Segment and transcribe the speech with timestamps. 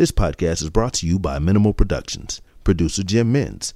[0.00, 2.40] This podcast is brought to you by Minimal Productions.
[2.64, 3.74] Producer Jim Minns.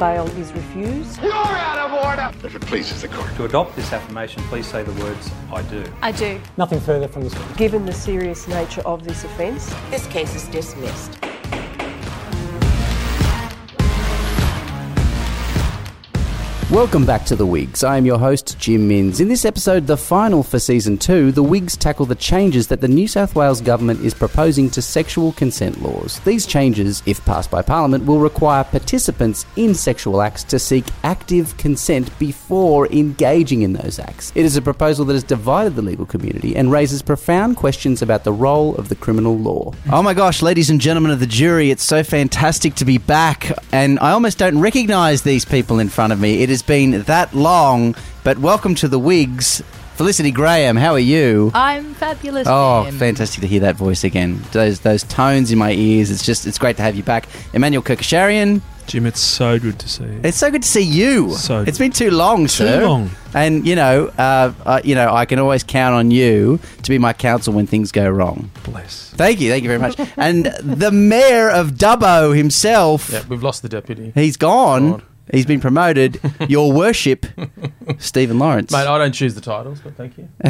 [0.00, 1.22] Bail is refused.
[1.22, 2.28] You're out of order!
[2.44, 3.32] If it pleases the court.
[3.36, 5.84] To adopt this affirmation, please say the words, I do.
[6.02, 6.40] I do.
[6.56, 7.56] Nothing further from this witness.
[7.56, 11.20] Given the serious nature of this offence, This case is dismissed.
[16.70, 17.82] Welcome back to The Wigs.
[17.82, 19.20] I am your host, Jim Minns.
[19.20, 22.88] In this episode, the final for season two, The Wigs tackle the changes that the
[22.88, 26.20] New South Wales government is proposing to sexual consent laws.
[26.20, 31.56] These changes, if passed by Parliament, will require participants in sexual acts to seek active
[31.56, 34.30] consent before engaging in those acts.
[34.34, 38.24] It is a proposal that has divided the legal community and raises profound questions about
[38.24, 39.72] the role of the criminal law.
[39.90, 43.52] Oh my gosh, ladies and gentlemen of the jury, it's so fantastic to be back,
[43.72, 46.42] and I almost don't recognise these people in front of me.
[46.42, 47.94] It has been that long,
[48.24, 49.62] but welcome to the Wigs.
[49.94, 51.50] Felicity Graham, how are you?
[51.54, 52.46] I'm fabulous.
[52.50, 52.98] Oh, Jim.
[52.98, 54.42] fantastic to hear that voice again.
[54.52, 56.10] Those those tones in my ears.
[56.10, 57.28] It's just it's great to have you back.
[57.52, 58.60] Emmanuel Kerkyasharian.
[58.88, 60.20] Jim, it's so good to see you.
[60.24, 61.32] It's so good to see you.
[61.34, 62.86] So it's been too long, Too sir.
[62.86, 63.10] long.
[63.34, 66.96] And you know, uh, uh, you know, I can always count on you to be
[66.98, 68.50] my counsel when things go wrong.
[68.64, 69.10] Bless.
[69.10, 69.96] Thank you, thank you very much.
[70.16, 74.12] and the mayor of Dubbo himself, Yeah, we've lost the deputy.
[74.14, 74.92] he's gone.
[74.92, 75.02] God.
[75.30, 76.20] He's been promoted.
[76.48, 77.26] Your worship,
[77.98, 78.72] Stephen Lawrence.
[78.72, 80.28] Mate, I don't choose the titles, but thank you.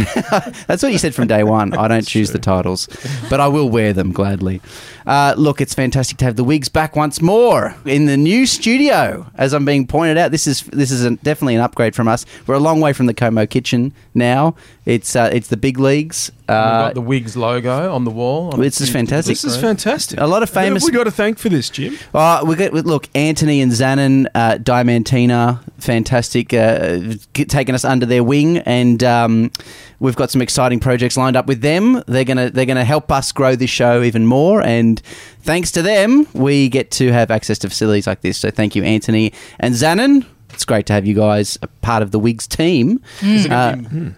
[0.67, 1.75] That's what you said from day one.
[1.75, 2.89] I don't choose the titles,
[3.31, 4.61] but I will wear them gladly.
[5.09, 9.27] Uh, look, it's fantastic to have the wigs back once more in the new studio.
[9.37, 12.27] As I'm being pointed out, this is this is a, definitely an upgrade from us.
[12.47, 14.55] We're a long way from the Como kitchen now.
[14.85, 16.31] It's uh, it's the big leagues.
[16.47, 18.53] We've Uh, got the Wigs logo on the wall.
[18.53, 19.33] on This is fantastic.
[19.33, 20.21] This is fantastic.
[20.21, 21.99] A lot of Who have famous- we got to thank for this, Jim.
[22.15, 27.01] Uh, we got look Anthony and Zanin, uh, Diamantina, fantastic, uh,
[27.33, 29.51] taking us under their wing, and um,
[30.01, 32.03] we've got some exciting projects lined up with them.
[32.07, 35.01] They're gonna they're gonna help us grow this show even more, and
[35.43, 38.39] thanks to them, we get to have access to facilities like this.
[38.39, 40.25] So thank you, Anthony and Zanin.
[40.55, 43.01] It's great to have you guys a part of the Wigs team.
[43.23, 44.15] Is it Uh, gonna be,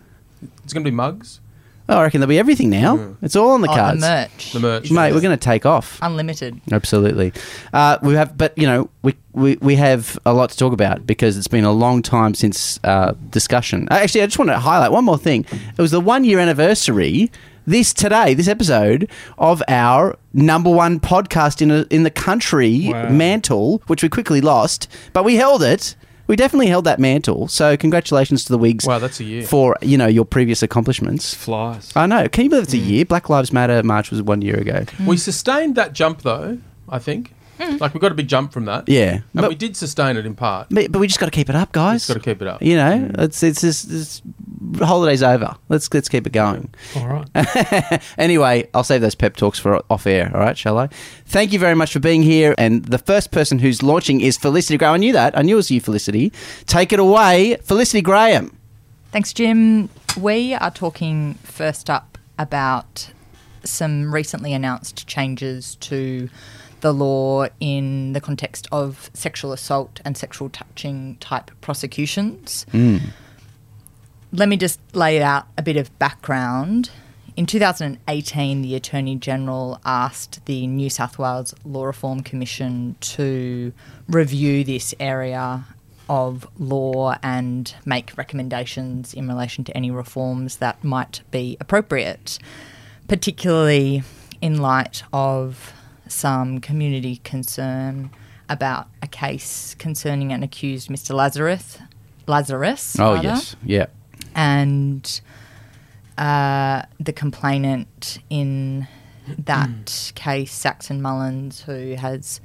[0.65, 1.40] it's going to be mugs,
[1.91, 3.17] oh, I reckon there'll be everything now.
[3.21, 4.53] It's all on the Oh, the cards, merch.
[4.53, 4.91] the merch.
[4.91, 5.13] mate.
[5.13, 5.99] We're going to take off.
[6.01, 6.61] Unlimited.
[6.73, 7.33] Absolutely.
[7.73, 11.07] Uh, we have, but you know, we, we we have a lot to talk about
[11.07, 13.89] because it's been a long time since uh, discussion.
[13.91, 15.45] Uh, Actually, I just want to highlight one more thing.
[15.77, 17.31] It was the one year anniversary.
[17.67, 19.09] This today, this episode
[19.39, 23.11] of our number one podcast in a, in the country Wow.
[23.11, 25.95] mantle, which we quickly lost, but we held it.
[26.27, 27.49] We definitely held that mantle.
[27.49, 29.43] So congratulations to the Wigs Wow, that's a year.
[29.43, 31.35] for you know your previous accomplishments.
[31.35, 31.93] Flies.
[31.97, 32.29] I know.
[32.29, 32.87] Can you believe it's a mm.
[32.87, 33.05] year?
[33.05, 34.85] Black Lives Matter march was one year ago.
[35.05, 36.59] We sustained that jump, though,
[36.89, 37.33] I think.
[37.61, 37.77] Hmm.
[37.77, 38.89] Like, we got a big jump from that.
[38.89, 40.69] Yeah, And but- we did sustain it in part.
[40.71, 42.07] But, but we just got to keep it up, guys.
[42.07, 42.63] Got to keep it up.
[42.63, 43.21] You know, hmm.
[43.21, 44.23] it's it's just it's,
[44.79, 45.57] holidays over.
[45.69, 46.73] Let's let's keep it going.
[46.97, 48.03] All right.
[48.19, 50.31] anyway, I'll save those pep talks for off air.
[50.35, 50.89] All right, shall I?
[51.27, 52.55] Thank you very much for being here.
[52.57, 54.95] And the first person who's launching is Felicity Graham.
[54.95, 55.37] I knew that.
[55.37, 56.33] I knew it was you, Felicity.
[56.67, 58.57] Take it away, Felicity Graham.
[59.13, 59.89] Thanks, Jim.
[60.19, 63.11] We are talking first up about
[63.65, 66.29] some recently announced changes to
[66.81, 72.67] the law in the context of sexual assault and sexual touching type prosecutions.
[72.71, 72.99] Hmm.
[74.33, 76.91] Let me just lay out a bit of background.
[77.37, 83.73] In 2018, the Attorney General asked the New South Wales Law Reform Commission to
[84.09, 85.65] review this area
[86.09, 92.39] of law and make recommendations in relation to any reforms that might be appropriate,
[93.07, 94.03] particularly
[94.43, 95.73] in light of
[96.11, 98.11] some community concern
[98.49, 101.15] about a case concerning an accused Mr.
[101.15, 101.79] Lazarus.
[102.27, 102.99] Lazarus.
[102.99, 103.87] Oh rather yes, yeah.
[104.35, 105.21] and
[106.19, 108.87] uh, the complainant in
[109.39, 112.41] that case, Saxon Mullins, who has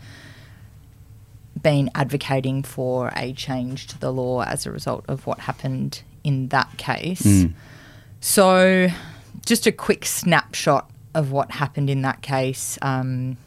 [1.62, 6.50] been advocating for a change to the law as a result of what happened in
[6.50, 7.46] that case.
[8.20, 8.88] So,
[9.46, 12.78] just a quick snapshot of what happened in that case.
[12.82, 13.38] Um,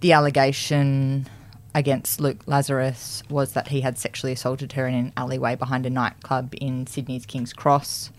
[0.00, 1.26] the allegation
[1.74, 5.90] against Luke Lazarus was that he had sexually assaulted her in an alleyway behind a
[5.90, 8.10] nightclub in Sydney's King's Cross.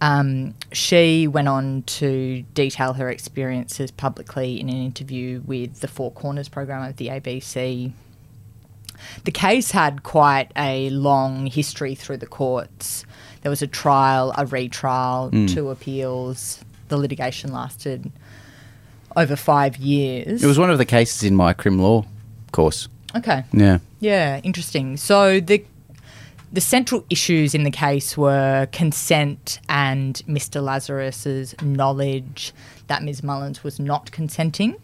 [0.00, 6.10] Um, she went on to detail her experiences publicly in an interview with the Four
[6.12, 7.92] Corners program of the ABC.
[9.24, 13.04] The case had quite a long history through the courts.
[13.42, 16.64] There was a trial, a retrial, two appeals.
[16.88, 18.10] The litigation lasted
[19.16, 20.42] over five years.
[20.42, 22.04] It was one of the cases in my crim law
[22.52, 22.88] course.
[23.16, 23.44] okay.
[23.52, 23.78] Yeah.
[24.00, 24.96] Yeah, interesting.
[24.96, 25.64] So the
[26.52, 30.62] the central issues in the case were consent and Mr.
[30.62, 32.52] Lazarus's knowledge
[32.88, 33.22] that Ms.
[33.22, 34.76] Mullins was not consenting.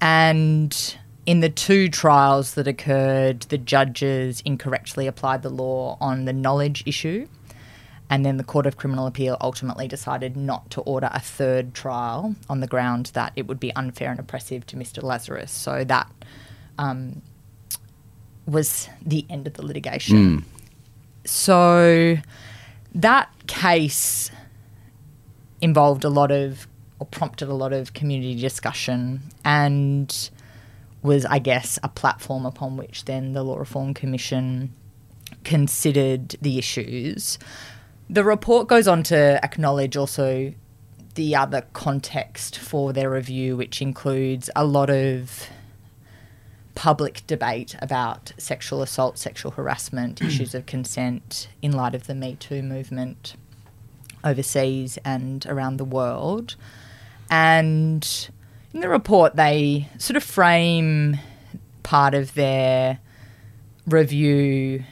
[0.00, 6.32] And in the two trials that occurred, the judges incorrectly applied the law on the
[6.32, 7.28] knowledge issue.
[8.12, 12.34] And then the Court of Criminal Appeal ultimately decided not to order a third trial
[12.46, 15.02] on the ground that it would be unfair and oppressive to Mr.
[15.02, 15.50] Lazarus.
[15.50, 16.12] So that
[16.76, 17.22] um,
[18.46, 20.44] was the end of the litigation.
[21.24, 22.18] So
[22.94, 24.30] that case
[25.62, 26.68] involved a lot of,
[26.98, 30.28] or prompted a lot of community discussion and
[31.00, 34.74] was, I guess, a platform upon which then the Law Reform Commission
[35.44, 37.38] considered the issues.
[38.10, 40.52] The report goes on to acknowledge also
[41.14, 45.48] the other context for their review, which includes a lot of
[46.74, 52.36] public debate about sexual assault, sexual harassment, issues of consent in light of the Me
[52.36, 53.34] Too movement
[54.24, 56.56] overseas and around the world.
[57.30, 58.30] And
[58.72, 61.18] in the report, they sort of frame
[61.82, 62.98] part of their
[63.86, 64.84] review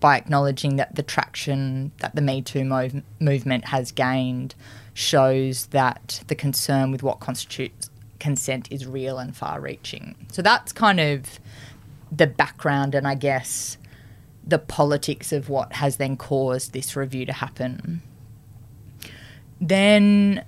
[0.00, 4.54] by acknowledging that the traction that the Me Too mov- movement has gained
[4.94, 10.14] shows that the concern with what constitutes consent is real and far reaching.
[10.32, 11.38] So that's kind of
[12.10, 13.78] the background and I guess
[14.46, 18.00] the politics of what has then caused this review to happen.
[19.60, 20.44] Then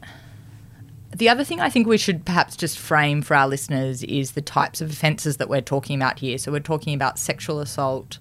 [1.15, 4.43] the other thing I think we should perhaps just frame for our listeners is the
[4.43, 6.39] types of offences that we're talking about here.
[6.39, 8.19] So we're talking about sexual assault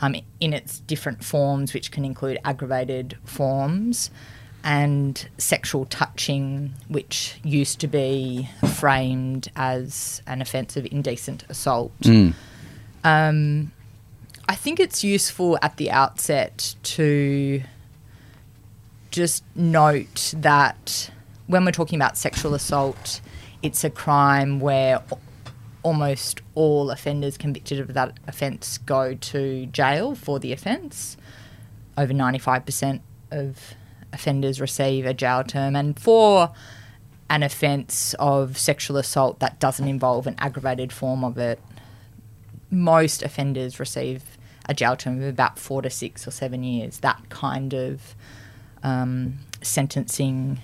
[0.00, 4.10] um, in its different forms, which can include aggravated forms,
[4.64, 11.92] and sexual touching, which used to be framed as an offence of indecent assault.
[13.04, 13.72] Um,
[14.48, 17.62] I think it's useful at the outset to
[19.10, 21.10] just note that
[21.46, 23.20] when we're talking about sexual assault,
[23.62, 25.02] it's a crime where
[25.82, 31.16] almost all offenders convicted of that offence go to jail for the offence.
[31.96, 33.74] Over 95% of
[34.12, 35.76] offenders receive a jail term.
[35.76, 36.50] And for
[37.30, 41.60] an offence of sexual assault that doesn't involve an aggravated form of it,
[42.70, 44.38] most offenders receive
[44.68, 46.98] a jail term of about four to six or seven years.
[46.98, 48.14] That kind of
[48.82, 50.60] um, sentencing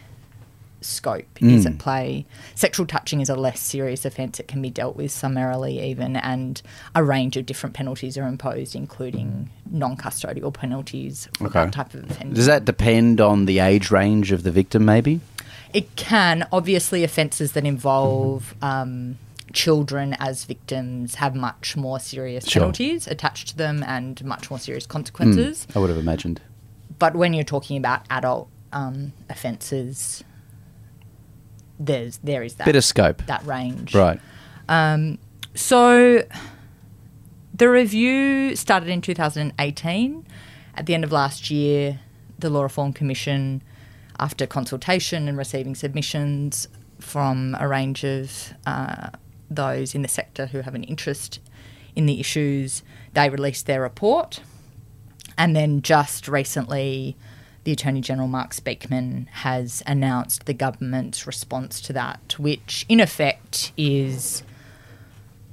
[0.85, 2.27] scope is at play.
[2.55, 4.39] Sexual touching is a less serious offence.
[4.39, 6.61] It can be dealt with summarily, even, and
[6.95, 11.65] a range of different penalties are imposed, including non custodial penalties for Okay.
[11.65, 12.35] that type of offence.
[12.37, 15.21] Does that depend on the age range of the victim, maybe?
[15.73, 16.47] It can.
[16.53, 19.19] Obviously, offences that involve um,
[19.53, 22.61] children as victims have much more serious Sure.
[22.61, 25.67] penalties attached to them and much more serious consequences.
[25.75, 26.41] I would have imagined.
[26.99, 30.23] But when you're talking about adult um, offences,
[31.79, 33.23] there's there is that Bit of scope.
[33.26, 33.94] that range.
[33.94, 34.21] Right.
[34.69, 35.19] um,
[35.55, 36.25] So
[37.55, 40.26] the review started in 2018.
[40.76, 42.00] At the end of last year,
[42.38, 43.62] the Law Reform Commission,
[44.19, 46.67] after consultation and receiving submissions
[46.99, 49.11] from a range of uh,
[49.50, 51.38] those in the sector who have an interest
[51.94, 52.82] in the issues,
[53.12, 54.41] they released their report.
[55.38, 57.17] And then just recently,
[57.64, 63.73] the Attorney General Mark Speakman has announced the government's response to that, which in effect
[63.76, 64.42] is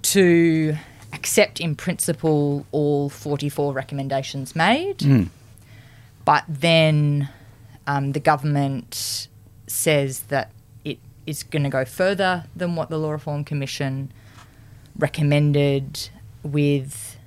[0.04, 0.76] to
[1.14, 5.02] accept in principle all 44 recommendations made,
[6.26, 7.30] but then
[7.88, 9.28] um, the government
[9.68, 10.52] says that
[10.84, 14.12] it is going to go further than what the Law Reform Commission
[14.98, 16.10] recommended
[16.44, 17.18] with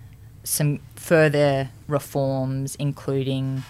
[0.42, 3.62] some further reforms, including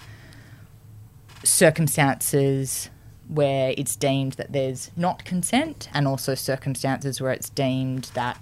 [1.45, 2.89] circumstances
[3.27, 8.41] where it's deemed that there's not consent, and also circumstances where it's deemed that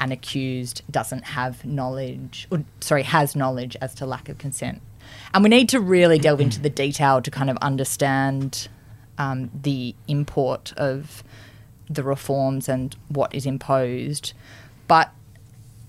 [0.00, 4.80] an accused doesn't have knowledge, or sorry, has knowledge as to lack of consent.
[5.34, 8.68] And we need to really delve into the detail to kind of understand
[9.18, 11.22] um, the import of
[11.90, 14.32] the reforms and what is imposed.
[14.88, 15.12] But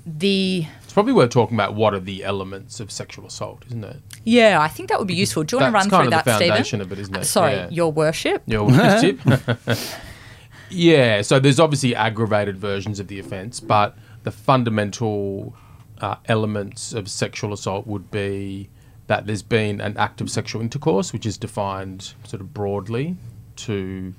[0.05, 3.97] the It's probably worth talking about what are the elements of sexual assault, isn't it?
[4.25, 5.43] yeah, I think that would be useful.
[5.43, 6.81] Do you want to That's run kind through of that, the Stephen?
[6.81, 7.23] of it, isn't Uh.
[7.23, 7.69] Sorry, Yeah.
[7.71, 8.43] Your Worship.
[8.45, 9.19] Your worship.
[10.69, 15.55] yeah, so there's obviously aggravated versions of the offence, but the fundamental
[15.99, 18.69] uh, elements of sexual assault would be
[19.07, 23.17] that there's been an act of sexual intercourse, which is defined sort of broadly
[23.55, 24.13] to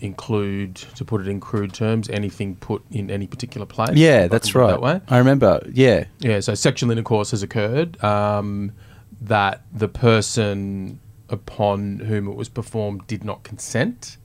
[0.00, 3.96] include, to put it in crude terms, anything put in any particular place.
[3.96, 4.70] Yeah, that's can put it right.
[4.72, 5.00] That way.
[5.08, 5.62] I remember.
[5.72, 6.04] Yeah.
[6.18, 8.02] Yeah, so sexual intercourse has occurred.
[8.02, 8.72] Um,
[9.20, 14.16] that the person upon whom it was performed did not consent.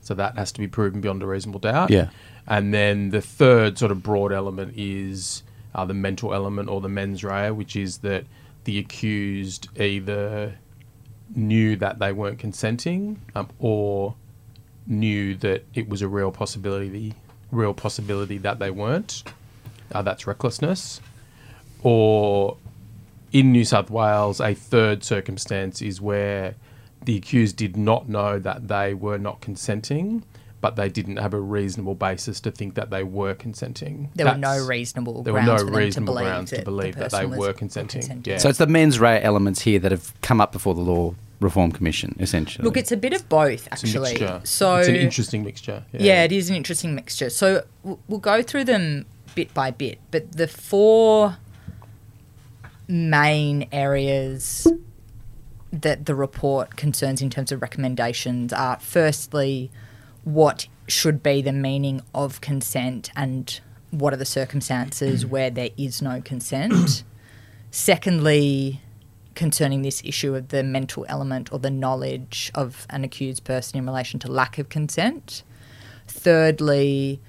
[0.00, 1.90] So that has to be proven beyond a reasonable doubt.
[1.90, 2.10] Yeah.
[2.46, 5.42] And then the third sort of broad element is
[5.74, 8.26] uh, the mental element or the mens rea, which is that
[8.64, 10.54] the accused either
[11.34, 14.14] knew that they weren't consenting um, or
[14.86, 17.14] knew that it was a real possibility,
[17.50, 19.22] real possibility that they weren't.
[19.92, 21.00] Uh, that's recklessness.
[21.82, 22.56] Or
[23.32, 26.54] in New South Wales, a third circumstance is where
[27.04, 30.24] the accused did not know that they were not consenting,
[30.60, 34.10] but they didn't have a reasonable basis to think that they were consenting.
[34.14, 36.56] There were no reasonable there were grounds no for them to reasonable believe grounds to
[36.56, 38.00] that the believe that they were consenting.
[38.00, 38.32] consenting.
[38.32, 38.38] Yeah.
[38.38, 41.72] So it's the mens rea elements here that have come up before the Law Reform
[41.72, 42.64] Commission, essentially.
[42.64, 44.10] Look, it's a bit of both, It's a actually.
[44.10, 44.40] mixture.
[44.44, 45.84] So it's an interesting mixture.
[45.92, 46.24] Yeah.
[46.24, 47.30] it is an interesting mixture.
[47.30, 51.38] So we'll go through them bit by bit, but the four
[52.86, 54.66] main areas
[55.72, 59.70] that the report concerns in terms of recommendations are firstly,
[60.22, 63.60] what should be the meaning of consent and
[63.90, 65.30] what are the circumstances mm.
[65.30, 67.04] where there is no consent.
[67.70, 68.80] Secondly,
[69.34, 73.86] concerning this issue of the mental element or the knowledge of an accused person in
[73.86, 75.42] relation to lack of consent.
[76.06, 77.20] Thirdly,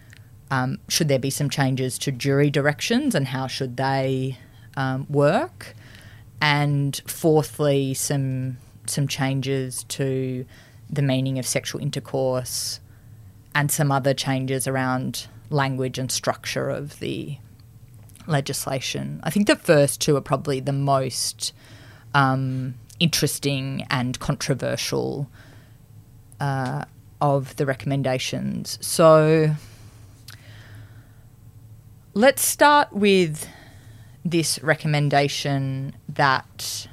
[0.52, 4.38] um, should there be some changes to jury directions and how should they
[4.78, 5.76] um, work?
[6.42, 8.58] And fourthly, some
[8.88, 10.46] some changes to
[10.90, 12.80] the meaning of sexual intercourse
[13.56, 17.38] and some other changes around language and structure of the
[18.28, 19.20] legislation.
[19.24, 21.54] I think the first two are probably the most
[22.16, 25.30] um, interesting and controversial
[26.40, 26.86] uh,
[27.22, 28.80] of the recommendations.
[28.82, 29.52] So
[32.14, 33.48] let's start with
[34.24, 36.88] this recommendation that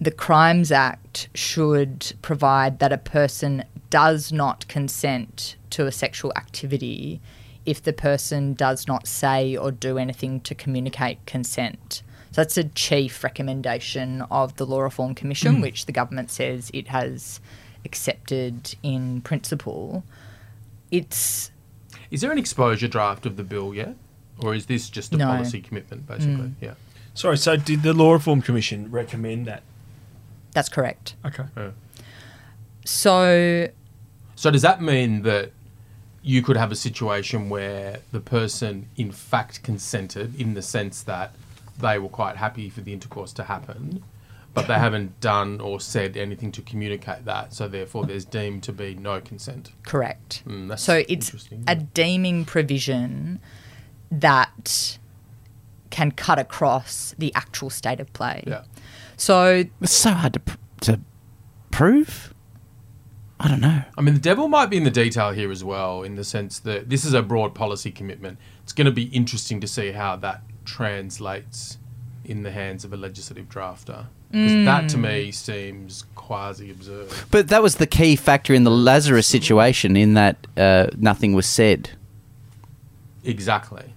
[0.00, 7.20] the Crimes Act should provide that a person does not consent to a sexual activity
[7.66, 12.02] if the person does not say or do anything to communicate consent.
[12.32, 16.88] So that's a chief recommendation of the Law Reform Commission, which the government says it
[16.88, 17.40] has
[17.84, 20.02] accepted in principle.
[20.90, 21.50] It's
[22.10, 23.96] Is there an exposure draft of the bill yet?
[24.38, 25.26] Or is this just a No.
[25.26, 26.32] policy commitment, basically?
[26.48, 26.54] Mm.
[26.60, 26.74] Yeah.
[27.14, 29.62] Sorry, so did the Law Reform Commission recommend that?
[30.54, 31.14] that's correct.
[31.24, 31.44] Okay.
[32.84, 33.68] So
[34.36, 35.50] So does that mean that
[36.22, 41.34] you could have a situation where the person in fact consented in the sense that
[41.78, 44.02] they were quite happy for the intercourse to happen,
[44.54, 48.72] but they haven't done or said anything to communicate that, so therefore there's deemed to
[48.72, 49.72] be no consent?
[49.86, 50.42] Correct.
[50.46, 51.32] Mm, that's so it's
[51.66, 53.40] a deeming provision
[54.10, 54.98] that
[55.90, 58.44] can cut across the actual state of play.
[58.46, 58.64] Yeah.
[59.16, 61.00] So It's so hard to, pr- to
[61.70, 62.34] prove.
[63.38, 63.82] I don't know.
[63.98, 66.60] I mean, the devil might be in the detail here as well, in the sense
[66.60, 68.38] that this is a broad policy commitment.
[68.62, 71.78] It's going to be interesting to see how that translates
[72.24, 74.06] in the hands of a legislative drafter.
[74.30, 77.08] Because that to me seems quasi absurd.
[77.30, 81.46] But that was the key factor in the Lazarus situation, in that uh, nothing was
[81.46, 81.90] said.
[83.24, 83.92] Exactly.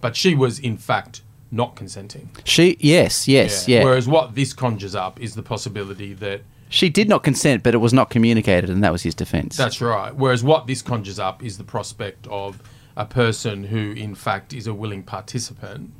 [0.00, 2.30] But she was, in fact, not consenting.
[2.44, 3.84] She, yes, yes, yeah.
[3.84, 6.40] Whereas what this conjures up is the possibility that
[6.70, 9.56] She did not consent, but it was not communicated, and that was his defence.
[9.56, 10.14] That's right.
[10.14, 12.62] Whereas what this conjures up is the prospect of
[12.98, 15.92] a person who, in fact, is a willing participant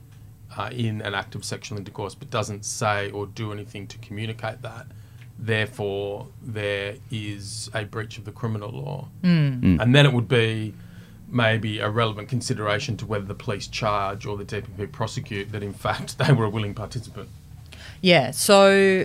[0.57, 4.61] uh, in an act of sexual intercourse but doesn't say or do anything to communicate
[4.63, 4.85] that.
[5.39, 9.09] Therefore, there is a breach of the criminal law.
[9.23, 9.81] Mm.
[9.81, 10.75] And then it would be
[11.29, 15.73] maybe a relevant consideration to whether the police charge or the DPP prosecute that, in
[15.73, 17.29] fact, they were a willing participant.
[18.01, 19.05] Yeah, so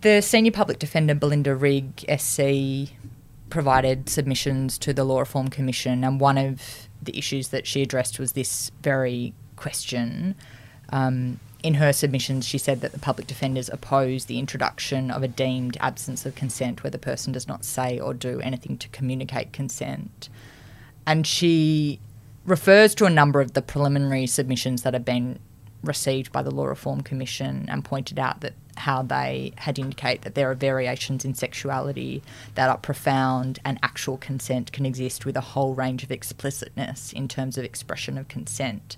[0.00, 2.90] the senior public defender Belinda Rigg SC
[3.50, 8.18] provided submissions to the Law Reform Commission, and one of the issues that she addressed
[8.18, 10.34] was this very question.
[10.90, 15.28] Um, in her submissions, she said that the public defenders oppose the introduction of a
[15.28, 19.52] deemed absence of consent where the person does not say or do anything to communicate
[19.52, 20.28] consent.
[21.06, 22.00] And she
[22.44, 25.40] refers to a number of the preliminary submissions that have been
[25.82, 30.34] received by the Law Reform Commission and pointed out that how they had indicate that
[30.34, 32.22] there are variations in sexuality
[32.54, 37.28] that are profound and actual consent can exist with a whole range of explicitness in
[37.28, 38.96] terms of expression of consent.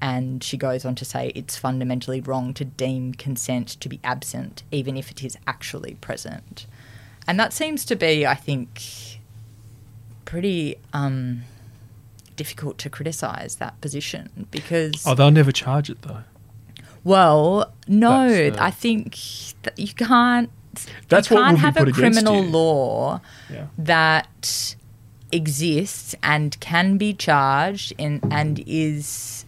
[0.00, 4.64] And she goes on to say it's fundamentally wrong to deem consent to be absent,
[4.72, 6.66] even if it is actually present.
[7.26, 9.20] And that seems to be, I think,
[10.24, 11.42] pretty um,
[12.36, 15.06] difficult to criticise that position because.
[15.06, 16.24] Oh, they'll never charge it though.
[17.04, 19.18] Well, no, uh, I think
[19.76, 20.50] you can't.
[21.08, 23.66] That's you can't have a criminal law Yeah.
[23.76, 24.76] that
[25.30, 29.44] exists and can be charged in, and is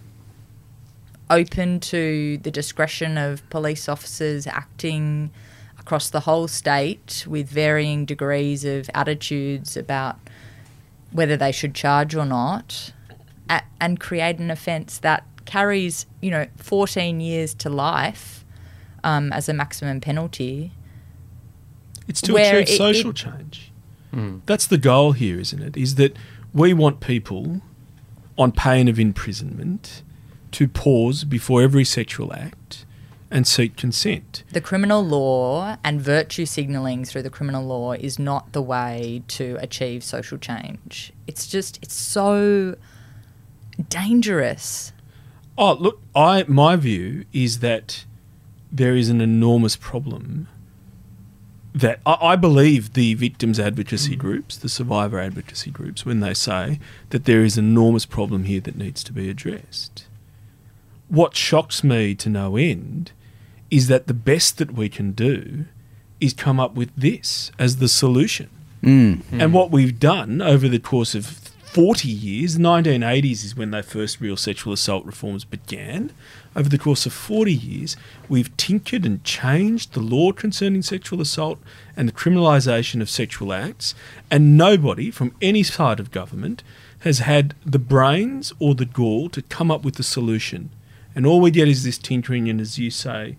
[1.31, 5.31] open to the discretion of police officers acting
[5.79, 10.19] across the whole state with varying degrees of attitudes about
[11.13, 12.93] whether they should charge or not,
[13.49, 18.45] a- and create an offence that carries, you know, 14 years to life
[19.03, 20.73] um, as a maximum penalty.
[22.09, 23.71] It's to Where achieve it- social it- change.
[24.47, 25.77] That's the goal here, isn't it?
[25.77, 26.17] Is that
[26.53, 27.61] we want people
[28.39, 30.03] on pain of imprisonment
[30.53, 32.87] to pause before every sexual act
[33.29, 34.45] and seek consent.
[34.53, 39.57] The criminal law and virtue signalling through the criminal law is not the way to
[39.61, 41.13] achieve social change.
[41.27, 42.77] It's just, it's so
[43.89, 44.93] dangerous.
[45.57, 48.05] Oh, look, I my view is that
[48.73, 50.49] there is an enormous problem
[51.75, 54.19] that I, I believe the victims advocacy mm.
[54.19, 56.79] groups, the survivor advocacy groups, when they say
[57.11, 60.07] that there is an enormous problem here that needs to be addressed.
[61.09, 63.13] What shocks me to no end
[63.71, 65.67] is that the best that we can do
[66.21, 68.49] is come up with this as the solution.
[68.83, 69.23] Mm.
[69.33, 71.44] And what we've done over the course of
[71.75, 76.13] 40 years, 1980s is when the first real sexual assault reforms began.
[76.55, 77.97] Over the course of 40 years,
[78.29, 81.59] we've tinkered and changed the law concerning sexual assault
[81.97, 83.93] and the criminalisation of sexual acts,
[84.31, 86.63] and nobody from any side of government
[87.01, 90.71] has had the brains or the gall to come up with the solution.
[91.13, 93.35] And all we get is this tinkering and, as you say,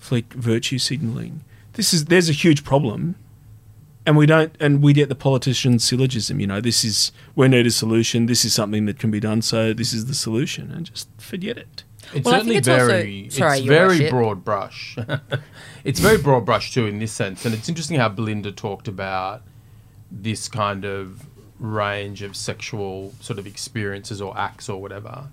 [0.00, 1.40] fleek virtue signalling.
[1.72, 3.16] This is there's a huge problem
[4.06, 7.66] and we don't and we get the politician's syllogism you know this is we need
[7.66, 10.86] a solution this is something that can be done so this is the solution and
[10.86, 14.10] just forget it It's Well, certainly think it's also- very, sorry, it's very Worship.
[14.10, 14.96] broad brush.
[15.84, 19.42] it's very broad brush too in this sense, and it's interesting how Belinda talked about
[20.10, 21.24] this kind of
[21.58, 25.28] range of sexual sort of experiences or acts or whatever,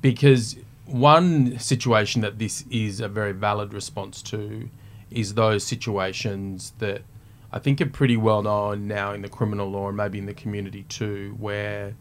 [0.00, 4.68] because one situation that this is a very valid response to
[5.10, 7.00] is those situations that
[7.52, 10.34] I think are pretty well known now in the criminal law and maybe in the
[10.34, 11.94] community too, where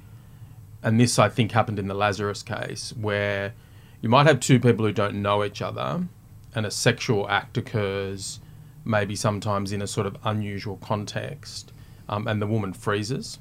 [0.84, 3.54] and this I think happened in the Lazarus case, where
[4.02, 6.08] you might have two people who don't know each other,
[6.54, 8.40] and a sexual act occurs,
[8.84, 11.74] maybe sometimes in a sort of unusual context,
[12.08, 13.40] um, and the woman freezes.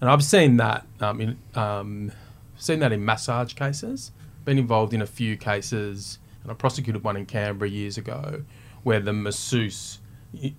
[0.00, 2.12] And I've seen that um, in um,
[2.58, 4.12] seen that in massage cases.
[4.44, 8.44] Been involved in a few cases, and I prosecuted one in Canberra years ago,
[8.84, 9.98] where the masseuse,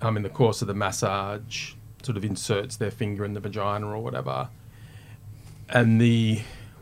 [0.02, 3.88] um, in the course of the massage, sort of inserts their finger in the vagina
[3.88, 4.50] or whatever,
[5.70, 6.42] and the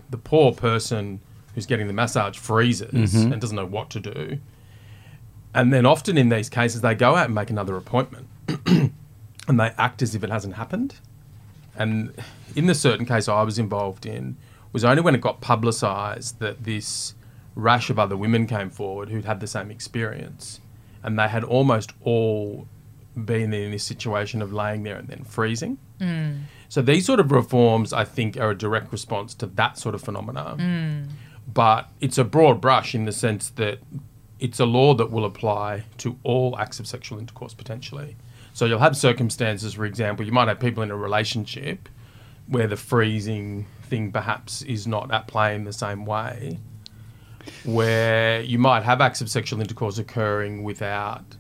[0.10, 1.19] the poor person
[1.56, 4.39] who's getting the massage freezes and doesn't know what to do.
[5.54, 8.28] And then often in these cases, they go out and make another appointment,
[8.67, 8.91] and
[9.48, 10.95] they act as if it hasn't happened.
[11.78, 12.13] And
[12.56, 14.36] in the certain case I was involved in,
[14.74, 17.15] was only when it got publicised that this
[17.56, 20.60] rash of other women came forward who'd had the same experience,
[21.02, 22.67] and they had almost all
[23.15, 25.78] been in this situation of laying there and then freezing.
[25.99, 26.41] Mm.
[26.69, 30.01] So these sort of reforms, I think, are a direct response to that sort of
[30.01, 30.56] phenomena.
[30.58, 31.10] Mm.
[31.51, 33.80] But it's a broad brush in the sense that
[34.39, 38.15] it's a law that will apply to all acts of sexual intercourse potentially.
[38.54, 41.89] So you'll have circumstances, for example, you might have people in a relationship
[42.47, 46.60] where the freezing thing perhaps is not at play in the same way,
[47.63, 51.36] where you might have acts of sexual intercourse occurring without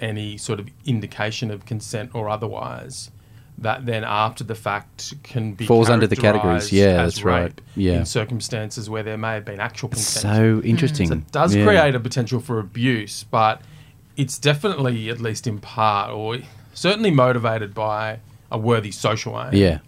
[0.00, 3.10] any sort of indication of consent or otherwise.
[3.58, 6.72] That then, after the fact, can be Falls under the categories.
[6.72, 7.52] Yeah, that's right.
[7.76, 7.98] Yeah.
[7.98, 10.22] in circumstances where there may have been actual consent.
[10.22, 10.64] So mm.
[10.64, 11.08] interesting.
[11.08, 11.64] So it does Yeah.
[11.66, 13.60] create a potential for abuse, but
[14.16, 16.38] it's definitely, at least in part, or
[16.72, 19.54] certainly motivated by a worthy social aim.
[19.54, 19.78] Yeah.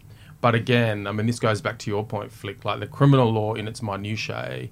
[0.42, 2.64] But again, I mean, this goes back to your point, Flick.
[2.64, 4.68] Like the criminal law in its minutiae,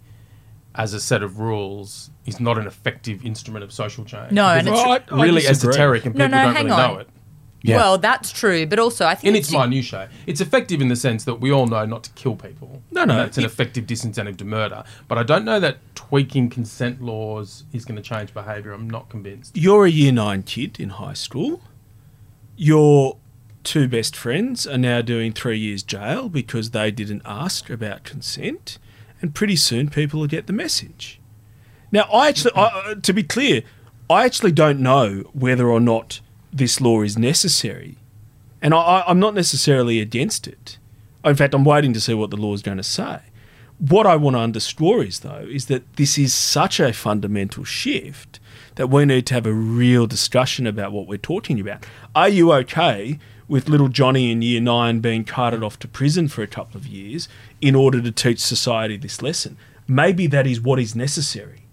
[0.74, 4.30] as a set of rules, is not an effective instrument of social change.
[4.32, 6.92] No, and it's- it's I- I really esoteric, and No, people no, don't really on.
[6.94, 7.08] know it.
[7.62, 7.76] Yeah.
[7.76, 10.96] Well, that's true, but also I think In it's, its minutiae, it's effective in the
[10.96, 12.80] sense that we all know not to kill people.
[12.90, 14.82] No, no, And That's an effective disincentive to murder.
[15.08, 18.72] But I don't know that tweaking consent laws is going to change behaviour.
[18.72, 19.54] I'm not convinced.
[19.58, 21.60] you're a year nine kid in high school
[22.56, 23.16] your
[23.64, 28.78] two best friends are now doing three years jail because they didn't ask about consent
[29.20, 31.20] and pretty soon people will get the message.
[31.92, 33.62] Now i actually I, uh, to be clear
[34.08, 36.20] i actually don't know whether or not
[36.52, 37.96] this law is necessary.
[38.62, 40.78] And I, i'm not necessarily against it.
[41.24, 43.20] In fact i'm waiting to see what the law is going to say.
[43.80, 48.38] What I want to underscore is, though, is that this is such a fundamental shift
[48.74, 51.86] that we need to have a real discussion about what we're talking about.
[52.14, 53.18] Are you okay
[53.50, 56.86] with little Johnny in year nine being carted off to prison for a couple of
[56.86, 57.28] years
[57.60, 59.58] in order to teach society this lesson?
[59.88, 61.64] Maybe that is what is necessary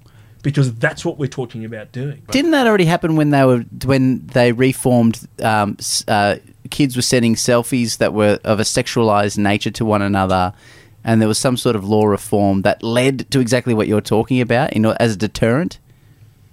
[0.41, 2.23] because that's what we're talking about doing.
[2.31, 5.27] Didn't that already happen when they were when they reformed?
[5.41, 6.37] Um, uh,
[6.71, 10.53] kids were sending selfies that were of a sexualized nature to one another,
[11.03, 14.41] and there was some sort of law reform that led to exactly what you're talking
[14.41, 15.77] about, you know, as a deterrent.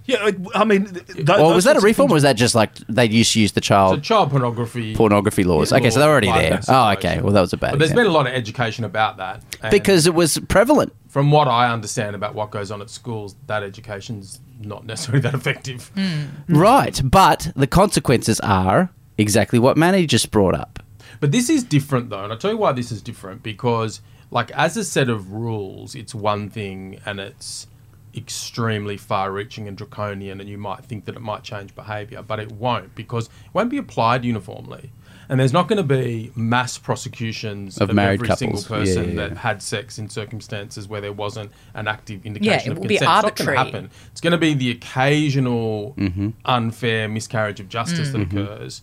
[0.07, 2.53] Yeah, like, I mean, th- th- or was that a reform, or was that just
[2.53, 5.73] like they used to use the So child child pornography pornography laws?
[5.73, 6.59] Okay, so they're already law, there.
[6.67, 7.21] Oh, that okay.
[7.21, 7.71] Well, that was a bad.
[7.71, 8.03] But there's example.
[8.03, 10.93] been a lot of education about that and because it was prevalent.
[11.07, 15.33] from what I understand about what goes on at schools, that education's not necessarily that
[15.33, 15.91] effective.
[15.95, 16.25] Hmm.
[16.49, 20.83] Right, but the consequences are exactly what Manny just brought up.
[21.19, 24.51] But this is different though, and I'll tell you why this is different because like
[24.51, 27.67] as a set of rules, it's one thing and it's
[28.17, 32.39] extremely far reaching and draconian and you might think that it might change behaviour, but
[32.39, 34.91] it won't because it won't be applied uniformly.
[35.27, 38.39] And there's not going to be mass prosecutions Of of, married every couples.
[38.39, 42.59] single Yeah, person yeah, that had sex in circumstances where there wasn't an active indication
[42.59, 43.25] Yeah, it of will be consent.
[43.25, 43.57] It's not going arbitrary.
[43.57, 43.91] to happen.
[44.11, 46.29] It's going to be the occasional Mm-hmm.
[46.45, 48.37] unfair miscarriage of justice that Mm-hmm.
[48.37, 48.81] occurs.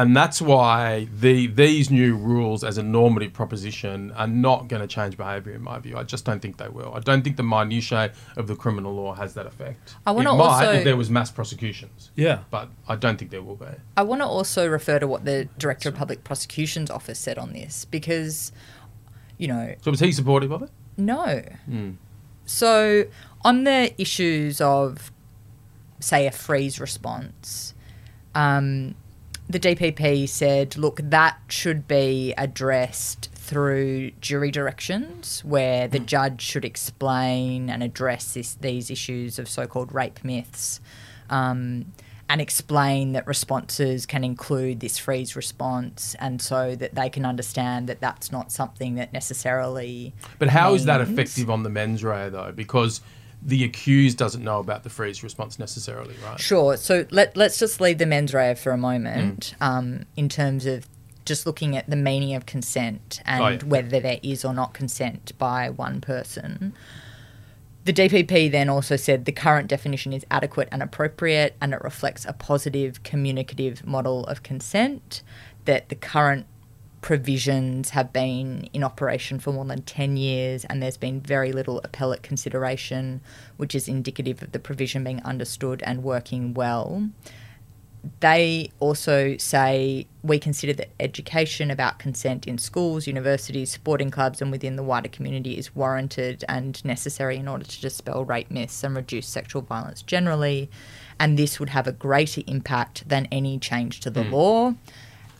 [0.00, 4.88] And that's why the these new rules as a normative proposition are not going to
[4.88, 5.98] change behaviour in my view.
[5.98, 6.94] I just don't think they will.
[6.94, 9.96] I don't think the minutiae of the criminal law has that effect.
[10.06, 12.10] I wanna also- if there was mass prosecutions.
[12.16, 12.38] Yeah.
[12.50, 13.66] But I don't think there will be.
[13.94, 17.52] I want to also refer to what the Director of Public Prosecutions Office said on
[17.52, 18.52] this because,
[19.36, 20.70] you know, So was he supportive of it?
[20.96, 21.42] no.
[22.46, 23.04] So,
[23.44, 25.12] on the issues of,
[26.00, 27.74] say, a freeze response,
[28.34, 28.94] um,
[29.50, 36.64] the DPP said, look, that should be addressed through jury directions, where the judge should
[36.64, 40.80] explain and address this, these issues of so called rape myths.
[41.28, 41.92] Um,
[42.28, 47.88] and explain that responses can include this freeze response, and so that they can understand
[47.88, 50.14] that that's not something that necessarily.
[50.38, 52.52] But how is that effective on the mens rea though?
[52.54, 53.00] Because
[53.42, 56.38] the accused doesn't know about the freeze response necessarily, right?
[56.40, 56.76] Sure.
[56.76, 60.86] So let, let's just leave the mens rea for a moment um, in terms of
[61.24, 63.58] just looking at the meaning of consent and Oh, yeah.
[63.64, 66.74] whether there is or not consent by one person.
[67.84, 72.26] The DPP then also said the current definition is adequate and appropriate and it reflects
[72.26, 75.22] a positive communicative model of consent,
[75.64, 76.46] that the current
[77.00, 81.80] provisions have been in operation for more than 10 years and there's been very little
[81.82, 83.20] appellate consideration,
[83.56, 87.08] which is indicative of the provision being understood and working well.
[88.20, 94.50] They also say we consider that education about consent in schools, universities, sporting clubs, and
[94.50, 98.96] within the wider community is warranted and necessary in order to dispel rape myths and
[98.96, 100.70] reduce sexual violence generally.
[101.18, 104.32] And this would have a greater impact than any change to the hmm.
[104.32, 104.74] law,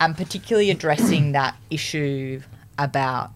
[0.01, 2.41] and particularly addressing that issue
[2.79, 3.31] about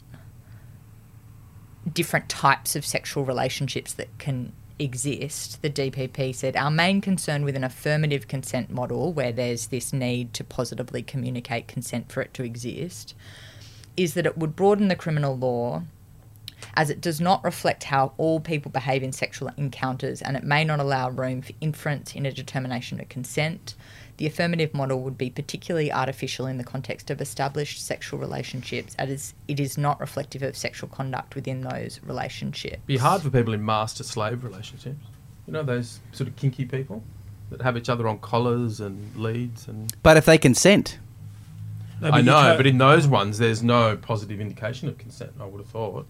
[1.93, 7.55] different types of sexual relationships that can exist, the DPP said our main concern with
[7.55, 12.43] an affirmative consent model, where there's this need to positively communicate consent for it to
[12.43, 13.15] exist,
[13.97, 15.83] is that it would broaden the criminal law
[16.75, 20.65] as it does not reflect how all people behave in sexual encounters and it may
[20.65, 23.75] not allow room for inference in a determination of consent.
[24.17, 29.35] The affirmative model would be particularly artificial in the context of established sexual relationships as
[29.49, 32.75] it is not reflective of sexual conduct within those relationships.
[32.75, 35.05] It'd be hard for people in master slave relationships.
[35.47, 37.03] You know those sort of kinky people
[37.51, 40.99] that have each other on collars and leads and But if they consent,
[42.01, 45.61] No, I know, but in those ones there's no positive indication of consent, I would
[45.61, 46.07] have thought.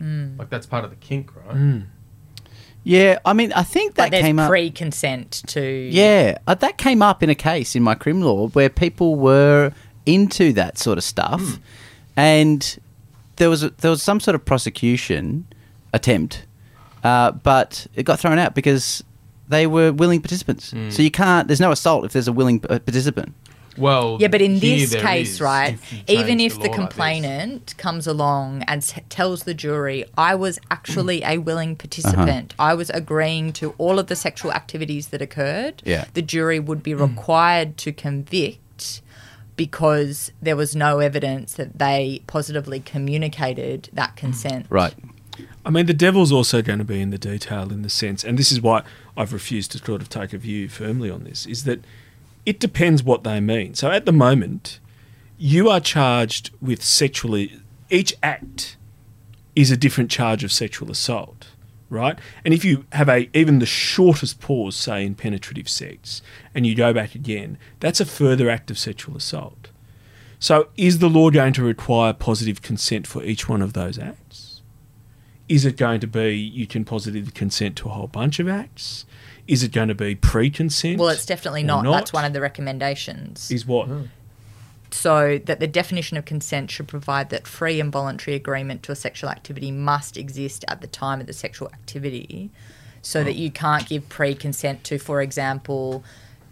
[0.00, 1.82] Like that's part of the kink, right?
[2.82, 4.48] yeah, I mean, I think that But there's came up.
[4.50, 8.68] pre-consent to Yeah, uh, that came up in a case in my crim law where
[8.68, 9.72] people were
[10.06, 11.54] into that sort of stuff, Hmm.
[12.16, 12.78] and
[13.36, 15.46] there was a, there was some sort of prosecution
[15.92, 16.44] attempt,
[17.02, 19.02] uh, but it got thrown out because
[19.48, 20.70] they were willing participants.
[20.72, 20.90] Hmm.
[20.90, 21.48] So you can't.
[21.48, 23.34] There's no assault if there's a willing uh, participant.
[23.76, 27.74] Well, Yeah, but in this case, is, right, if even if law the like complainant
[27.76, 31.28] comes along and s- tells the jury, I was actually Mm.
[31.28, 36.04] a willing participant, I was agreeing to all of the sexual activities that occurred, Yeah.
[36.14, 36.84] the jury would Mm.
[36.84, 39.00] be required to convict
[39.56, 44.66] because there was no evidence that they positively communicated that consent.
[44.68, 44.94] Right.
[45.64, 48.38] I mean, the devil's also going to be in the detail in the sense, and
[48.38, 48.82] this is why
[49.16, 51.80] I've refused to sort of take a view firmly on this, is that
[52.46, 53.74] it depends what they mean.
[53.74, 54.80] So at the moment,
[55.38, 58.76] you are charged with sexually, each act
[59.56, 61.48] is a different charge of sexual assault,
[61.88, 62.18] right?
[62.44, 66.22] And if you have a even the shortest pause, say in penetrative sex,
[66.54, 69.70] and you go back again, that's a further act of sexual assault.
[70.38, 74.60] So, is the law going to require positive consent for each one of those acts?
[75.48, 79.06] Is it going to be you can positively consent to a whole bunch of acts?
[79.46, 80.98] Is it going to be pre-consent?
[80.98, 81.84] Well, it's definitely or not.
[81.84, 83.50] That's one of the recommendations.
[83.50, 83.88] Is what?
[84.94, 88.94] so that the definition of consent should provide that free and voluntary agreement to a
[88.94, 92.48] sexual activity must exist at the time of the sexual activity
[93.02, 96.04] so that you can't give pre-consent to for example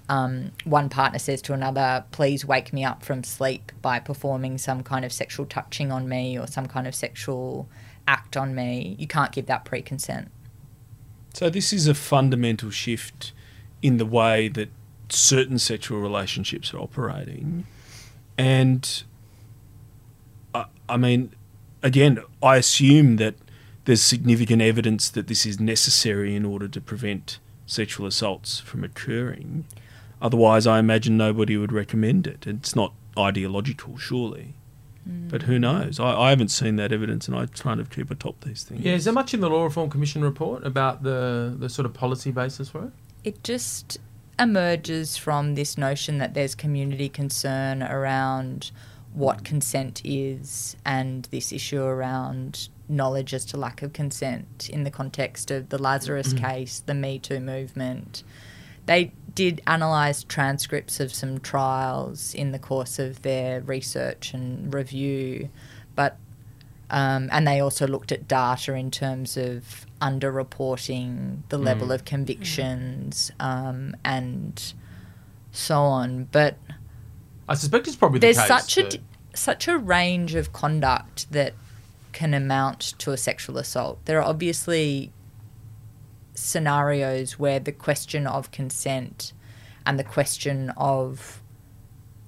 [0.09, 4.83] um, one partner says to another please wake me up from sleep by performing some
[4.83, 7.69] kind of sexual touching on me or some kind of sexual
[8.09, 10.33] act on me you can't give that pre-consent
[11.35, 13.33] So this is a fundamental shift
[13.81, 14.69] in the way that
[15.09, 17.67] certain sexual relationships are operating,
[18.39, 19.03] and
[20.55, 21.33] I, I mean,
[21.83, 23.35] again, I assume that
[23.85, 29.65] there's significant evidence that this is necessary in order to prevent sexual assaults from occurring.
[30.21, 32.47] Otherwise, I imagine nobody would recommend it.
[32.47, 34.55] It's not ideological, surely.
[35.05, 35.99] But who knows?
[35.99, 38.83] I, I haven't seen that evidence, and I kind of keep atop these things.
[38.83, 41.93] Yeah, is there much in the Law Reform Commission report about the, the sort of
[41.93, 42.93] policy basis for it?
[43.25, 43.99] it just
[44.39, 48.71] emerges from this notion that there's community concern around
[49.13, 54.91] what consent is and this issue around knowledge as to lack of consent in the
[54.91, 56.39] context of the Lazarus mm.
[56.39, 58.25] case, the Me Too movement.
[58.87, 65.49] They did analyse transcripts of some trials in the course of their research and review,
[65.95, 66.19] but
[66.91, 73.31] um, and they also looked at data in terms of underreporting, the level of convictions,
[73.41, 74.75] um, and
[75.53, 76.29] so on.
[76.33, 76.59] But
[77.49, 78.49] I suspect it's probably there's the case.
[78.49, 78.99] such a
[79.35, 81.55] such a range of conduct that
[82.13, 83.99] can amount to a sexual assault.
[84.05, 85.13] There are obviously
[86.35, 89.33] scenarios where the question of consent
[89.87, 91.43] and the question of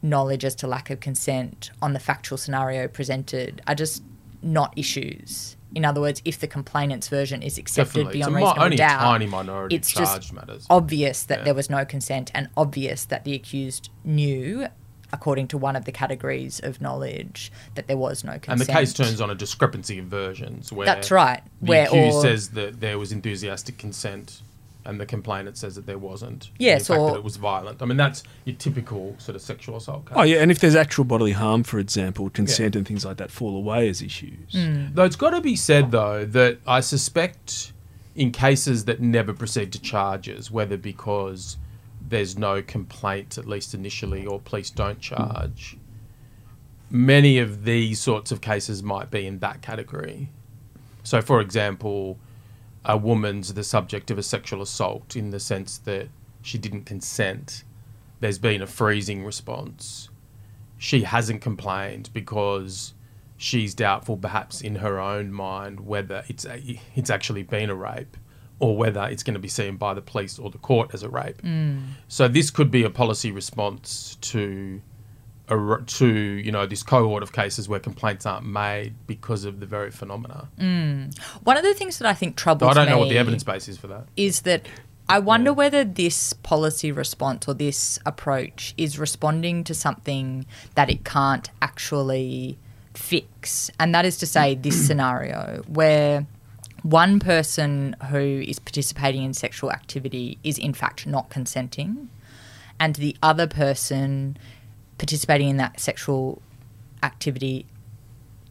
[0.02, 4.02] knowledge as to lack of consent on the factual scenario presented are just
[4.42, 5.56] not issues.
[5.74, 8.18] In other words, if the complainant's version is accepted Definitely.
[8.20, 10.66] beyond It's a mi- reasonable only doubt, tiny minority it's just matters.
[10.70, 11.44] obvious that Yeah.
[11.44, 14.68] there was no consent and obvious that the accused knew,
[15.14, 18.48] according to one of the categories of knowledge, that there was no consent.
[18.48, 21.42] and the case turns on a discrepancy of versions where That's right.
[21.62, 24.42] the Where accused or- says that there was enthusiastic consent
[24.86, 26.50] and the complainant says that there wasn't.
[26.58, 27.80] Yes, in fact or- that it was violent.
[27.80, 30.14] I mean, that's your typical sort of sexual assault case.
[30.18, 33.30] Oh yeah, and if there's actual bodily harm, for example, consent and things like that
[33.30, 34.52] fall away as issues.
[34.52, 34.88] Hmm.
[34.92, 37.72] Though it's got to be said, though, that I suspect
[38.14, 41.56] in cases that never proceed to charges, whether because
[42.08, 45.76] there's no complaint, at least initially, or police don't charge,
[46.90, 50.30] many of these sorts of cases might be in that category.
[51.02, 52.18] So, for example,
[52.84, 56.08] a woman's the subject of a sexual assault in the sense that
[56.42, 57.64] she didn't consent.
[58.20, 60.10] There's been a freezing response.
[60.76, 62.94] She hasn't complained because
[63.36, 68.16] she's doubtful, perhaps in her own mind, whether it's a, it's actually been a rape
[68.58, 71.08] or whether it's going to be seen by the police or the court as a
[71.08, 71.42] rape.
[71.42, 71.82] Mm.
[72.08, 74.80] So this could be a policy response to
[75.48, 79.66] a, to you know this cohort of cases where complaints aren't made because of the
[79.66, 80.48] very phenomena.
[80.58, 81.16] Mm.
[81.42, 83.68] One of the things that I think troubles I don't know what the evidence base
[83.68, 84.06] is for that.
[84.16, 84.66] is that
[85.08, 91.04] I wonder whether this policy response or this approach is responding to something that it
[91.04, 92.56] can't actually
[92.94, 93.70] fix.
[93.78, 96.26] And that is to say, this scenario where
[96.84, 102.10] one person who is participating in sexual activity is in fact not consenting,
[102.78, 104.36] and the other person
[104.98, 106.42] participating in that sexual
[107.02, 107.64] activity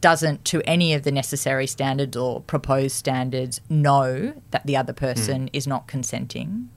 [0.00, 5.42] doesn't, to any of the necessary standards or proposed standards, know that the other person
[5.42, 5.48] hmm.
[5.52, 6.68] is not consenting.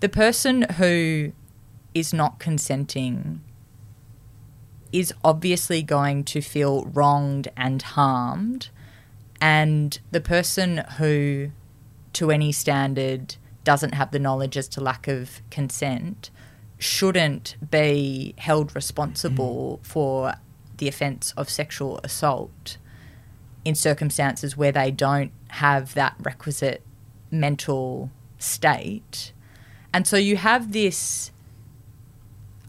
[0.00, 1.32] The person who
[1.92, 3.42] is not consenting
[4.92, 8.70] is obviously going to feel wronged and harmed,
[9.44, 11.50] and the person who,
[12.14, 16.30] to any standard, doesn't have the knowledge as to lack of consent
[16.78, 19.86] shouldn't be held responsible mm.
[19.86, 20.32] for
[20.78, 22.78] the offence of sexual assault
[23.66, 26.80] in circumstances where they don't have that requisite
[27.30, 29.34] mental state.
[29.92, 31.32] And so you have this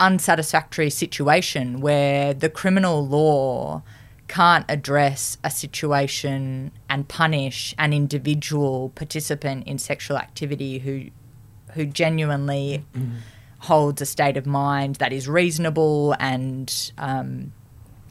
[0.02, 3.82] unsatisfactory situation where the criminal law
[4.28, 11.06] can't address a situation and punish an individual participant in sexual activity who
[11.74, 12.86] who genuinely
[13.60, 17.52] holds a state of mind that is reasonable and um,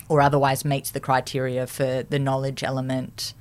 [0.08, 3.32] or otherwise meets the criteria for the knowledge element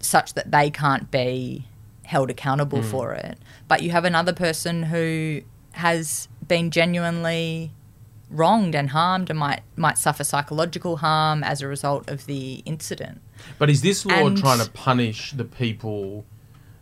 [0.00, 1.66] such that they can't be
[2.04, 3.38] held accountable for it.
[3.68, 7.70] But you have another person who has been genuinely
[8.30, 13.20] wronged and harmed and might might suffer psychological harm as a result of the incident.
[13.58, 16.24] But is this law And- trying to punish the people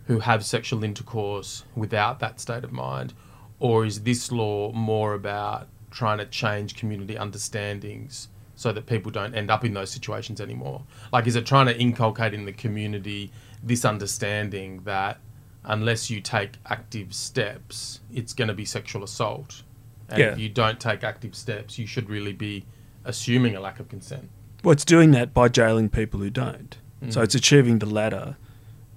[0.07, 3.15] who have sexual intercourse without that state of mind?
[3.59, 9.35] Or is this law more about trying to change community understandings so that people don't
[9.35, 10.83] end up in those situations anymore?
[11.13, 13.33] Like, is it trying to inculcate in the community
[13.63, 15.19] this understanding that
[15.65, 19.63] unless you take active steps, it's going to be sexual assault?
[20.09, 20.33] And Yeah.
[20.33, 22.65] if you don't take active steps, you should really be
[23.05, 24.31] assuming a lack of consent.
[24.65, 26.77] Well, it's doing that by jailing people who don't.
[27.05, 27.13] Mm.
[27.13, 28.37] So it's achieving the latter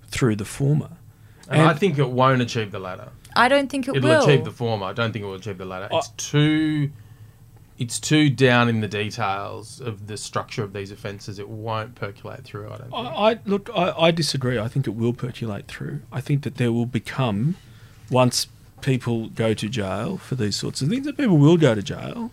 [0.07, 0.97] through the former.
[1.49, 3.09] And, I think it won't achieve the latter.
[3.35, 3.97] I don't think it will.
[3.97, 4.23] It'll will.
[4.23, 4.85] achieve the former.
[4.85, 5.89] I don't think it will achieve the latter.
[5.91, 6.91] It's too,
[7.77, 11.39] it's too down in the details of the structure of these offences.
[11.39, 12.67] It won't percolate through.
[12.67, 12.93] I don't think.
[12.93, 13.69] I, I look.
[13.75, 14.57] I, I disagree.
[14.59, 16.01] I think it will percolate through.
[16.11, 17.55] I think that there will become,
[18.09, 18.47] once
[18.81, 22.31] people go to jail for these sorts of things, that people will go to jail.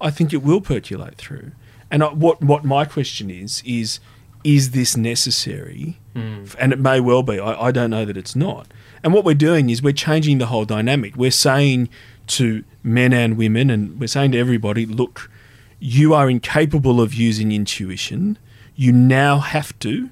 [0.00, 1.52] I think it will percolate through.
[1.90, 4.00] And I, what what my question is is,
[4.42, 5.98] is this necessary?
[6.14, 6.44] Hmm.
[6.58, 7.38] And it may well be.
[7.38, 8.66] I, I don't know that it's not.
[9.02, 11.16] And what we're doing is we're changing the whole dynamic.
[11.16, 11.88] We're saying
[12.28, 15.30] to men and women, and we're saying to everybody, look,
[15.78, 18.38] you are incapable of using intuition.
[18.74, 20.10] You now have to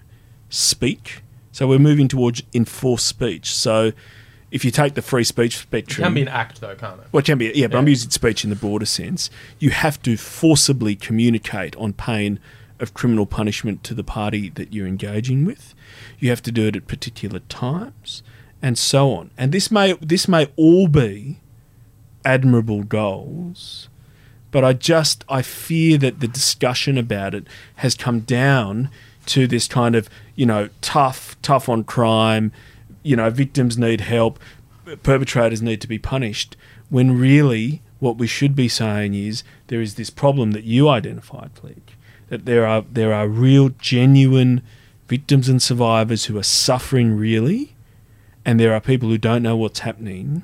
[0.51, 1.23] speak.
[1.51, 3.55] So we're moving towards enforced speech.
[3.55, 3.93] So
[4.53, 7.07] if you take the free speech it spectrum, can be an act, though, can't it?
[7.11, 9.31] well, it can be, yeah, but I'm using speech in the broader sense.
[9.59, 12.39] You have to forcibly communicate on pain
[12.79, 15.75] of criminal punishment to the party that you're engaging with.
[16.19, 18.23] You have to do it at particular times,
[18.61, 19.31] and so on.
[19.39, 21.41] And this may this may all be
[22.25, 23.89] admirable goals,
[24.51, 28.91] but I just I fear that the discussion about it has come down
[29.27, 32.53] to this kind of you know tough tough on crime,
[33.03, 34.39] you know victims need help,
[35.03, 36.57] perpetrators need to be punished.
[36.91, 41.51] When really what we should be saying is there is this problem that you identified,
[41.55, 41.83] Clegg,
[42.29, 44.63] that there are there are real genuine
[45.09, 47.75] victims and survivors who are suffering really,
[48.45, 50.43] and there are people who don't know what's happening.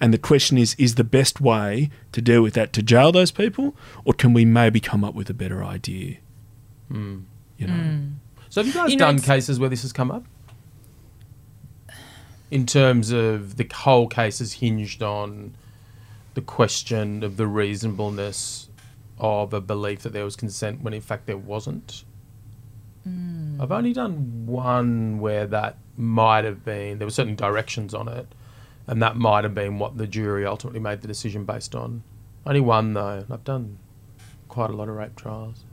[0.00, 3.32] And the question is, is the best way to deal with that to jail those
[3.32, 6.18] people, or can we maybe come up with a better idea?
[6.88, 7.20] Hmm.
[7.56, 8.06] You know, hmm.
[8.48, 10.24] So have you guys You know, done it's- cases where this has come up?
[12.50, 15.54] In terms of the whole case is hinged on
[16.34, 18.68] the question of the reasonableness
[19.18, 22.04] of a belief that there was consent when in fact there wasn't.
[23.04, 23.60] Hmm.
[23.60, 28.26] I've only done one where that might have been there were certain directions on it,
[28.86, 32.02] and that might have been what the jury ultimately made the decision based on.
[32.46, 33.24] Only one though.
[33.30, 33.78] I've done
[34.48, 35.64] quite a lot of rape trials.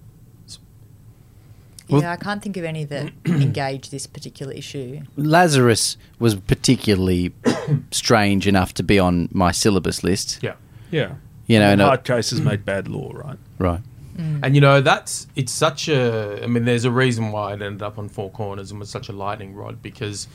[1.89, 5.01] Well- yeah, I can't think of any that engage this particular issue.
[5.17, 7.33] Lazarus was particularly
[7.91, 10.39] strange enough to be on my syllabus list.
[10.41, 10.55] Yeah.
[10.91, 11.15] yeah.
[11.47, 13.37] You know, And and I- hard cases make bad law, right?
[13.59, 13.81] right.
[14.17, 14.39] Mm.
[14.43, 16.39] And you know, that's it's such a.
[16.41, 19.09] I mean, there's a reason why it ended up on four corners and was such
[19.09, 20.27] a lightning rod because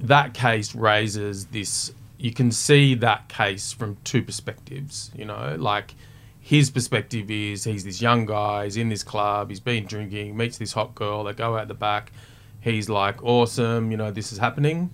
[0.00, 1.92] that case raises this.
[2.18, 5.10] You can see that case from two perspectives.
[5.14, 5.94] You know, like
[6.42, 10.58] his perspective is he's this young guy, he's in this club, he's been drinking, meets
[10.58, 12.12] this hot girl, they go out the back.
[12.60, 14.90] He's like, awesome, you know, this is happening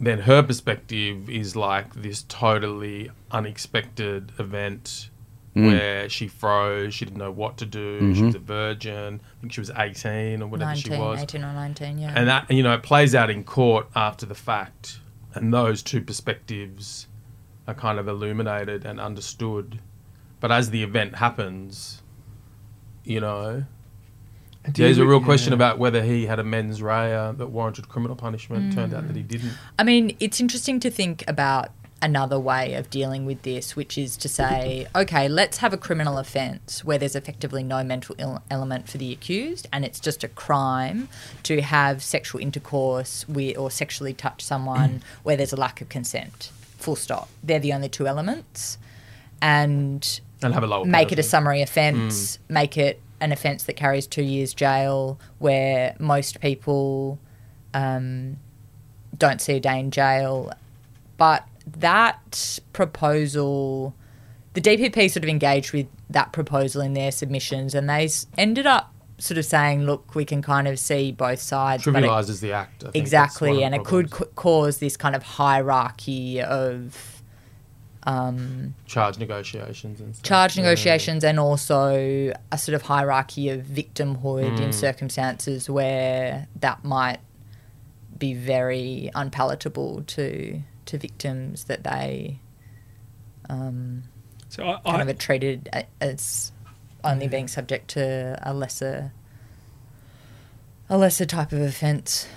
[0.00, 5.10] then her perspective is like this totally unexpected event
[5.54, 5.66] hmm.
[5.66, 8.42] where she froze, she didn't know what to do, she was mm-hmm.
[8.42, 11.22] a virgin, I think she was 18 or whatever 19, she was.
[11.22, 12.12] 18 or 19, yeah.
[12.14, 15.00] And that, you know, it plays out in court after the fact.
[15.34, 17.08] And those two perspectives
[17.66, 19.80] are kind of illuminated and understood.
[20.44, 22.02] But as the event happens,
[23.02, 23.64] you know,
[24.68, 28.74] there's a real question about whether he had a mens rea that warranted criminal punishment.
[28.74, 29.28] Turned out that he Mm.
[29.28, 29.52] didn't.
[29.78, 31.70] I mean, it's interesting to think about
[32.02, 36.18] another way of dealing with this, which is to say, okay, let's have a criminal
[36.18, 40.28] offence where there's effectively no mental Ill- element for the accused, and it's just a
[40.28, 41.08] crime
[41.44, 46.50] to have sexual intercourse with or sexually touch someone where there's a lack of consent.
[46.76, 47.30] Full stop.
[47.42, 48.76] They're the only two elements,
[49.40, 53.74] and And have a lower make it a summary offence, make it an offence that
[53.74, 57.18] carries two years jail, where most people
[57.72, 58.36] um,
[59.16, 60.52] don't see a day in jail.
[61.16, 61.46] But
[61.78, 63.94] that proposal,
[64.54, 68.92] the DPP sort of engaged with that proposal in their submissions, and they ended up
[69.18, 71.84] sort of saying, look, we can kind of see both sides.
[71.84, 72.84] trivializes the act.
[72.84, 76.42] I think that's one of exactly, and it could c- cause this kind of hierarchy
[76.42, 77.13] of
[78.06, 80.28] Um, charge negotiations and stuff.
[80.28, 80.64] charge Yeah.
[80.64, 84.70] negotiations and also a sort of hierarchy of victimhood in hmm.
[84.72, 87.20] circumstances where that might
[88.18, 92.40] be very unpalatable to to victims that they
[93.48, 94.04] um,
[94.48, 95.68] So I, kind I, of are treated
[96.00, 96.52] as
[97.02, 99.12] only being subject to a lesser
[100.88, 102.28] a lesser type of offence.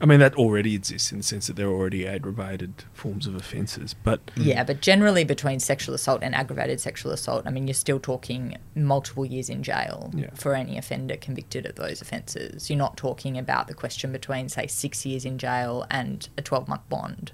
[0.00, 3.34] I mean that already exists in the sense that there are already aggravated forms of
[3.34, 3.94] offences.
[3.94, 4.66] But Yeah, mm.
[4.68, 9.26] but generally between sexual assault and aggravated sexual assault, I mean, you're still talking multiple
[9.26, 10.30] years in jail Yeah.
[10.34, 12.70] for any offender convicted of those offences.
[12.70, 16.68] You're not talking about the question between, say, six years in jail and a 12
[16.68, 17.32] month bond.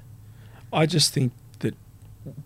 [0.73, 1.75] I just think that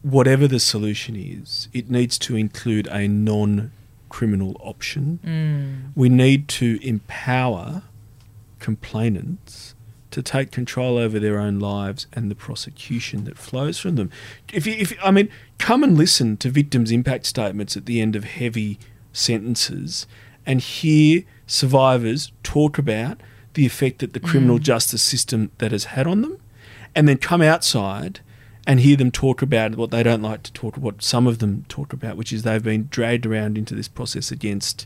[0.02, 3.70] whatever the solution is, it needs to include a non
[4.08, 5.20] criminal option.
[5.24, 5.92] Mm.
[5.94, 7.82] We need to empower
[8.58, 9.74] complainants
[10.18, 14.10] to take control over their own lives and the prosecution that flows from them.
[14.52, 18.16] If you, if I mean, come and listen to victims' impact statements at the end
[18.16, 18.80] of heavy
[19.12, 20.08] sentences
[20.44, 23.20] and hear survivors talk about
[23.54, 24.62] the effect that the criminal mm.
[24.62, 26.40] justice system that has had on them,
[26.96, 28.18] and then come outside
[28.66, 31.64] and hear them talk about what they don't like to talk what some of them
[31.68, 34.84] talk about, which is they've been dragged around into this process against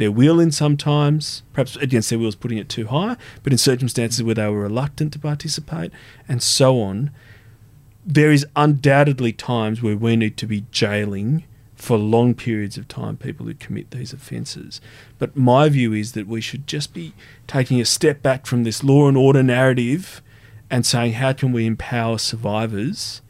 [0.00, 4.22] their will in sometimes, perhaps against their wills putting it too high, but in circumstances
[4.22, 5.92] where they were reluctant to participate,
[6.26, 7.10] and so on.
[8.06, 11.44] There is undoubtedly times where we need to be jailing
[11.76, 14.80] for long periods of time people who commit these offences.
[15.18, 17.12] But my view is that we should just be
[17.46, 20.22] taking a step back from this law and order narrative
[20.70, 23.20] and saying how can we empower survivors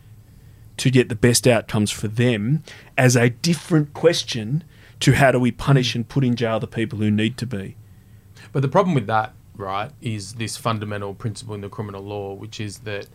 [0.77, 2.63] to get the best outcomes for them
[2.97, 4.63] as a different question
[5.01, 5.99] to how do we punish hmm.
[5.99, 7.77] and put in jail the people who need to be.
[8.53, 12.61] But the problem with that, right, is this fundamental principle in the criminal law, which
[12.61, 13.07] is that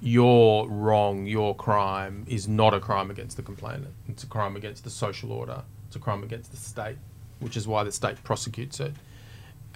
[0.00, 3.94] your wrong, your crime, is not a crime against the complainant.
[4.08, 5.62] It's a crime against the social order.
[5.86, 6.96] It's a crime against the state,
[7.40, 8.94] which is why the state prosecutes it.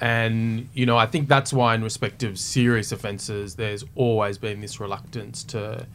[0.01, 4.61] And, you know, I think that's why, in respect of serious offences, there's always been
[4.61, 5.87] this reluctance to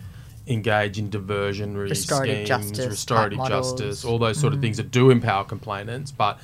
[0.50, 3.72] engage in diversionary Restorative schemes, justice restorative type models.
[3.74, 4.64] justice, all those sort of mm-hmm.
[4.64, 6.40] things that do empower complainants, but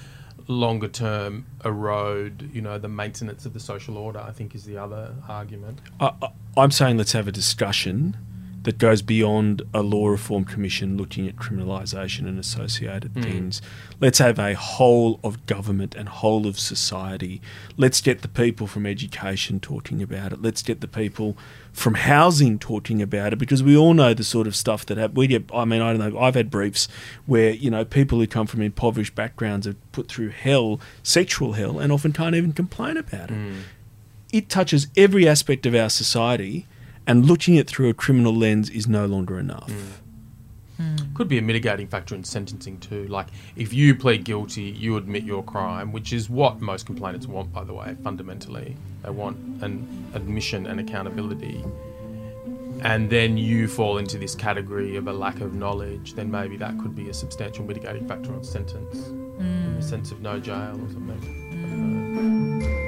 [0.47, 4.19] longer term erode, you know, the maintenance of the social order.
[4.19, 5.79] I think is the other argument.
[5.99, 8.15] I, I, I'm saying let's have a discussion
[8.65, 13.21] that goes beyond a law reform commission looking at criminalisation and associated hmm.
[13.21, 13.61] things.
[13.99, 17.41] Let's have a whole of government and whole of society.
[17.77, 20.41] Let's get the people from education talking about it.
[20.41, 21.37] Let's get the people
[21.71, 25.27] from housing talking about it because we all know the sort of stuff that we
[25.27, 25.43] get.
[25.53, 26.19] I mean, I don't know.
[26.19, 26.87] I've had briefs
[27.25, 31.79] where you know people who come from impoverished backgrounds have put through hell, sexual hell,
[31.79, 33.59] and often can't even complain about it hmm.
[34.31, 36.65] it touches every aspect of our society,
[37.07, 39.69] and looking at it through a criminal lens is no longer enough.
[39.69, 39.91] Mm.
[40.77, 40.95] Hmm.
[41.13, 43.07] Could be a mitigating factor in sentencing too.
[43.07, 47.53] Like if you plead guilty, you admit your crime, which is what most complainants want,
[47.53, 47.95] by the way.
[48.03, 51.63] Fundamentally, they want an admission and accountability.
[52.81, 56.77] And then you fall into this category of a lack of knowledge, then maybe that
[56.79, 59.07] could be a substantial mitigating factor on sentence.
[59.07, 59.41] Hmm.
[59.41, 61.21] In the sense of no jail or something.
[61.21, 62.84] Hmm.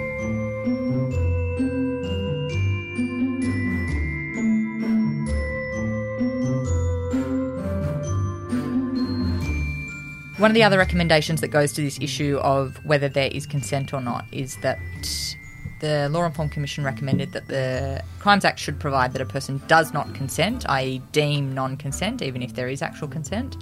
[10.38, 13.92] One of the other recommendations that goes to this issue of whether there is consent
[13.92, 14.78] or not is that
[15.80, 19.94] the Law Reform Commission recommended that the Crimes Act should provide that a person does
[19.94, 23.58] not consent, i.e., deem non consent, even if there is actual consent,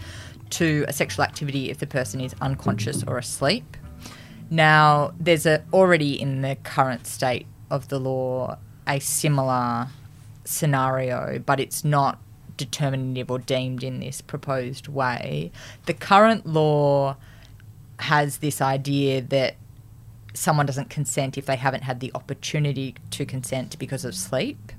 [0.50, 3.78] to a sexual activity if the person is unconscious or asleep.
[4.50, 9.88] Now, there's a, already in the current state of the law a similar
[10.44, 12.20] scenario, but it's not
[12.58, 15.52] determinative or deemed in this proposed way.
[15.86, 17.18] The current law
[18.00, 19.56] has this idea that
[20.34, 24.72] someone doesn't consent if they haven't had the opportunity to consent because of sleep.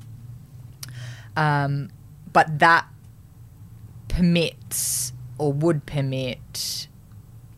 [1.36, 1.90] Um,
[2.32, 2.86] but that
[4.08, 6.88] permits or would permit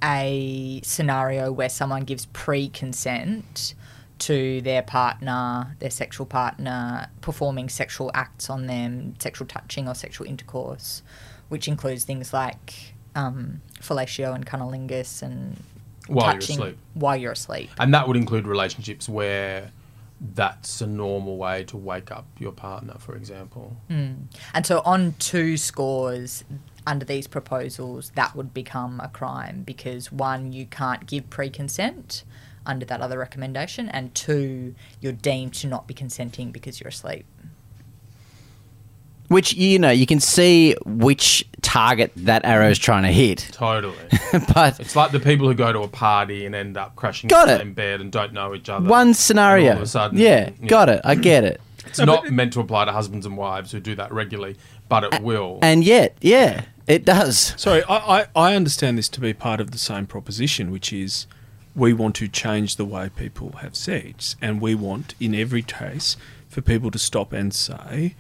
[0.02, 3.74] a scenario where someone gives pre consent
[4.18, 10.26] to their partner, their sexual partner, performing sexual acts on them, sexual touching or sexual
[10.26, 11.02] intercourse,
[11.48, 15.62] which includes things like um, fellatio and cunnilingus and
[16.08, 16.78] While you're touching asleep.
[16.94, 17.70] while you're asleep.
[17.78, 19.70] And that would include relationships where
[20.34, 23.76] that's a normal way to wake up your partner, for example.
[23.88, 24.28] And
[24.64, 26.42] so, on two scores
[26.86, 32.24] under these proposals, that would become a crime because one, you can't give pre consent
[32.68, 37.24] under that other recommendation, and two, you're deemed to not be consenting because you're asleep.
[39.28, 43.94] Which you know you can see which target that arrow is trying to hit, Totally.
[44.54, 47.48] but it's like the people who go to a party and end up crashing Got
[47.48, 47.58] in it.
[47.58, 48.88] the same bed and don't know each other.
[48.88, 51.02] one scenario, all of a sudden, yeah, got it.
[51.04, 51.60] I get it.
[51.86, 54.56] It's not meant to apply to husbands and wives who do that regularly,
[54.90, 55.58] but it will.
[55.62, 57.54] And yet, yeah, it does.
[57.56, 61.26] Sorry, I, I, I understand this to be part of the same proposition, which is
[61.74, 66.16] we want to change the way people have sex, and we want, in every case,
[66.48, 68.14] for people to stop and say,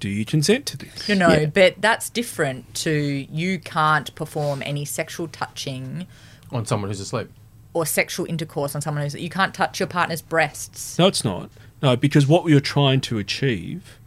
[0.00, 1.46] "Do you consent to this?" No, no, Yeah.
[1.46, 6.06] but that's different to you can't perform any sexual touching
[6.50, 7.28] on someone who's asleep.
[7.74, 10.98] or sexual intercourse on someone who's you can't touch your partner's breasts.
[10.98, 11.50] No, it's not.
[11.82, 13.98] No, because what we are trying to achieve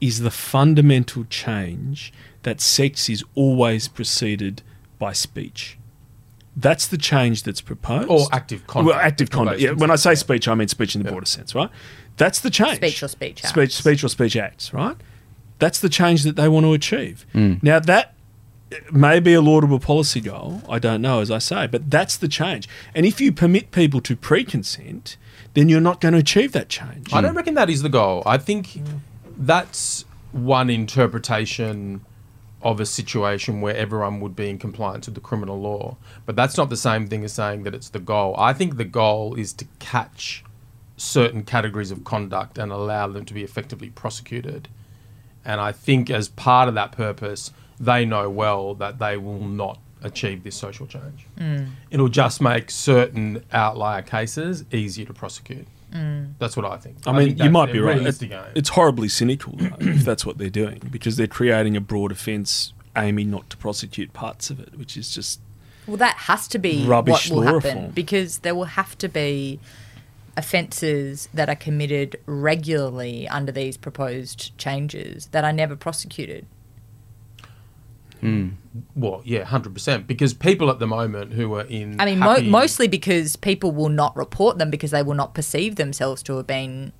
[0.00, 2.12] is the fundamental change
[2.42, 4.62] that sex is always preceded
[4.98, 5.77] by speech.
[6.58, 8.10] That's the change that's proposed.
[8.10, 8.96] Or active conduct.
[8.96, 9.60] Well, active conduct.
[9.60, 11.12] Yeah, when I say speech, I mean speech in the Yeah.
[11.12, 11.70] broader sense, right?
[12.16, 12.76] That's the change.
[12.78, 13.74] Speech or speech Speech, acts.
[13.76, 14.96] speech or speech acts, right?
[15.60, 17.24] That's the change that they want to achieve.
[17.32, 17.62] Mm.
[17.62, 18.14] Now that
[18.90, 20.62] may be a laudable policy goal.
[20.68, 22.68] I don't know, as I say, but that's the change.
[22.92, 25.16] And if you permit people to pre-consent,
[25.54, 27.12] then you're not going to achieve that change.
[27.12, 28.22] I don't reckon that is the goal.
[28.26, 29.00] I think mm.
[29.36, 32.04] that's one interpretation
[32.62, 35.96] of a situation where everyone would be in compliance with the criminal law.
[36.26, 38.34] But that's not the same thing as saying that it's the goal.
[38.36, 40.44] I think the goal is to catch
[40.96, 44.68] certain categories of conduct and allow them to be effectively prosecuted.
[45.44, 49.78] And I think as part of that purpose, they know well that they will not
[50.02, 51.26] achieve this social change.
[51.38, 51.70] Mm.
[51.90, 55.66] It'll just make certain outlier cases easier to prosecute.
[55.92, 56.34] Mm.
[56.38, 56.98] That's what I think.
[57.06, 57.96] I mean, think you might be right.
[57.96, 61.80] realistic It- it's horribly cynical though, if that's what they're doing, because they're creating a
[61.80, 65.40] broad offence aiming not to prosecute parts of it, which is just
[65.86, 67.90] Well, that has to be Rubbish what will law happen reform.
[67.92, 69.60] because there will have to be
[70.36, 76.46] offences that are committed regularly under these proposed changes that are never prosecuted.
[78.22, 78.52] Mm.
[78.96, 80.06] Well, yeah, hundred percent.
[80.06, 83.88] Because people at the moment who are in, I mean, mo- mostly because people will
[83.88, 86.92] not report them because they will not perceive themselves to have been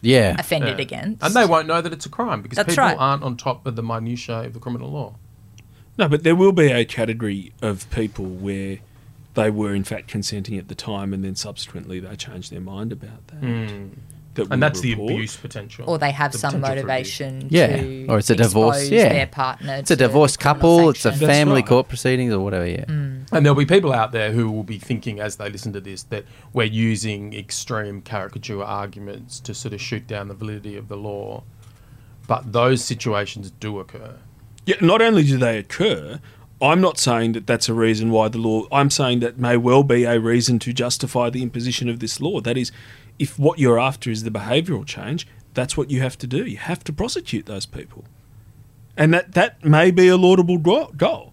[0.00, 0.82] Yeah, offended Yeah.
[0.82, 1.24] against.
[1.24, 2.96] and they won't know that it's a crime because That's people right.
[2.98, 5.14] aren't on top of the minutiae of the criminal law.
[5.96, 6.08] no.
[6.08, 8.78] But there will be a category of people where
[9.34, 12.90] they were in fact consenting at the time, and then subsequently they changed their mind
[12.92, 13.36] about that.
[13.36, 13.86] Hmm.
[14.44, 15.08] That And that's report.
[15.08, 15.84] the abuse potential.
[15.88, 18.06] or they have The some potential for motivation Yeah.
[18.08, 19.08] Or it's a divorce, yeah.
[19.10, 20.90] their partner it's a to divorced couple.
[20.90, 21.66] It's a family right.
[21.66, 22.66] court proceedings or whatever.
[22.66, 23.26] Yeah, Mm.
[23.32, 26.02] And there'll be people out there who will be thinking as they listen to this
[26.04, 30.96] that we're using extreme caricature arguments to sort of shoot down the validity of the
[30.96, 31.42] law.
[32.26, 34.16] But those situations do occur.
[34.66, 36.20] Yeah, not only do they occur,
[36.60, 38.66] I'm not saying that that's a reason why the law.
[38.72, 42.40] I'm saying that may well be a reason to justify the imposition of this law.
[42.40, 42.72] That is,
[43.18, 46.44] if what you're after is the behavioural change, that's what you have to do.
[46.44, 48.04] You have to prosecute those people,
[48.96, 51.32] and that that may be a laudable gro- goal.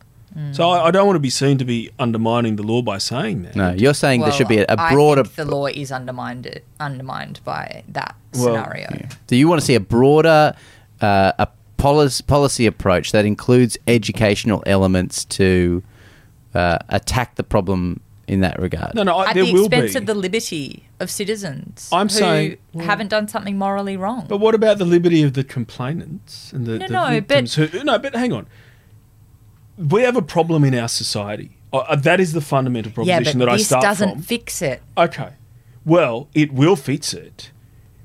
[0.51, 3.43] So I, I don't want to be seen to be undermining the law by saying
[3.43, 3.55] that.
[3.55, 5.23] no, you're saying there should be a broader.
[5.23, 9.07] think the law is undermined undermined by that Well, scenario.
[9.27, 10.53] Do you want to see a broader
[10.99, 15.83] uh, a policy, policy approach that includes educational elements to
[16.53, 18.95] uh, attack the problem in that regard?
[18.95, 19.97] No, no, I, At there the will expense be.
[19.99, 24.26] of the liberty of citizens I'm who saying- haven't done something morally wrong.
[24.28, 27.55] But what about the liberty of the complainants and the, No, the no, victims?
[27.55, 28.47] Who, no, but hang on.
[29.78, 31.51] We have a problem in our society.
[31.73, 34.13] Uh, Uh, that is the fundamental yeah, proposition but that I start this start doesn't
[34.15, 34.21] from.
[34.21, 34.82] fix it.
[34.97, 35.30] okay.
[35.86, 37.51] Well, it will fix it.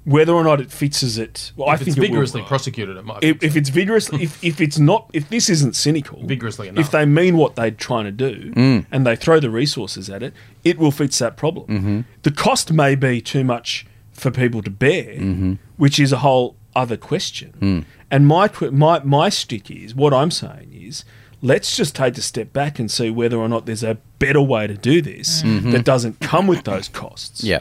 [0.05, 2.09] Whether or not it fixes it, well, I think it's it will.
[2.09, 3.23] vigorously prosecuted, it might.
[3.23, 6.87] If, fix if it's vigorously, if, if it's not, if this isn't cynical, Vigorously enough.
[6.87, 8.87] if they mean what they're trying to do Mm.
[8.91, 10.33] and they throw the resources at it,
[10.65, 11.67] it will fix that problem.
[11.67, 12.01] Mm-hmm.
[12.23, 15.55] The cost may be too much for people to bear, Mm-hmm.
[15.77, 17.53] which is a whole other question.
[17.61, 17.85] Mm.
[18.11, 21.05] And my my my stick is what I'm saying is.
[21.43, 24.67] Let's just take a step back and see whether or not there's a better way
[24.67, 27.43] to do this that doesn't come with those costs.
[27.43, 27.61] Yeah.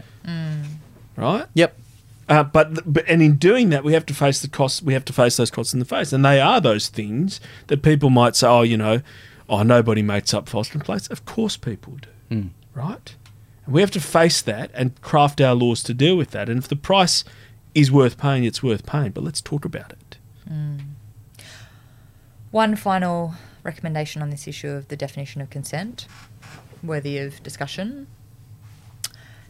[1.15, 1.45] Right?
[1.53, 1.77] Yep.
[2.29, 4.81] Uh, but, but and in doing that, we have to face the costs.
[4.83, 7.81] We have to face those costs in the face, and they are those things that
[7.81, 9.01] people might say, "Oh, you know,
[9.49, 12.09] oh, nobody makes up false complaints." Of course, people do,
[12.75, 13.15] right?
[13.65, 16.49] And we have to face that and craft our laws to deal with that.
[16.49, 17.23] And if the price
[17.73, 19.11] is worth paying, it's worth paying.
[19.11, 20.17] But let's talk about it.
[22.51, 26.07] One final recommendation on this issue of the definition of consent,
[26.83, 28.07] worthy of discussion.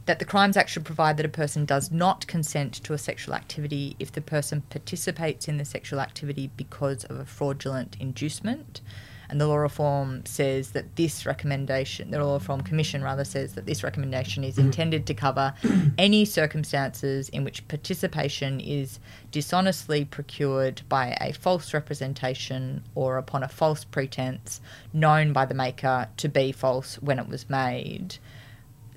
[0.09, 3.35] That the Crimes Act should provide that a person does not consent to a sexual
[3.35, 8.81] activity if the person participates in the sexual activity because of a fraudulent inducement,
[9.29, 13.67] And the law reform says that this recommendation, the law reform commission rather, says that
[13.67, 14.65] this recommendation is mm-hmm.
[14.65, 15.53] intended to cover
[15.99, 18.99] any circumstances in which participation is
[19.29, 24.59] dishonestly procured by a false representation or upon a false pretense
[24.91, 28.17] known by the maker to be false when it was made.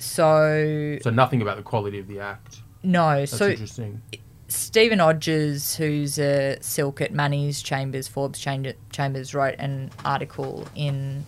[0.02, 2.60] So, So nothing about the quality of the act.
[2.82, 3.20] no.
[3.20, 4.02] That's so interesting.
[4.48, 11.24] Stephen Odgers, who's a silk at Manny's Chambers, Forbes Chambers, wrote an article in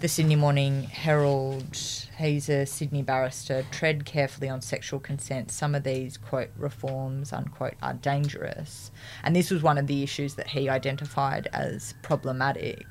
[0.00, 1.76] the Sydney Morning Herald.
[2.18, 3.64] He's a Sydney barrister.
[3.70, 5.52] Tread carefully on sexual consent.
[5.52, 8.90] Some of these, quote, reforms, unquote, are dangerous.
[9.22, 12.86] And this was one of the issues that he identified as problematic.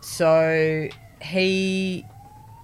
[0.00, 0.88] So
[1.22, 2.04] he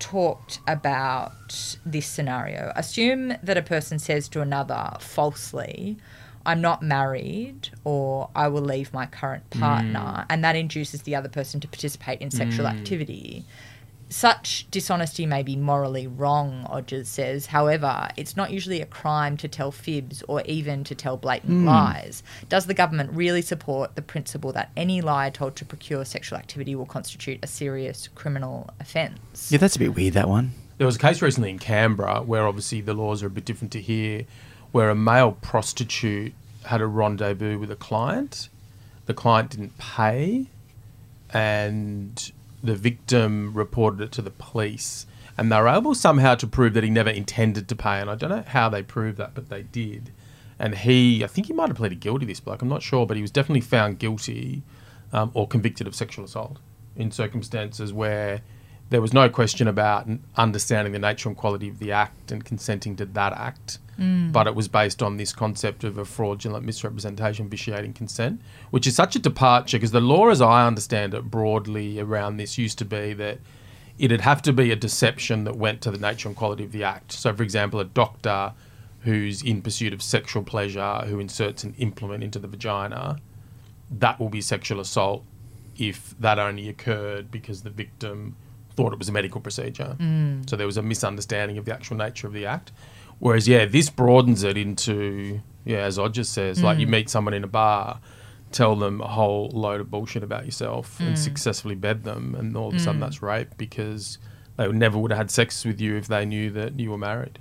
[0.03, 2.73] talked about this scenario.
[2.75, 5.97] Assume that a person says to another falsely,
[6.45, 10.27] I'm not married, or I will leave my current partner, mm.
[10.29, 12.77] and that induces the other person to participate in sexual mm.
[12.77, 13.45] activity.
[14.13, 17.47] Such dishonesty may be morally wrong, Odgers says.
[17.47, 21.67] However, it's not usually a crime to tell fibs or even to tell blatant hmm.
[21.67, 22.23] lies.
[22.51, 26.75] Does the government really support the principle that any lie told to procure sexual activity
[26.75, 29.51] will constitute a serious criminal offence?
[29.51, 30.53] Yeah, that's a bit weird, that one.
[30.77, 33.73] There was a case recently in Canberra where obviously the laws are a bit different
[33.73, 34.27] to here,
[34.73, 36.35] where a male prostitute
[36.65, 38.51] had a rendezvous with a client.
[39.07, 40.49] The client didn't pay,
[41.31, 42.31] and
[42.63, 45.07] the victim reported it to the police.
[45.37, 48.01] And they were able somehow to prove that he never intended to pay.
[48.01, 50.13] And I don't know how they proved that, but they did.
[50.59, 53.17] And he, I think he might have pleaded guilty, this bloke, I'm not sure, but
[53.17, 54.63] he was definitely found guilty
[55.13, 56.59] um, or convicted of sexual assault
[56.95, 58.43] in circumstances where
[58.91, 60.07] there was no question about
[60.37, 64.33] understanding the nature and quality of the act and consenting to that act, Mm.
[64.33, 68.41] but it was based on this concept of a fraudulent misrepresentation vitiating consent,
[68.71, 72.57] which is such a departure because the law, as I understand it broadly around this,
[72.57, 73.39] used to be that
[73.99, 76.85] it'd have to be a deception that went to the nature and quality of the
[76.85, 77.13] act.
[77.13, 78.55] So, for example, a doctor
[79.01, 83.19] who's in pursuit of sexual pleasure who inserts an implement into the vagina,
[83.91, 85.25] that will be sexual assault
[85.77, 88.37] if that only occurred because the victim
[88.75, 89.97] thought it was a medical procedure.
[89.99, 90.49] Mm.
[90.49, 92.73] So there was a misunderstanding of the actual nature of the act.
[93.23, 96.91] Whereas, yeah, this broadens it into, yeah, as Odgers says, like you mm.
[96.91, 98.01] meet someone in a bar,
[98.51, 101.17] tell them a whole load of bullshit about yourself and mm.
[101.17, 103.05] successfully bed them, and all of a sudden mm.
[103.05, 104.19] that's rape because
[104.57, 107.39] they never would have had sex with you if they knew that you were married.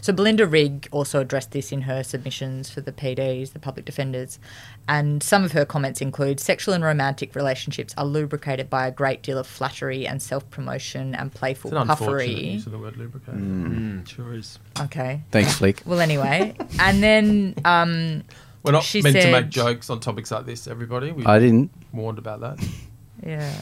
[0.00, 4.38] So Belinda Rigg also addressed this in her submissions for the PDs, the public defenders,
[4.88, 9.22] and some of her comments include sexual and romantic relationships are lubricated by a great
[9.22, 12.44] deal of flattery and self-promotion and playful It's an unfortunate puffery.
[12.54, 13.34] use of the word lubricate.
[13.36, 14.58] Mm, sure is.
[14.80, 15.22] Okay.
[15.30, 15.82] Thanks, Flick.
[15.86, 18.24] Well, anyway, and then um,
[18.62, 21.12] We're not She meant to make jokes on topics like this, everybody.
[21.12, 21.70] We I didn't.
[21.92, 22.66] warned about that.
[23.24, 23.52] yeah.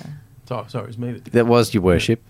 [0.48, 2.20] Sorry, sorry, it was me that did That was your worship.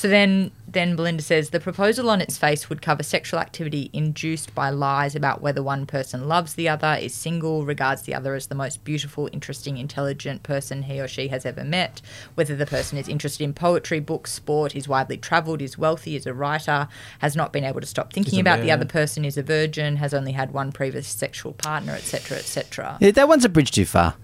[0.00, 4.54] So then, then Belinda says the proposal on its face would cover sexual activity induced
[4.54, 8.46] by lies about whether one person loves the other, is single, regards the other as
[8.46, 12.00] the most beautiful, interesting, intelligent person he or she has ever met,
[12.34, 16.24] whether the person is interested in poetry, books, sport, is widely travelled, is wealthy, is
[16.24, 16.88] a writer,
[17.18, 18.78] has not been able to stop thinking Is a about the man.
[18.78, 22.96] other person, is a virgin, has only had one previous sexual partner, etc., etc.
[23.02, 24.14] Yeah, that one's a bridge too far.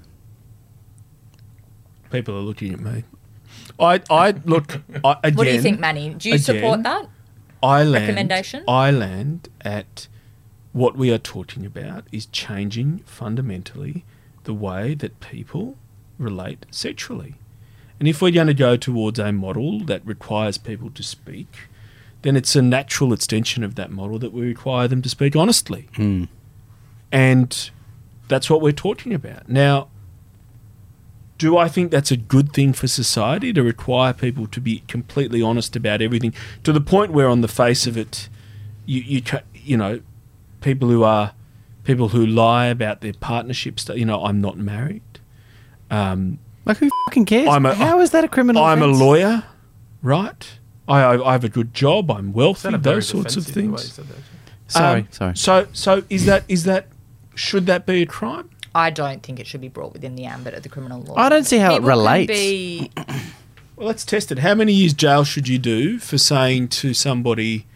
[2.11, 3.05] People are looking at me.
[3.79, 4.81] I, I look.
[5.05, 6.15] I, again, What do you think, Manny?
[6.15, 7.09] Do you again, support that?
[7.63, 8.65] I land, recommendation?
[8.69, 10.09] I land at
[10.73, 14.05] what we are talking about is changing fundamentally
[14.45, 15.77] the way that people
[16.19, 17.35] relate sexually.
[17.99, 21.69] And if we're going to go towards a model that requires people to speak,
[22.23, 25.89] then it's a natural extension of that model that we require them to speak honestly.
[25.97, 26.25] Hmm.
[27.11, 27.71] And
[28.29, 29.49] that's what we're talking about.
[29.49, 29.89] Now,
[31.39, 35.43] do I think that's a good thing for society to require people to be completely
[35.43, 36.33] honest about everything
[36.65, 38.29] to the point where, on the face of it,
[38.87, 39.23] you you
[39.55, 40.01] you know,
[40.61, 41.33] people who are
[41.85, 43.89] people who lie about their partnerships.
[43.95, 45.03] You know, I'm not married.
[45.91, 47.49] Um, Like, who fucking cares?
[47.49, 49.45] I'm a- How is that a criminal I'm a lawyer,
[50.03, 50.59] right?
[50.89, 52.11] I, I I have a good job.
[52.11, 52.77] I'm wealthy.
[52.77, 53.93] Those sorts of defensive the way you things.
[53.93, 54.07] said.
[54.69, 55.37] Sorry, Um, sorry.
[55.37, 56.87] So so is that is that
[57.35, 58.49] should that be a crime?
[58.77, 61.15] I don't think it should be brought within the ambit of the criminal law.
[61.17, 62.33] I don't see how it People can relates.
[62.33, 62.91] be-
[63.77, 64.39] Well, let's test it.
[64.39, 67.67] How many years jail should you do for saying to somebody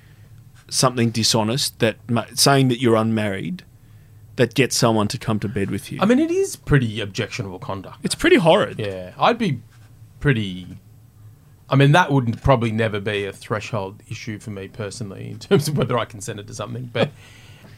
[0.71, 1.97] something dishonest that
[2.35, 3.65] saying that you're unmarried
[4.37, 5.99] that gets someone to come to bed with you?
[6.01, 7.99] I mean, it is pretty objectionable conduct.
[8.03, 8.79] it's pretty horrid.
[8.79, 9.61] Yeah, I'd be
[10.21, 10.79] pretty.
[11.69, 15.69] I mean, that would probably never be a threshold issue for me personally in terms
[15.69, 16.89] of whether I consented to something.
[16.93, 17.11] But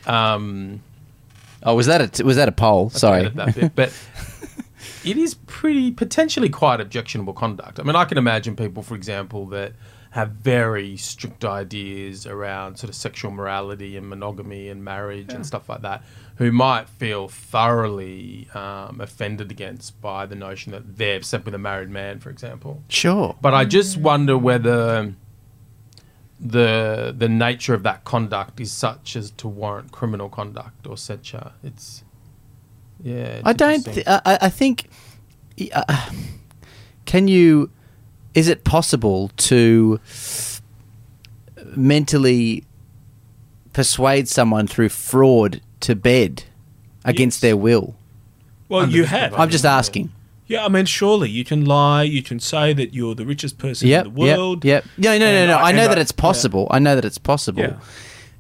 [0.06, 0.80] um,
[1.62, 2.90] Oh, was that a was that a poll?
[2.94, 3.28] I Sorry.
[3.28, 3.74] that bit.
[3.74, 3.92] But
[5.04, 7.78] it is pretty potentially quite objectionable conduct.
[7.78, 9.72] I mean, I can imagine people, for example, that
[10.12, 15.70] have very strict ideas around sort of sexual morality and monogamy and marriage and stuff
[15.70, 16.04] like that,
[16.36, 21.58] who might feel thoroughly um, offended against by the notion that they're slept with a
[21.58, 22.82] married man, for example.
[22.90, 23.34] Sure.
[23.40, 25.14] But I just wonder whether
[26.44, 31.52] the the nature of that conduct is such as to warrant criminal conduct or censure.
[31.62, 32.02] It's
[33.02, 33.14] yeah.
[33.14, 33.84] it's I don't.
[33.84, 34.88] Th- I, I think.
[35.72, 36.10] Uh,
[37.04, 37.70] can you?
[38.34, 40.00] Is it possible to
[41.76, 42.64] mentally
[43.72, 46.44] persuade someone through fraud to bed
[47.04, 47.40] against Yes.
[47.42, 47.94] their will?
[48.68, 49.34] Well, you have.
[49.34, 50.10] I'm just asking.
[50.52, 52.02] Yeah, I mean, surely you can lie.
[52.02, 54.06] You can say that you're the richest person Yep.
[54.06, 54.64] in the world.
[54.64, 54.84] Yep.
[54.84, 55.04] Yep.
[55.04, 55.56] No, no, no, no.
[55.58, 56.66] I- I know that I- it's possible.
[56.70, 57.62] I know that it's possible.
[57.62, 57.76] Yeah.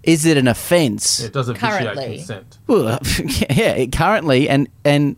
[0.02, 1.20] Is it an offence?
[1.20, 2.16] it does vitiate Currently.
[2.16, 2.58] consent.
[2.66, 2.98] Well,
[3.50, 5.16] yeah, it currently, and and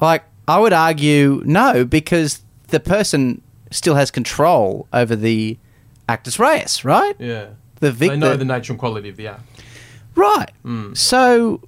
[0.00, 5.58] like I would argue no, because the person still has control over the
[6.08, 7.14] actus reus, right?
[7.18, 7.46] Yeah.
[7.80, 9.42] The They know victim, the nature and quality of the act.
[10.14, 10.50] right?
[10.62, 10.94] Hmm.
[10.94, 11.60] So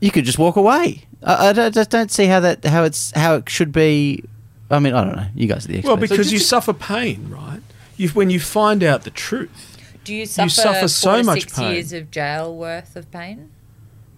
[0.00, 1.05] you could just walk away.
[1.22, 4.24] I, I don't- just don't see how that how it's how it should be.
[4.70, 5.26] I mean, I don't know.
[5.34, 5.86] You guys are the experts.
[5.88, 7.60] Well, because just you to- suffer pain, right?
[7.96, 9.78] You, when you find out the truth.
[10.04, 11.72] Do you suffer, suffer four so to much six pain.
[11.72, 13.50] years of jail worth of pain?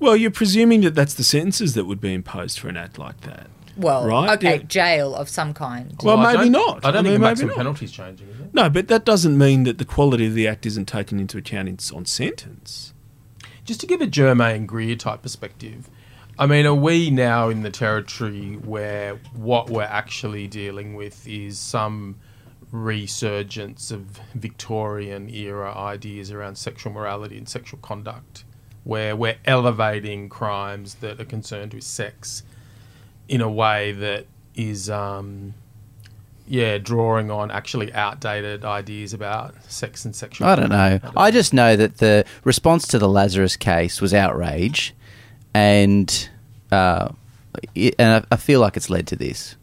[0.00, 3.20] Well, you're presuming that that's the sentences that would be imposed for an act like
[3.22, 3.46] that.
[3.76, 4.62] Well, Right, okay, yeah.
[4.64, 5.94] jail of some kind.
[6.02, 7.56] Well, I maybe don't- I don't I think mean, the maybe maximum not.
[7.56, 8.54] penalty's changing, is it?
[8.54, 11.68] No, but that doesn't mean that the quality of the act isn't taken into account
[11.68, 12.92] in, on sentence.
[13.64, 15.88] Just to give a Germaine Greer type perspective,
[16.38, 21.58] I mean, are we now in the territory where what we're actually dealing with is
[21.58, 22.16] some
[22.70, 28.44] resurgence of Victorian era ideas around sexual morality and sexual conduct,
[28.84, 32.44] where we're elevating crimes that are concerned with sex
[33.28, 35.54] in a way that is, um,
[36.46, 40.46] yeah, drawing on actually outdated ideas about sex and sexual.
[40.46, 41.00] I don't know.
[41.16, 44.94] I just know that the response to the Lazarus case was outrage,
[45.54, 46.28] and
[46.70, 47.10] uh,
[47.74, 49.56] it- and I, I feel like it's led to this.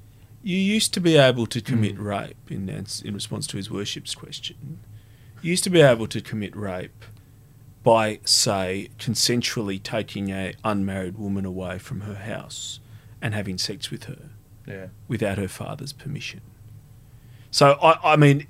[0.43, 4.13] You used to be able to commit rape in ans- in response to his worship's
[4.13, 4.79] question.
[5.41, 7.03] You used to be able to commit rape
[7.83, 12.79] by, say, consensually taking a unmarried woman away from her house
[13.21, 14.29] and having sex with her
[14.67, 14.87] Yeah.
[15.07, 16.41] without her father's permission.
[17.51, 18.47] So I, I mean,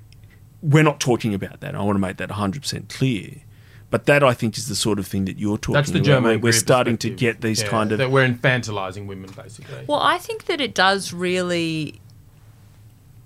[0.62, 1.74] we're not talking about that.
[1.74, 3.42] I want to make that 100% clear.
[3.88, 6.06] But that I think is the sort of thing that you're talking That's the about.
[6.06, 6.40] Germaine.
[6.40, 9.84] We're starting to get these Yeah, kind of that we're infantilizing women, basically.
[9.86, 12.00] Well, I think that it does really,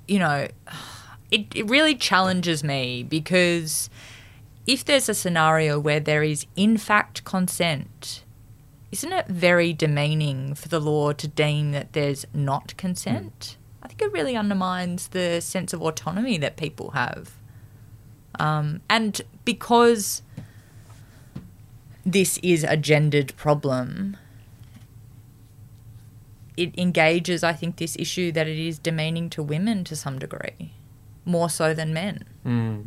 [0.07, 0.49] you know,
[1.31, 3.89] it, it really challenges me because
[4.67, 8.23] if there's a scenario where there is in fact consent,
[8.93, 13.57] isn't it very demeaning for the law to deem that there's not consent?
[13.83, 17.33] I think it really undermines the sense of autonomy that people have.
[18.39, 20.23] Um, and because
[22.05, 24.17] this is a gendered problem,
[26.57, 30.73] it engages, I think, this issue that it is demeaning to women to some degree,
[31.25, 32.25] more so than men.
[32.43, 32.81] Hmm.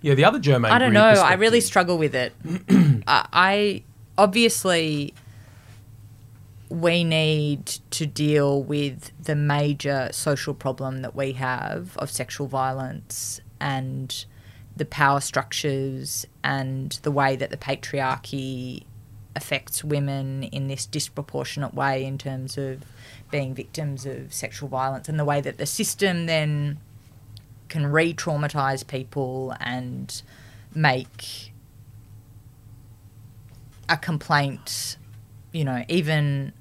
[0.00, 0.72] yeah, the other Germaine.
[0.72, 1.00] I don't know.
[1.00, 2.32] I really struggle with it.
[3.06, 3.82] I, I
[4.16, 5.14] obviously
[6.68, 13.40] we need to deal with the major social problem that we have of sexual violence
[13.60, 14.24] and
[14.80, 18.82] the power structures and the way that the patriarchy
[19.36, 22.82] affects women in this disproportionate way in terms of
[23.30, 26.78] being victims of sexual violence and the way that the system then
[27.68, 30.22] can re traumatize people and
[30.74, 31.52] make
[33.86, 34.96] a complaint,
[35.52, 36.54] you know, even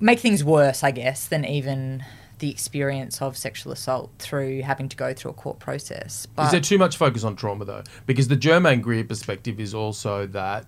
[0.00, 2.02] make things worse, I guess, than even
[2.44, 6.26] the experience of sexual assault through having to go through a court process.
[6.26, 7.82] But Is there too much focus on trauma though?
[8.04, 10.66] Because the Germaine Greer perspective is also that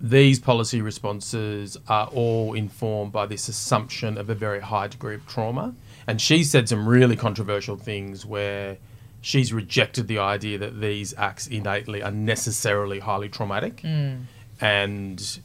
[0.00, 5.24] these policy responses are all informed by this assumption of a very high degree of
[5.28, 5.76] trauma.
[6.08, 8.78] And she said some really controversial things where
[9.20, 13.76] she's rejected the idea that these acts innately are necessarily highly traumatic.
[13.82, 14.24] Mm.
[14.60, 15.38] And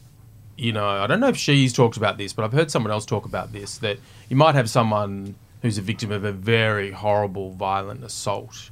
[0.60, 3.06] you know, I don't know if she's talked about this, but I've heard someone else
[3.06, 3.98] talk about this that
[4.28, 8.70] you might have someone who's a victim of a very horrible, violent assault,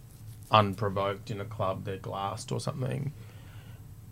[0.51, 3.13] unprovoked in a club, they're glassed or something.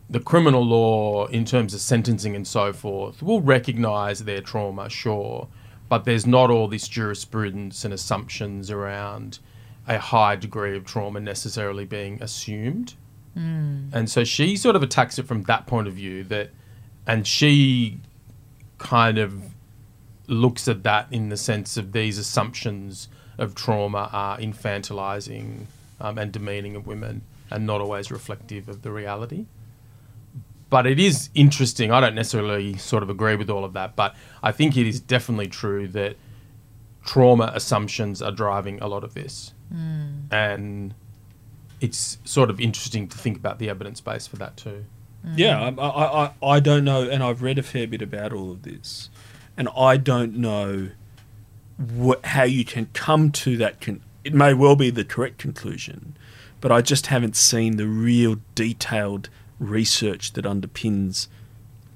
[0.08, 5.48] The criminal law, in terms of sentencing and so forth, will recognise their trauma, sure,
[5.88, 9.38] but there's not all this jurisprudence and assumptions around
[9.86, 12.94] a high degree of trauma necessarily being assumed.
[13.34, 13.88] Hmm.
[13.92, 16.50] And so she sort of attacks it from that point of view that,
[17.06, 18.00] and she
[18.78, 19.42] kind of
[20.26, 25.66] looks at that in the sense of these assumptions of trauma are infantilizing
[26.00, 29.46] um, and demeaning of women and not always reflective of the reality.
[30.68, 31.92] But it is interesting.
[31.92, 34.98] I don't necessarily sort of agree with all of that, but I think it is
[34.98, 36.16] definitely true that
[37.04, 39.52] trauma assumptions are driving a lot of this.
[40.32, 40.92] And
[41.80, 44.86] it's sort of interesting to think about the evidence base for that too.
[45.24, 45.38] Mm.
[45.38, 48.50] Yeah, I, I, I, I don't know, and I've read a fair bit about all
[48.50, 49.10] of this,
[49.56, 50.90] and I don't know
[51.76, 53.80] what, how you can come to that.
[53.80, 56.16] Con- it may well be the correct conclusion,
[56.60, 61.28] but I just haven't seen the real detailed research that underpins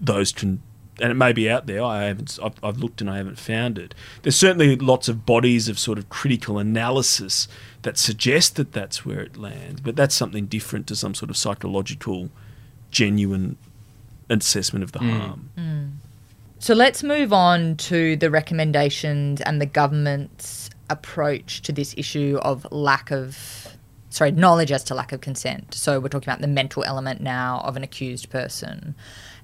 [0.01, 0.33] those.
[0.33, 0.63] Con-
[1.01, 1.83] and it may be out there.
[1.83, 2.39] I haven't.
[2.43, 3.95] I've, I've looked and I haven't found it.
[4.23, 7.49] There's certainly lots of bodies of sort of critical analysis
[7.83, 11.37] that suggest that that's where it lands, but that's something different to some sort of
[11.37, 12.31] psychological,
[12.91, 13.57] genuine
[14.29, 15.19] assessment of the mm.
[15.19, 15.51] harm.
[15.57, 15.91] Mm.
[16.59, 22.67] So let's move on to the recommendations and the government's approach to this issue of
[22.71, 23.77] lack of,
[24.11, 25.73] sorry, knowledge as to lack of consent.
[25.73, 28.95] So we're talking about the mental element now of an accused person.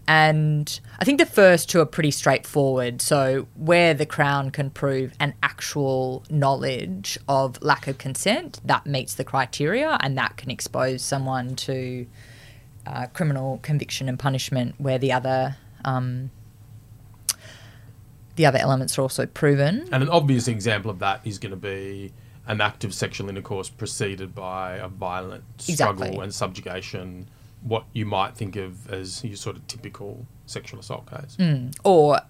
[0.09, 3.03] And I think the first two are pretty straightforward.
[3.03, 9.14] So, where the Crown can prove an actual knowledge of lack of consent, that meets
[9.14, 12.07] the criteria and that can expose someone to
[12.87, 16.30] uh, criminal conviction and punishment, where the other um,
[18.37, 19.89] the other elements are also proven.
[19.93, 22.12] And an obvious example of that is going to be
[22.47, 26.22] an act of sexual intercourse preceded by a violent struggle Exactly.
[26.24, 27.28] and subjugation,
[27.62, 31.37] what you might think of as your sort of typical sexual assault case.
[31.82, 32.20] or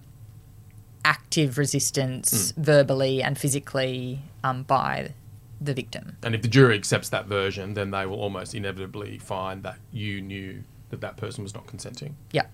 [1.05, 5.13] active resistance verbally and physically um, by
[5.59, 6.17] the victim.
[6.23, 10.21] And if the jury accepts that version, then they will almost inevitably find that you
[10.21, 12.15] knew that that person was not consenting.
[12.31, 12.45] Yeah.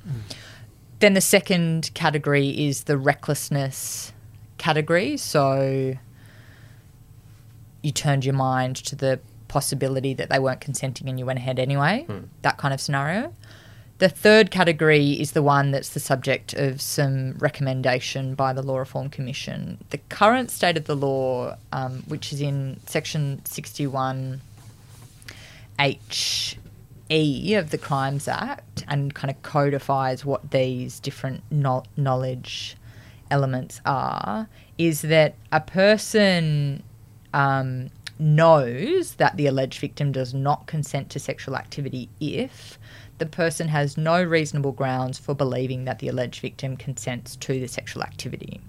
[1.00, 4.14] Then the second category is the recklessness
[4.58, 5.18] category.
[5.18, 5.96] So
[7.82, 11.60] you turned your mind to the possibility that they weren't consenting and you went ahead
[11.60, 12.06] anyway.
[12.08, 12.20] Hmm.
[12.42, 13.34] That kind of scenario.
[14.00, 18.80] The third category is the one that's the subject of some recommendation by the Law
[18.80, 19.78] Reform Commission.
[19.92, 24.42] The current state of the law, um, which is in section 61
[25.80, 32.76] HE of the Crimes Act and kind of codifies what these different no- knowledge
[33.30, 36.82] elements are, is that a person
[37.34, 37.90] um,
[38.20, 42.80] knows that the alleged victim does not consent to sexual activity if
[43.24, 47.68] the person has no reasonable grounds for believing that the alleged victim consents to the
[47.68, 48.60] sexual activity.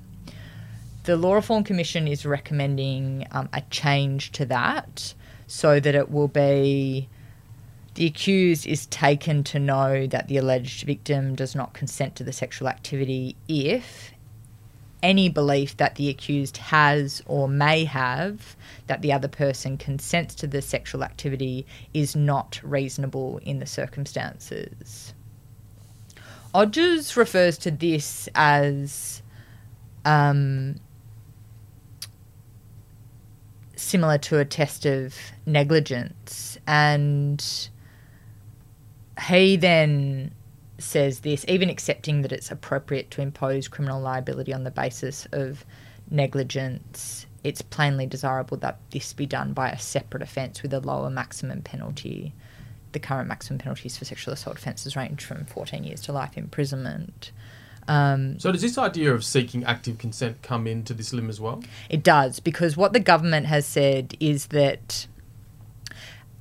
[1.03, 5.13] The Law Reform Commission is recommending um, a change to that
[5.49, 7.09] so that it will be
[7.95, 12.33] the accused is taken to know that the alleged victim does not consent to the
[12.33, 14.13] sexual activity if
[15.05, 20.47] any belief that the accused has or may have that the other person consents to
[20.47, 25.13] the sexual activity is not reasonable in the circumstances.
[26.55, 29.23] Odgers refers to this as
[30.07, 30.77] um,
[33.77, 36.57] similar to a test of negligence.
[36.67, 37.45] And
[39.29, 40.33] he then
[40.85, 45.65] says this even accepting that it's appropriate to impose criminal liability on the basis of
[46.11, 51.11] negligence, it's plainly desirable that this be done by a separate offence with a lower
[51.11, 52.33] maximum penalty.
[52.93, 57.33] The current maximum penalties for sexual assault offences range from 14 years to life imprisonment.
[57.89, 61.63] Um, So does this idea of seeking active consent come into this limb as well?
[61.91, 65.07] It does, because what the government has said is that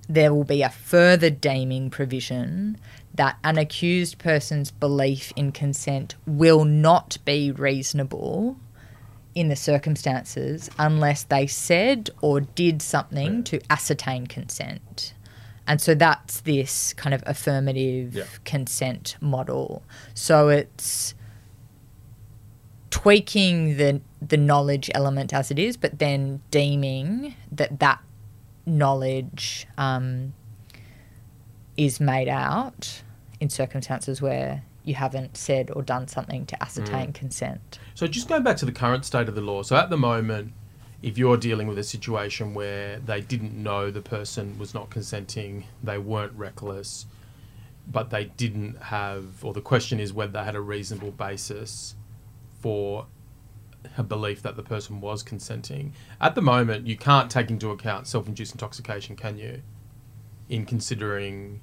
[0.07, 2.77] there will be a further deeming provision
[3.15, 8.57] that an accused person's belief in consent will not be reasonable
[9.35, 15.13] in the circumstances unless they said or did something to ascertain consent.
[15.65, 18.23] And so that's this kind of affirmative Yeah.
[18.45, 19.83] consent model.
[20.13, 21.15] So it's
[22.89, 27.99] tweaking the the knowledge element as it is, but then deeming that that
[28.65, 30.33] knowledge um,
[31.77, 33.01] is made out
[33.39, 37.13] in circumstances where you haven't said or done something to ascertain mm.
[37.13, 37.79] consent.
[37.95, 39.63] So just going back to the current state of the law.
[39.63, 40.53] So at the moment,
[41.01, 45.65] if you're dealing with a situation where they didn't know the person was not consenting,
[45.83, 47.05] they weren't reckless,
[47.91, 51.95] but they didn't have, or the question is whether they had a reasonable basis
[52.61, 53.05] for
[53.97, 55.93] a belief that the person was consenting.
[56.21, 59.61] At the moment, you can't take into account self-induced intoxication, can you?
[60.49, 61.61] In considering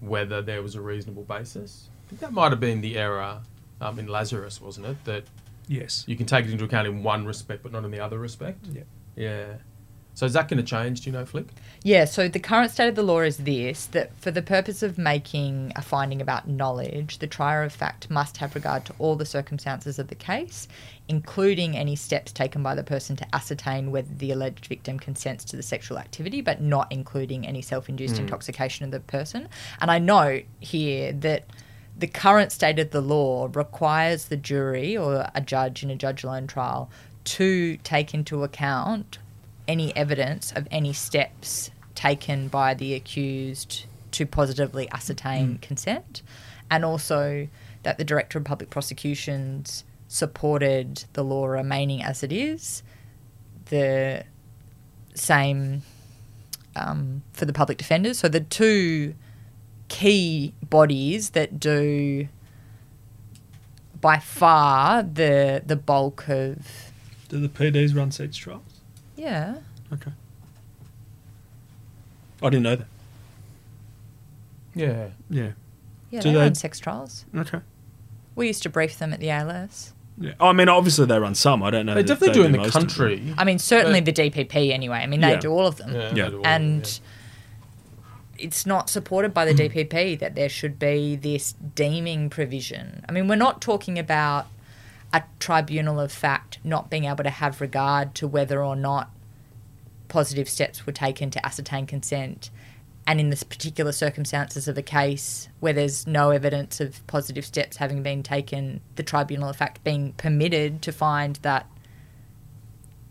[0.00, 1.88] whether there was a reasonable basis.
[2.06, 3.42] I think that might have been the error
[3.80, 5.04] um, in Lazarus, wasn't it?
[5.04, 5.24] That
[5.70, 6.02] Yes.
[6.08, 8.66] You can take it into account in one respect, but not in the other respect.
[8.72, 8.82] Yeah.
[9.14, 9.54] Yeah.
[10.20, 11.00] So is that going to change?
[11.00, 11.46] Do you know, Flick?
[11.82, 14.98] Yeah, so the current state of the law is this that for the purpose of
[14.98, 19.24] making a finding about knowledge, the trier of fact must have regard to all the
[19.24, 20.68] circumstances of the case,
[21.08, 25.56] including any steps taken by the person to ascertain whether the alleged victim consents to
[25.56, 28.24] the sexual activity, but not including any self induced hmm.
[28.24, 29.48] intoxication of the person.
[29.80, 31.46] And I note here that
[31.96, 36.24] the current state of the law requires the jury or a judge in a judge
[36.24, 36.90] alone trial
[37.24, 39.18] to take into account
[39.70, 46.22] any evidence of any steps taken by the accused to positively ascertain consent,
[46.68, 47.46] and also
[47.84, 52.82] that the Director of Public Prosecutions supported the law remaining as it is.
[53.66, 54.24] The
[55.14, 55.82] same
[56.74, 58.18] um, for the public defenders.
[58.18, 59.14] So the two
[59.86, 62.26] key bodies that do
[64.00, 66.90] by far the the bulk of
[67.28, 68.62] Do the PDs run sex trials?
[69.20, 69.56] Yeah
[69.92, 70.12] Okay.
[72.42, 72.86] I didn't know that.
[74.74, 75.08] Yeah.
[75.28, 75.50] Yeah.
[76.10, 77.24] yeah Do they, they- run sex trials.
[77.36, 77.60] Okay.
[78.36, 79.92] We used to brief them at the ALS.
[80.18, 80.32] Yeah.
[80.40, 81.62] I mean, obviously they run some.
[81.62, 81.94] I don't know.
[81.94, 82.82] They that definitely do in the most of them.
[82.82, 83.34] country.
[83.36, 84.98] I mean, certainly But- the DPP anyway.
[84.98, 85.40] I mean, they Yeah.
[85.40, 85.92] do all of them.
[85.92, 86.12] Yeah.
[86.14, 86.24] Yeah.
[86.26, 87.00] they do all and it,
[88.38, 93.04] it's not supported by the DPP that there should be this deeming provision.
[93.08, 94.46] I mean, we're not talking about
[95.12, 99.10] a tribunal of fact not being able to have regard to whether or not
[100.08, 102.50] positive steps were taken to ascertain consent.
[103.06, 107.78] And in this particular circumstances of a case where there's no evidence of positive steps
[107.78, 111.66] having been taken, the tribunal of fact being permitted to find that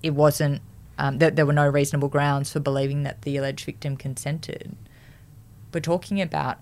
[0.02, 0.62] it wasn't
[0.98, 4.76] um, that there were no reasonable grounds for believing that the alleged victim consented.
[5.74, 6.60] We're talking about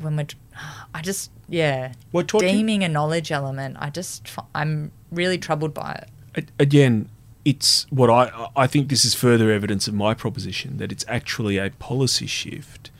[0.00, 0.26] when we're.
[0.94, 1.92] I just yeah.
[2.38, 3.76] Deeming a knowledge element.
[3.80, 6.48] I just I'm really troubled by it.
[6.58, 7.08] Again,
[7.44, 11.58] it's what I I think this is further evidence of my proposition that it's actually
[11.58, 12.90] a policy shift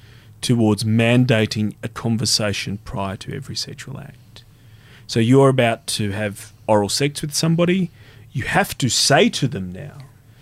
[0.41, 4.43] towards mandating a conversation prior to every sexual act.
[5.07, 7.91] So you're about to have oral sex with somebody,
[8.33, 9.99] you have to say to them now.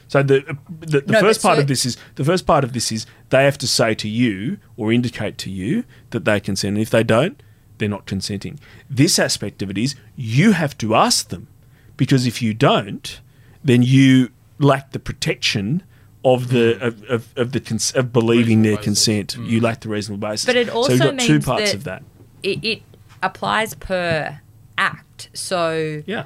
[0.09, 2.65] So the uh, the, the No, first part so- of this is the first part
[2.65, 6.41] of this is they have to say to you or indicate to you that they
[6.41, 6.77] consent.
[6.77, 7.43] And if they don't,
[7.79, 8.59] they're not consenting.
[8.89, 11.49] This aspect of it is you have to ask them
[11.97, 13.21] because if you don't,
[13.63, 15.83] then you lack the protection
[16.25, 16.83] of the mm.
[16.83, 18.85] of, of, of the cons- of believing their basis.
[18.85, 19.37] consent.
[19.37, 19.63] You mm.
[19.63, 20.47] lack the reasonable basis.
[20.47, 22.03] But it also so also you've got two parts that- of that.
[22.43, 22.83] It, it
[23.23, 24.41] applies per
[24.77, 25.29] act.
[25.35, 26.25] So Yeah.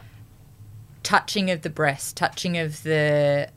[1.03, 3.49] touching of the breast, touching of the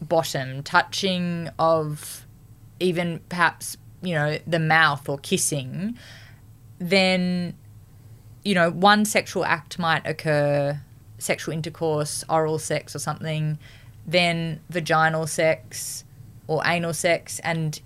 [0.00, 2.21] bottom, touching of
[2.82, 5.96] even perhaps, you know, the mouth or kissing,
[6.78, 7.54] then,
[8.44, 10.80] you know, one sexual act might occur,
[11.18, 13.58] sexual intercourse, oral sex or something,
[14.06, 16.04] then vaginal sex
[16.46, 17.38] or anal sex.
[17.44, 17.80] And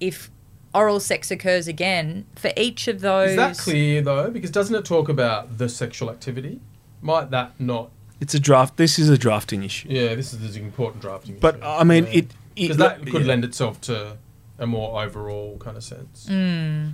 [0.00, 0.30] if
[0.74, 3.30] oral sex occurs again, for each of those.
[3.30, 4.30] Is that clear though?
[4.30, 6.60] Because doesn't it talk about the sexual activity?
[7.00, 7.90] Might that not?
[8.20, 8.76] It's a draft.
[8.76, 9.88] This is a drafting issue.
[9.90, 11.38] Yeah, this is an important drafting.
[11.40, 11.62] But issue.
[11.62, 12.10] But I mean, Yeah.
[12.10, 13.28] it because that could yeah.
[13.28, 14.18] lend itself to
[14.58, 16.26] a more overall kind of sense.
[16.28, 16.92] Mm.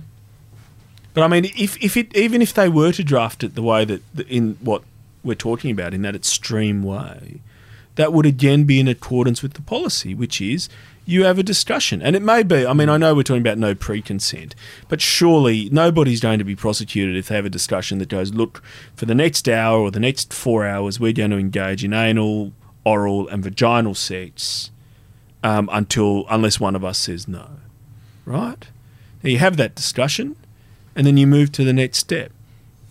[1.13, 3.85] But I mean, if if it even if they were to draft it the way
[3.85, 4.83] that in what
[5.23, 7.41] we're talking about, in that extreme way,
[7.95, 10.69] that would again be in accordance with the policy, which is
[11.05, 12.65] you have a discussion, and it may be.
[12.65, 14.53] I mean, I know we're talking about no pre-consent,
[14.87, 18.61] but surely nobody's going to be prosecuted if they have a discussion that goes, look,
[18.95, 22.53] for the next hour or the next four hours, we're going to engage in anal,
[22.85, 24.69] oral, and vaginal sex
[25.43, 27.47] um, until unless one of us says no,
[28.25, 28.67] right?
[29.23, 30.35] Now you have that discussion
[30.95, 32.31] and then you move to the next step.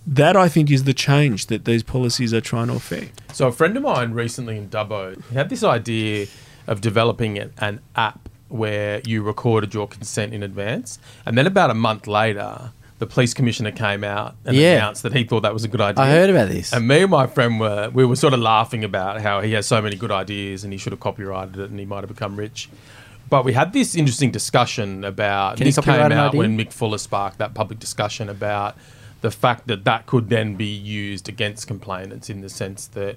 [0.07, 3.21] That I think is the change that these policies are trying to affect.
[3.35, 6.27] So a friend of mine recently in Dubbo had this idea
[6.67, 11.75] of developing an- app where you recorded your consent in advance, and then about a
[11.75, 14.75] month later, the police commissioner came out and Yeah.
[14.77, 16.03] announced that he thought that was a good idea.
[16.05, 16.73] I heard about this.
[16.73, 19.67] And me and my friend were we were sort of laughing about how he has
[19.67, 22.37] so many good ideas and he should have copyrighted it and he might have become
[22.37, 22.69] rich.
[23.31, 27.39] But we had this interesting discussion about Can this came out when Mick Fuller sparked
[27.39, 28.75] that public discussion about
[29.21, 33.17] the fact that that could then be used against complainants in the sense that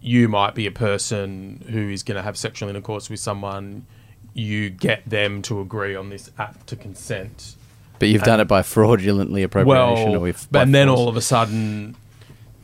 [0.00, 3.84] you might be a person who is going to have sexual intercourse with someone,
[4.32, 7.54] you get them to agree on this act to consent.
[8.00, 10.98] But you've done it by fraudulently appropriation or Well, but by and then force.
[10.98, 11.94] all of a sudden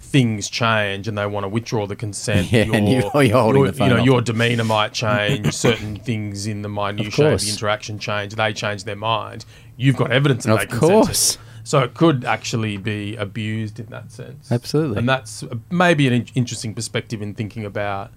[0.00, 2.50] things change and they want to withdraw the consent.
[2.52, 5.52] Yeah, and you- you're holding your- the phone You know, off your demeanour might change.
[5.52, 7.44] certain things in the minutiae of, course.
[7.44, 8.34] the interaction change.
[8.34, 9.44] They change their mind.
[9.76, 11.04] You've got evidence of that Of they consented.
[11.06, 11.38] course.
[11.64, 14.50] So it could actually be abused in that sense.
[14.52, 14.98] Absolutely.
[14.98, 18.12] And that's uh, maybe an in- interesting perspective in thinking about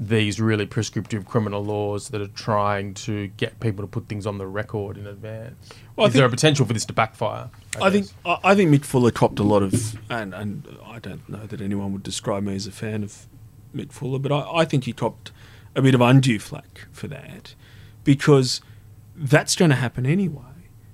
[0.00, 4.38] these really prescriptive criminal laws that are trying to get people to put things on
[4.38, 5.70] the record in advance.
[5.96, 7.50] Well, Is there a potential for this to backfire?
[7.82, 8.08] I think?
[8.24, 11.60] I I think Mick Fuller copped a lot of, and, and I don't know that
[11.60, 13.26] anyone would describe me as a fan of
[13.74, 15.32] Mick Fuller, but I, I think he copped
[15.74, 17.54] a bit of undue flack for that
[18.04, 18.60] because
[19.16, 20.42] that's going to happen anyway.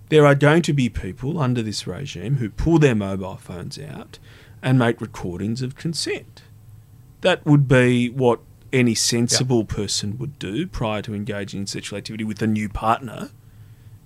[0.09, 4.19] There are going to be people under this regime who pull their mobile phones out
[4.63, 6.43] and make recordings of consent.
[7.21, 8.41] That would be what
[8.75, 13.31] any sensible person would do prior to engaging in sexual activity with a new partner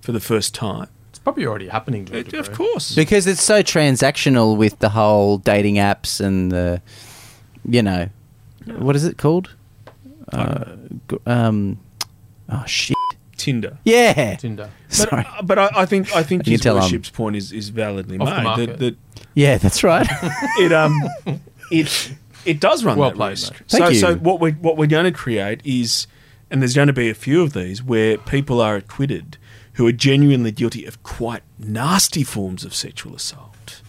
[0.00, 0.88] for the first time.
[1.10, 2.94] it's probably already happening to a Of course.
[2.94, 6.80] Because it's so transactional with the whole dating apps and the,
[7.68, 8.08] you know,
[8.66, 9.54] what is it called?
[10.32, 10.76] Uh,
[11.26, 11.78] um,
[12.48, 12.96] oh shit.
[13.36, 13.78] Tinder.
[13.84, 14.34] Yeah.
[14.36, 14.70] Tinder.
[14.88, 15.26] But, Sorry.
[15.38, 17.68] uh, but I, I think I think You his can tell I'm- point is, is
[17.68, 18.42] validly Off made.
[18.42, 18.78] market.
[18.78, 18.96] That,
[19.34, 20.06] Yeah, that's right.
[20.08, 20.94] that it um
[21.70, 22.12] it
[22.49, 23.55] it does run Well that played, risk.
[23.68, 23.99] Thank so you.
[23.99, 26.07] so what we what we're going to create is,
[26.51, 29.36] and there's going to be a few of these where people are acquitted
[29.74, 33.82] who are genuinely guilty of quite nasty forms of sexual assault.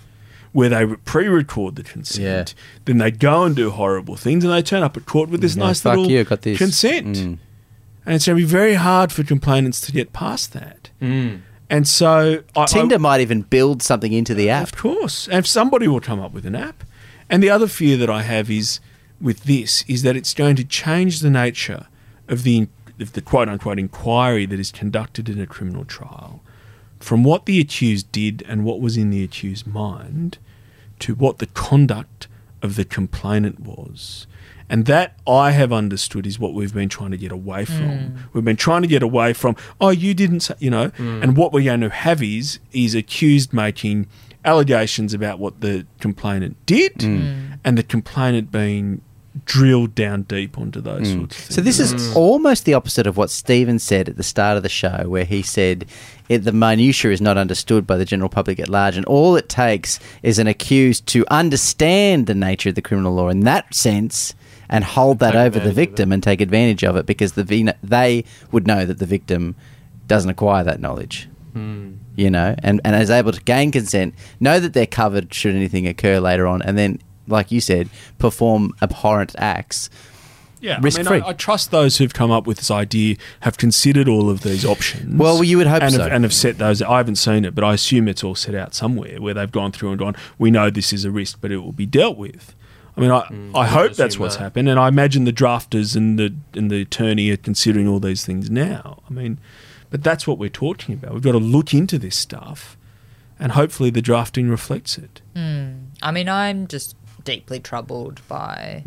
[0.51, 2.55] Where they pre-record the consent,
[2.85, 5.55] then they go and do horrible things, and they turn up at court with this
[5.55, 6.57] Yeah, nice fuck little you, got this.
[6.57, 7.15] consent.
[7.17, 7.37] Mm.
[8.05, 10.89] And it's going to be very hard for complainants to get past that.
[10.99, 11.41] Mm.
[11.69, 14.63] And so I, I- Tinder might even build something into the app.
[14.63, 15.27] of course.
[15.27, 16.83] And if somebody will come up with an app.
[17.29, 18.79] And the other fear that I have is
[19.21, 21.87] with this is that it's going to change the nature
[22.27, 22.67] of the
[22.99, 26.41] of the quote unquote inquiry that is conducted in a criminal trial
[26.99, 30.37] from what the accused did and what was in the accused's mind
[30.99, 32.27] to what the conduct
[32.61, 34.27] of the complainant was.
[34.71, 37.97] And that I have understood is what we've been trying to get away from.
[37.97, 38.17] Hmm.
[38.33, 41.23] We've been trying to get away from, oh, you didn't say, you know, hmm.
[41.23, 44.07] and what we're going to have is, is accused making
[44.45, 47.03] allegations about what the complainant did
[47.65, 49.01] and the complainant being
[49.45, 51.55] drilled down deep onto those sorts of things.
[51.55, 54.69] So this is almost the opposite of what Stephen said at the start of the
[54.69, 55.85] show, where he said
[56.29, 59.47] it, the minutiae is not understood by the general public at large, and all it
[59.47, 64.33] takes is an accused to understand the nature of the criminal law in that sense
[64.67, 67.73] and hold that Take over the victim and take advantage of it because the vi-
[67.83, 69.55] they would know that the victim
[70.07, 71.29] doesn't acquire that knowledge.
[72.19, 75.87] You know, and, and is able to gain consent, know that they're covered should anything
[75.87, 79.89] occur later on, and then, like you said, perform abhorrent acts.
[80.59, 81.21] Yeah, I risk mean, free.
[81.21, 84.65] I, I trust those who've come up with this idea have considered all of these
[84.65, 85.17] options.
[85.17, 86.03] Well, you would hope and so.
[86.03, 86.81] Have, and have set those.
[86.81, 89.71] I haven't seen it, but I assume it's all set out somewhere where they've gone
[89.71, 90.17] through and gone.
[90.37, 92.53] We know this is a risk, but it will be dealt with.
[92.97, 93.21] I mean, I,
[93.57, 94.43] I I hope that's what's that.
[94.43, 98.25] happened, and I imagine the drafters and the and the attorney are considering all these
[98.25, 99.01] things now.
[99.09, 99.39] I mean,
[99.89, 101.13] but that's what we're talking about.
[101.13, 102.77] We've got to look into this stuff,
[103.39, 105.21] and hopefully the drafting reflects it.
[105.35, 105.85] Hmm.
[106.01, 108.83] I mean, I'm just deeply troubled by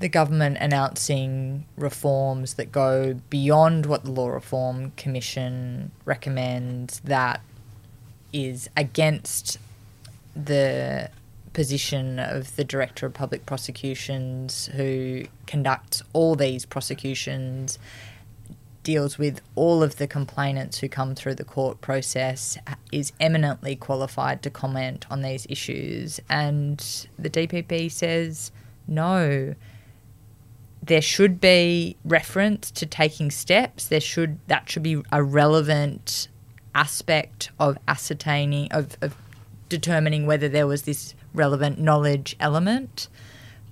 [0.00, 7.42] the government announcing reforms that go beyond what the Law Reform Commission recommends, that
[8.32, 9.58] is against
[10.34, 11.10] the
[11.52, 17.78] position of the Director of Public Prosecutions, who conducts all these prosecutions
[18.82, 22.58] deals with all of the complainants who come through the court process,
[22.90, 26.20] is eminently qualified to comment on these issues.
[26.28, 26.78] And
[27.18, 28.52] the DPP says
[28.86, 29.54] no.
[30.82, 33.86] There should be reference to taking steps.
[33.86, 36.28] There should that should be a relevant
[36.74, 39.14] aspect of ascertaining of, of
[39.68, 43.08] determining whether there was this relevant knowledge element.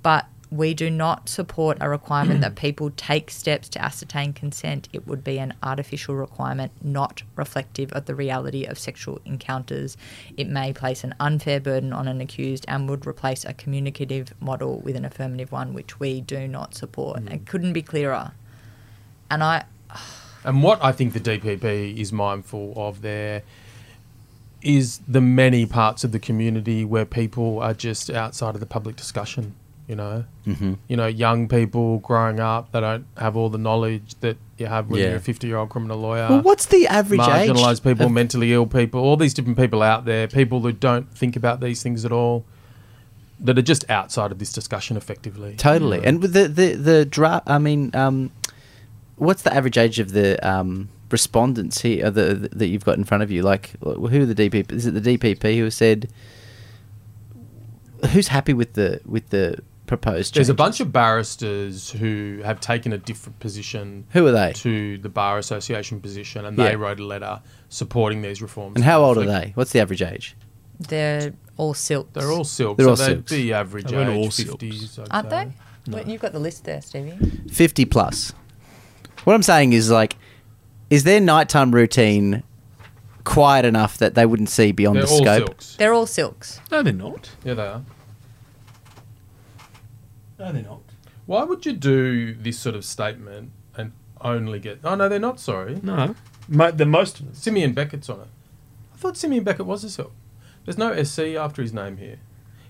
[0.02, 4.88] But we do not support a requirement that people take steps to ascertain consent.
[4.92, 9.96] It would be an artificial requirement, not reflective of the reality of sexual encounters.
[10.36, 14.80] It may place an unfair burden on an accused and would replace a communicative model
[14.80, 17.20] with an affirmative one, which we do not support.
[17.20, 17.28] Hmm.
[17.28, 18.32] It couldn't be clearer.
[19.30, 19.64] And I,
[20.44, 23.42] And what I think the DPP is mindful of there
[24.62, 28.96] is the many parts of the community where people are just outside of the public
[28.96, 29.54] discussion.
[29.88, 30.74] You know, mm-hmm.
[30.86, 34.88] you know, young people growing up they don't have all the knowledge that you have
[34.88, 35.08] when Yeah.
[35.08, 36.26] you're a 50 year old criminal lawyer.
[36.28, 37.50] Well, what's the average age?
[37.50, 41.10] marginalised people, of- mentally ill people, all these different people out there, people who don't
[41.10, 42.44] think about these things at all,
[43.40, 45.54] that are just outside of this discussion effectively.
[45.56, 46.04] Totally.
[46.04, 48.30] And with the the the dra- I mean, um,
[49.16, 52.98] what's the average age of the um, respondents here uh, the, the, that you've got
[52.98, 53.42] in front of you?
[53.42, 54.70] Like, who are the DPP?
[54.72, 56.10] Is it the DPP who said
[58.10, 59.58] who's happy with the with the
[59.88, 64.52] proposed There's a bunch of barristers who have taken a different position Who are they?
[64.56, 66.68] to the Bar Association position, and Yeah.
[66.68, 68.76] they wrote a letter supporting these reforms.
[68.76, 69.50] And how old are they?
[69.56, 70.36] What's the average age?
[70.78, 72.10] They're all silks.
[72.12, 72.76] They're all silks.
[72.78, 73.32] They're so all they'd silks.
[73.32, 74.62] be average They weren't all age silks.
[74.62, 74.98] 50s.
[75.00, 75.44] I'd aren't say.
[75.86, 75.92] they?
[75.96, 77.16] Well, you've got the list there, Stevie.
[77.50, 78.32] 50 plus.
[79.24, 80.16] What I'm saying is like,
[80.90, 82.42] is their nighttime routine
[83.24, 85.46] quiet enough that they wouldn't see beyond They're the scope?
[85.48, 85.76] silks.
[85.76, 86.60] They're all silks.
[86.70, 87.30] No, they're not.
[87.44, 87.82] Yeah, they are.
[90.38, 90.80] No, they're not.
[91.26, 94.80] Why would you do this sort of statement and only get?
[94.84, 95.40] Oh no, they're not.
[95.40, 96.14] Sorry, No.
[96.48, 97.34] Mo- the most of them.
[97.34, 98.28] Simeon Beckett's on it.
[98.94, 100.12] I thought Simeon Beckett was a silk.
[100.64, 102.18] There's no SC after his name here.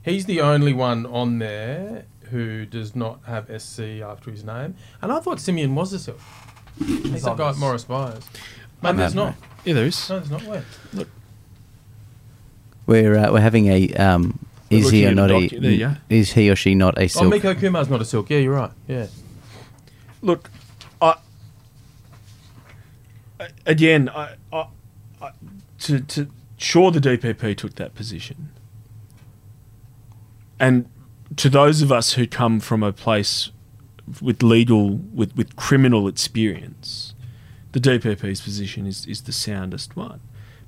[0.03, 5.12] He's the only one on there who does not have SC after his name, and
[5.12, 6.20] I thought Simeon was a silk.
[6.78, 8.24] He's that guy at Maurice Byers.
[8.82, 9.35] Mate, there's not.
[9.65, 10.09] Yeah, there is.
[10.11, 10.43] No, there's not.
[10.45, 10.65] Where?
[10.93, 11.09] Look.
[12.86, 15.70] We're uh, we're having a um, We're is he or not a a docu- there
[15.70, 15.95] you go.
[16.11, 17.27] is he or she not a silk?
[17.27, 17.43] Oh, silk?
[17.45, 18.28] Miko Kumar's not a silk.
[18.31, 18.70] Yeah, you're right.
[18.86, 19.07] Yeah.
[20.23, 20.51] Look,
[21.01, 21.15] I
[23.40, 24.66] I- again, I, I,
[25.23, 25.31] I
[25.81, 28.51] to to sure the DPP took that position,
[30.59, 30.89] and
[31.36, 33.51] to those of us who come from a place
[34.20, 37.15] with legal with with criminal experience,
[37.73, 40.20] the DPP's position is is the soundest one.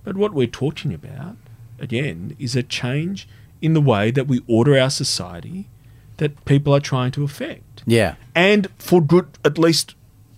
[0.05, 1.37] But what we're talking about
[1.79, 3.29] again is a change
[3.61, 5.69] in the way that we order our society
[6.17, 9.95] that people are trying to affect yeah, and for good, at least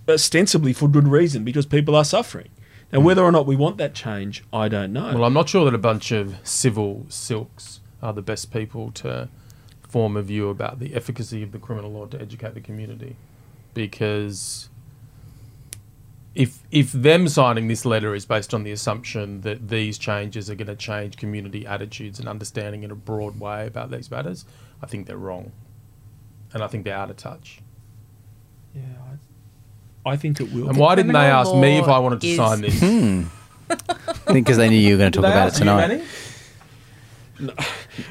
[0.08, 2.48] ostensibly for good reason, because people are suffering.
[2.92, 3.06] Now, hmm.
[3.06, 5.12] whether or not we want that change, I don't know.
[5.14, 9.28] Well, I'm not sure that a bunch of civil silks are the best people to
[9.82, 13.16] form a view about the efficacy of the criminal law to educate the community,
[13.74, 14.68] because
[16.34, 20.54] if if them signing this letter is based on the assumption that these changes are
[20.54, 24.44] going to change community attitudes and understanding in a broad way about these matters,
[24.82, 25.52] I think they're wrong,
[26.54, 27.60] and I think they're out of touch.
[28.74, 28.82] yeah,
[30.06, 30.68] I, I think it will.
[30.68, 32.80] And why didn't they ask me if I wanted to is- sign this?
[32.80, 33.24] Hmm.
[33.70, 35.88] I think because they knew you were going to talk about it tonight.
[35.88, 36.04] Manny?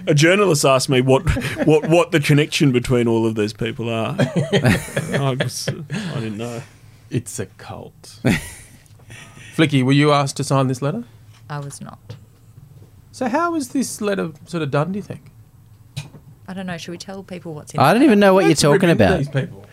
[0.07, 1.23] A journalist asked me what
[1.65, 4.15] what what the connection between all of these people are.
[4.19, 6.61] I, was, I didn't know.
[7.11, 8.19] It's a cult.
[9.55, 11.03] Flicky, were you asked to sign this letter?
[11.49, 12.15] I was not.
[13.11, 14.93] So how was this letter sort of done?
[14.93, 15.31] Do you think?
[16.47, 16.77] I don't know.
[16.77, 17.83] Should we tell people what's in it?
[17.83, 19.17] I don't even know what you're Let's talking rip about.
[19.17, 19.65] These people.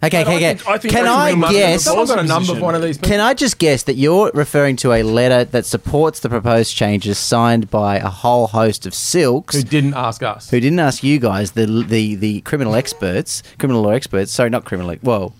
[0.00, 0.54] Okay, But I okay, okay.
[0.54, 1.82] think- I think Can that's a I real guess?
[1.82, 3.08] for Someone got a number for one of these people.
[3.10, 7.18] Can I just guess that you're referring to a letter that supports the proposed changes
[7.18, 10.50] signed by a whole host of silks Who didn't ask us?
[10.50, 14.30] who didn't ask you guys, the the the criminal experts, criminal law experts.
[14.30, 14.94] Sorry, not criminal.
[15.02, 15.34] Well,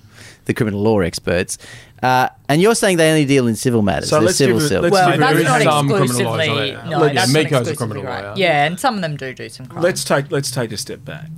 [0.48, 1.56] the criminal law experts.
[2.02, 4.08] Uh, and you're saying they only deal in civil matters.
[4.08, 6.24] So let's civil give it- let's Well, give it- that's not some exclusively.
[6.48, 6.90] lawyers on.
[6.90, 8.24] No, Look, that's Miko's not a exclusively criminal right.
[8.24, 8.34] lawyer.
[8.36, 9.82] Yeah, and some of them do do some crime.
[9.82, 11.28] Let's take let's take a step back.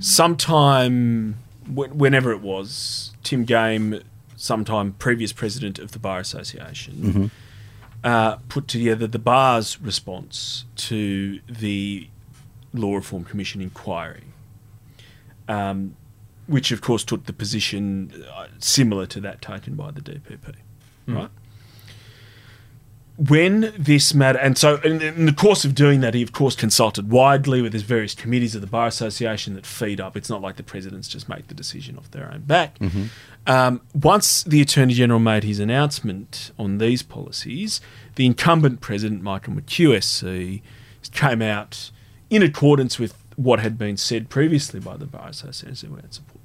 [0.00, 4.00] Sometime, wh- whenever it was, Tim Game,
[4.36, 7.30] sometime previous president of the Bar Association,
[8.02, 12.08] uh, put together the bar's response to the
[12.72, 14.22] Law Reform Commission inquiry,
[15.48, 15.94] um,
[16.48, 20.54] which of course took the position uh, similar to that taken by the DPP,
[21.06, 21.30] right?
[23.18, 26.54] when this matter, and so in, in the course of doing that, he of course
[26.54, 30.16] consulted widely with his various committees of the Bar Association that feed up.
[30.16, 32.78] It's not like the presidents just make the decision off their own back.
[33.48, 37.80] Um, once the Attorney General made his announcement on these policies,
[38.14, 40.62] the incumbent president, Michael McHugh SC,
[41.12, 41.90] came out
[42.30, 45.74] in accordance with what had been said previously by the Bar Association.
[45.74, 46.37] said, We don't support.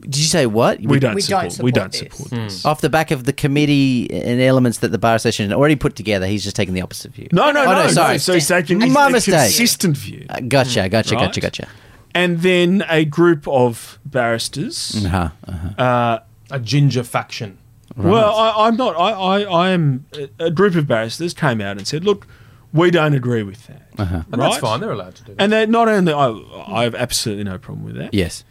[0.00, 0.80] Did you say what?
[0.80, 1.64] We don't We don't support.
[1.64, 2.00] we don't this.
[2.00, 2.44] support Hmm.
[2.44, 2.64] this.
[2.64, 6.26] Off the back of the committee and elements that the bar association already put together,
[6.26, 7.28] he's just taking the opposite view.
[7.32, 7.88] No, no, Oh, no, no, no.
[7.88, 8.18] sorry.
[8.18, 9.34] So he's taking a, My a mistake.
[9.34, 10.26] consistent view.
[10.28, 11.24] Uh, gotcha, gotcha, Right.
[11.26, 11.68] gotcha, gotcha.
[12.14, 15.04] and then a group of barristers.
[15.04, 15.82] Uh-huh, uh-huh.
[15.82, 16.18] Uh,
[16.50, 17.58] A ginger faction.
[17.96, 18.94] Well, I, I'm not.
[18.96, 20.04] I, I, I am.
[20.38, 22.26] A group of barristers came out and said, "Look,
[22.72, 24.22] we don't agree with that." Uh-huh.
[24.30, 24.80] And that's fine.
[24.80, 25.42] They're allowed to do that.
[25.42, 26.28] And they not only I,
[26.68, 28.12] I have absolutely no problem with that.
[28.12, 28.44] Yes.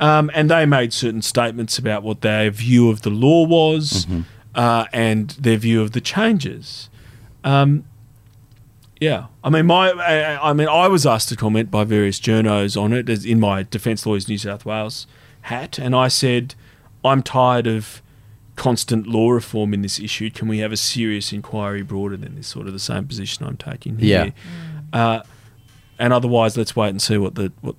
[0.00, 4.06] Um, and they made certain statements about what their view of the law was,
[4.54, 6.88] uh, and their view of the changes.
[7.44, 7.84] Um,
[8.98, 12.80] yeah, I mean, my, I, I mean, I was asked to comment by various journos
[12.80, 15.06] on it as in my Defence Lawyers New South Wales
[15.42, 16.54] hat, and I said,
[17.04, 18.02] I'm tired of
[18.56, 20.30] constant law reform in this issue.
[20.30, 22.48] Can we have a serious inquiry broader than this?
[22.48, 24.32] Sort of the same position I'm taking here.
[24.92, 25.22] Uh,
[25.98, 27.76] and otherwise, let's wait and see what the what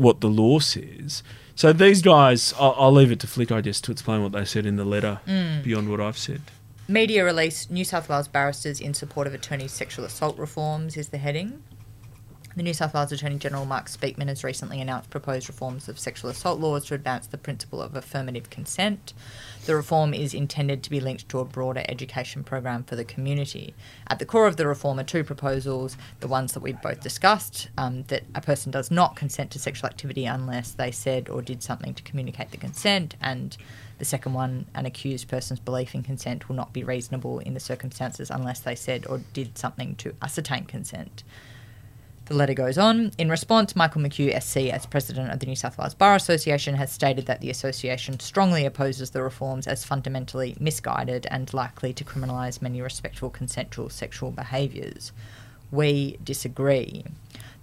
[0.00, 1.22] what the law says.
[1.54, 4.46] So these guys, I'll, I'll leave it to Flick, I guess, to explain what they
[4.46, 5.62] said in the letter mm.
[5.62, 6.40] beyond what I've said.
[6.88, 11.18] Media release New South Wales barristers in support of attorney sexual assault reforms is the
[11.18, 11.62] heading.
[12.56, 16.30] The New South Wales Attorney General Mark Speakman has recently announced proposed reforms of sexual
[16.30, 19.12] assault laws to advance the principle of affirmative consent.
[19.70, 23.72] The reform is intended to be linked to a broader education program for the community.
[24.08, 27.68] At the core of the reform are two proposals the ones that we've both discussed
[27.78, 31.62] um, that a person does not consent to sexual activity unless they said or did
[31.62, 33.56] something to communicate the consent, and
[33.98, 37.60] the second one, an accused person's belief in consent will not be reasonable in the
[37.60, 41.22] circumstances unless they said or did something to ascertain consent.
[42.30, 43.10] The letter goes on.
[43.18, 46.92] In response, Michael McHugh, SC, as president of the New South Wales Bar Association, has
[46.92, 52.62] stated that the association strongly opposes the reforms as fundamentally misguided and likely to criminalise
[52.62, 55.10] many respectful consensual sexual behaviours.
[55.72, 57.04] We disagree.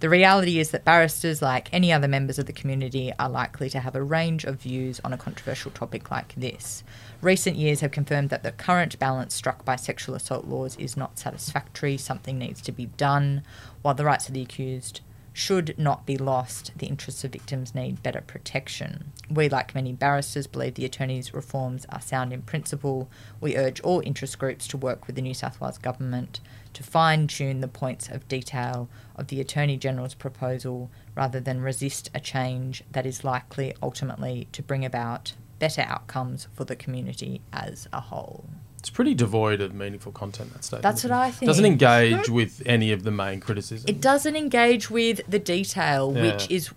[0.00, 3.80] The reality is that barristers, like any other members of the community, are likely to
[3.80, 6.84] have a range of views on a controversial topic like this.
[7.20, 11.18] Recent years have confirmed that the current balance struck by sexual assault laws is not
[11.18, 11.96] satisfactory.
[11.96, 13.42] Something needs to be done.
[13.82, 15.00] While the rights of the accused
[15.32, 19.12] should not be lost, the interests of victims need better protection.
[19.28, 23.10] We, like many barristers, believe the attorney's reforms are sound in principle.
[23.40, 26.38] We urge all interest groups to work with the New South Wales Government
[26.74, 32.10] to fine tune the points of detail of the Attorney General's proposal rather than resist
[32.14, 37.88] a change that is likely ultimately to bring about better outcomes for the community as
[37.92, 38.44] a whole.
[38.78, 40.52] It's pretty devoid of meaningful content.
[40.52, 40.82] That statement.
[40.84, 41.48] That's what I think.
[41.48, 43.88] Doesn't engage with any of the main criticisms.
[43.88, 46.22] It doesn't engage with the detail, Yeah.
[46.32, 46.70] which is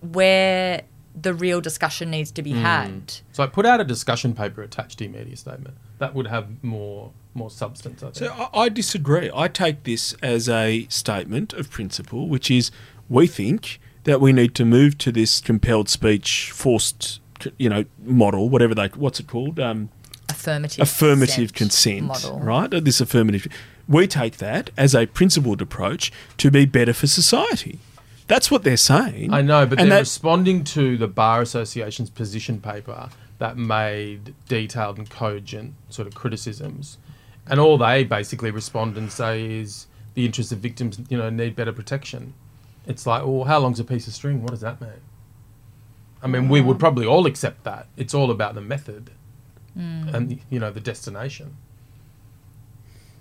[0.00, 0.82] where
[1.20, 2.58] the real discussion needs to be Hmm.
[2.62, 3.14] had.
[3.32, 5.76] So I put out a discussion paper attached to your media statement.
[5.98, 8.02] That would have more more substance.
[8.02, 8.16] I think.
[8.16, 9.30] So I, I disagree.
[9.34, 12.70] I take this as a statement of principle, which is
[13.10, 17.20] we think that we need to move to this compelled speech, forced,
[17.58, 19.58] you know, model, whatever they, what's it called?
[19.60, 19.90] Um,
[20.28, 22.40] Affirmative, affirmative consent, model.
[22.40, 22.72] right?
[22.72, 23.46] Uh, This affirmative.
[23.88, 27.78] We take that as a principled approach to be better for society.
[28.26, 29.32] That's what they're saying.
[29.32, 33.08] I know, but and they're that- responding to the Bar Association's position paper
[33.38, 36.98] that made detailed and cogent sort of criticisms.
[37.46, 41.54] And all they basically respond and say is the interests of victims, you know, need
[41.54, 42.34] better protection.
[42.86, 44.42] It's like, well, how long's a piece of string?
[44.42, 44.90] What does that mean?
[46.22, 47.86] I mean, we would probably all accept that.
[47.96, 49.10] It's all about the method
[49.74, 50.08] hmm.
[50.14, 51.56] and, you know, the destination.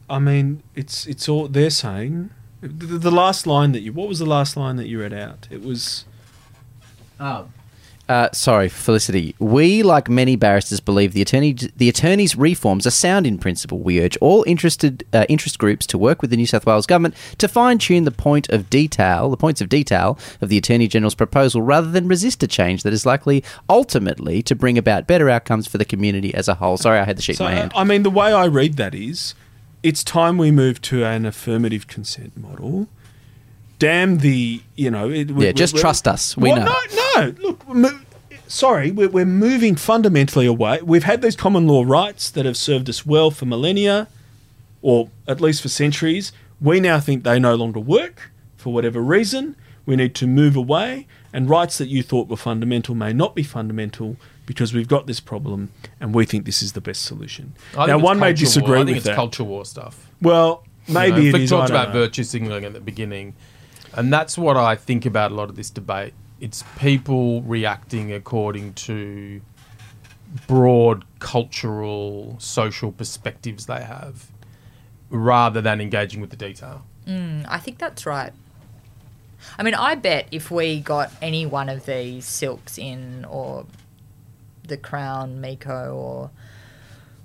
[0.10, 2.30] I mean, it's it's all they're saying.
[2.62, 5.48] The, the last line that you, what was the last line that you read out?
[5.52, 6.06] It was.
[7.20, 7.46] Uh,
[8.08, 9.34] Uh, sorry, Felicity.
[9.40, 13.80] We, like many barristers, believe the attorney the attorney's reforms are sound in principle.
[13.80, 17.16] We urge all interested uh, interest groups to work with the New South Wales government
[17.40, 21.16] to fine tune the point of detail, the points of detail of the attorney general's
[21.16, 25.66] proposal, rather than resist a change that is likely ultimately to bring about better outcomes
[25.68, 26.78] for the community as a whole.
[26.78, 27.72] Sorry, I had the sheet So in my hand.
[27.76, 29.34] I mean, the way I read that is,
[29.82, 32.88] it's time we move to an affirmative consent model.
[33.78, 35.10] Damn the, you know.
[35.10, 36.38] It, we- Yeah, just we- trust us.
[36.38, 36.74] We Well, know.
[37.16, 37.34] No.
[37.40, 38.00] Look, mo-
[38.48, 40.82] sorry, we're, we're moving fundamentally away.
[40.84, 44.08] We've had these common law rights that have served us well for millennia,
[44.82, 46.32] or at least for centuries.
[46.62, 49.56] We now think they no longer work for whatever reason.
[49.86, 53.44] We need to move away, and rights that you thought were fundamental may not be
[53.44, 54.18] fundamental
[54.48, 57.54] because we've got this problem, and we think this is the best solution.
[57.78, 58.78] I now, one may disagree war.
[58.78, 59.16] I with think it's that.
[59.16, 60.10] culture war stuff.
[60.22, 61.50] Well, maybe you know, it Vic is.
[61.50, 61.94] talked about know.
[62.02, 63.36] virtue signaling at the beginning,
[63.94, 66.14] and that's what I think about a lot of this debate.
[66.46, 69.42] It's people reacting according to
[70.46, 74.28] broad cultural, social perspectives they have,
[75.10, 76.86] rather than engaging with the detail.
[77.08, 78.32] Mm, I think that's right.
[79.58, 83.66] I mean, I bet if we got any one of these silks in, or
[84.68, 86.30] the Crown, Miko, or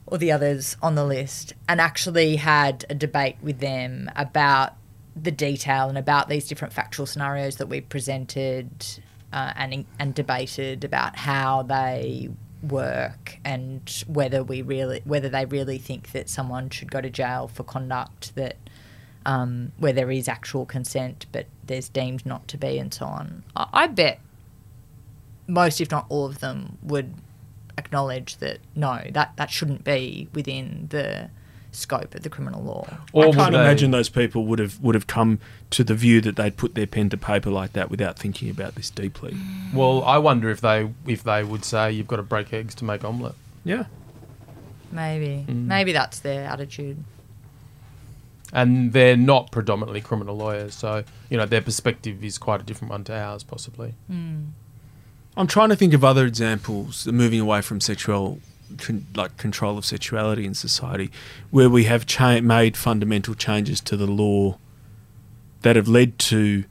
[0.06, 4.76] or the others on the list, and actually had a debate with them about
[5.14, 9.02] the detail and about these different factual scenarios that we presented
[9.32, 12.30] uh, and and debated about how they
[12.62, 17.48] work and whether we really whether they really think that someone should go to jail
[17.48, 18.56] for conduct that
[19.24, 23.42] um, where there is actual consent but there's deemed not to be and so on.
[23.56, 24.20] I, I bet
[25.50, 27.14] most, if not all of them, would
[27.76, 31.30] acknowledge that no, that, that shouldn't be within the
[31.72, 32.86] scope of the criminal law.
[33.12, 35.38] Or I can't they- imagine those people would have would have come
[35.70, 38.74] to the view that they'd put their pen to paper like that without thinking about
[38.74, 39.36] this deeply.
[39.72, 42.84] Well, I wonder if they if they would say you've got to break eggs to
[42.84, 43.34] make omelette.
[43.64, 43.84] Yeah.
[44.92, 45.44] Maybe.
[45.48, 45.66] Mm.
[45.66, 47.04] Maybe that's their attitude.
[48.52, 52.90] And they're not predominantly criminal lawyers, so you know their perspective is quite a different
[52.90, 53.94] one to ours, possibly.
[54.08, 58.40] I'm trying to think of other examples moving away from sexual,
[58.78, 61.10] con, like control of sexuality in society,
[61.50, 64.58] where we have cha- made fundamental changes to the law
[65.62, 66.64] that have led to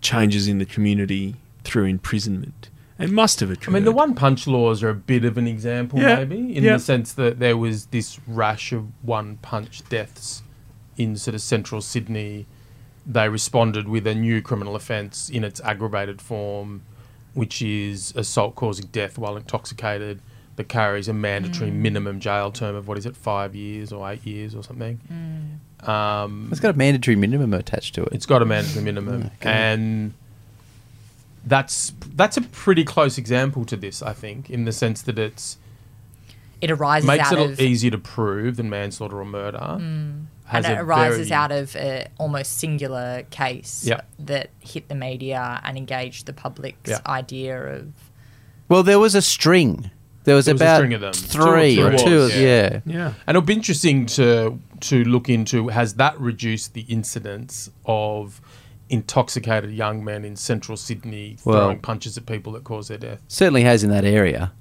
[0.00, 2.68] changes in the community through imprisonment.
[2.98, 5.98] It must have I mean, the one punch laws are a bit of an example,
[5.98, 6.74] Yeah, maybe, in yeah.
[6.74, 10.42] the sense that there was this rash of one punch deaths
[10.96, 12.46] in sort of central Sydney.
[13.04, 16.82] They responded with a new criminal offence in its aggravated form,
[17.34, 20.20] which is assault causing death while intoxicated,
[20.56, 21.74] that carries a mandatory mm.
[21.74, 25.00] minimum jail term of what is it, five years or eight years or something.
[25.10, 25.88] Mm.
[25.88, 28.12] Um, It's got a mandatory minimum attached to it.
[28.12, 30.14] it's got a mandatory minimum, mm, and
[31.44, 35.58] that's that's a pretty close example to this, I think, in the sense that it's
[36.60, 39.58] It arises makes out it of easier to prove than manslaughter or murder.
[40.54, 44.06] and it arises very- out of an almost singular case Yep.
[44.20, 46.98] that hit the media and engaged the public's Yeah.
[47.06, 47.92] idea of
[48.68, 49.90] Well, there was a string.
[50.24, 51.12] There was There was a about string of them.
[51.12, 52.16] three Two or or two.
[52.18, 52.40] Was, yeah.
[52.40, 52.80] yeah.
[52.86, 53.14] yeah.
[53.26, 58.40] And it'll be interesting to to look into has that reduced the incidence of
[58.88, 63.20] intoxicated young men in central Sydney Well- throwing punches at people that cause their death?
[63.28, 64.52] Certainly has in that area.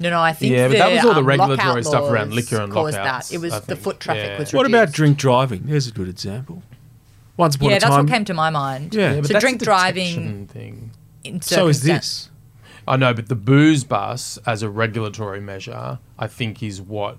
[0.00, 0.20] no, no.
[0.20, 2.72] I think Yeah, but the, that was all the um, regulatory stuff around liquor and
[2.72, 3.34] caused lockouts, that.
[3.34, 3.80] It was I the think.
[3.80, 4.38] foot traffic Yeah.
[4.38, 4.52] was.
[4.52, 5.62] What about drink driving?
[5.64, 6.62] There's a good example.
[7.36, 8.94] Once upon Yeah, a that's what came to my mind.
[8.94, 10.90] Yeah, Yeah, but so that's a drink driving thing.
[11.24, 12.28] in so is circumstan- this.
[12.86, 17.18] I know, but the booze bus as a regulatory measure, I think, is what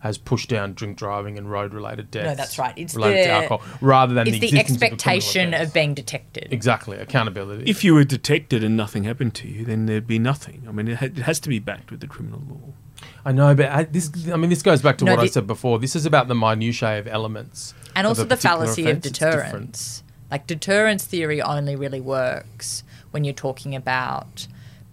[0.00, 2.26] has pushed down drink driving and road related deaths.
[2.28, 2.72] No, that's right.
[2.76, 6.48] It's related to alcohol, rather than It's the, the existence of expectation of being detected.
[6.52, 7.68] exactly accountability.
[7.68, 10.62] If you were detected and nothing happened to you, then there'd be nothing.
[10.68, 12.72] I mean, it, ha- it has to be backed with the criminal law.
[13.24, 15.46] I know, but I, this, I mean, this goes back to No, what I said
[15.48, 15.80] before.
[15.80, 19.06] This is about the minutiae of elements, and of also a the fallacy of offence.
[19.06, 19.42] It's different.
[19.42, 20.02] deterrence.
[20.30, 24.46] Like deterrence theory only really works when you're talking about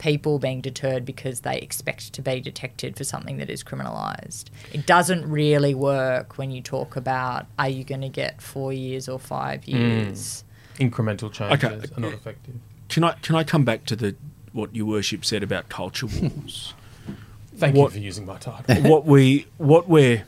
[0.06, 4.46] people being deterred because they expect to be detected for something that is criminalized.
[4.72, 9.10] It doesn't really work when you talk about are you going to get 4 years
[9.10, 9.68] or 5 Mm.
[9.68, 10.44] years.
[10.80, 11.76] Incremental changes Okay.
[11.98, 12.54] are not effective.
[12.88, 14.16] Can I can I come back to the
[14.54, 16.76] what your worship said about culture wars?
[17.58, 18.76] Thank What- you for using my title.
[18.92, 20.24] what we what we're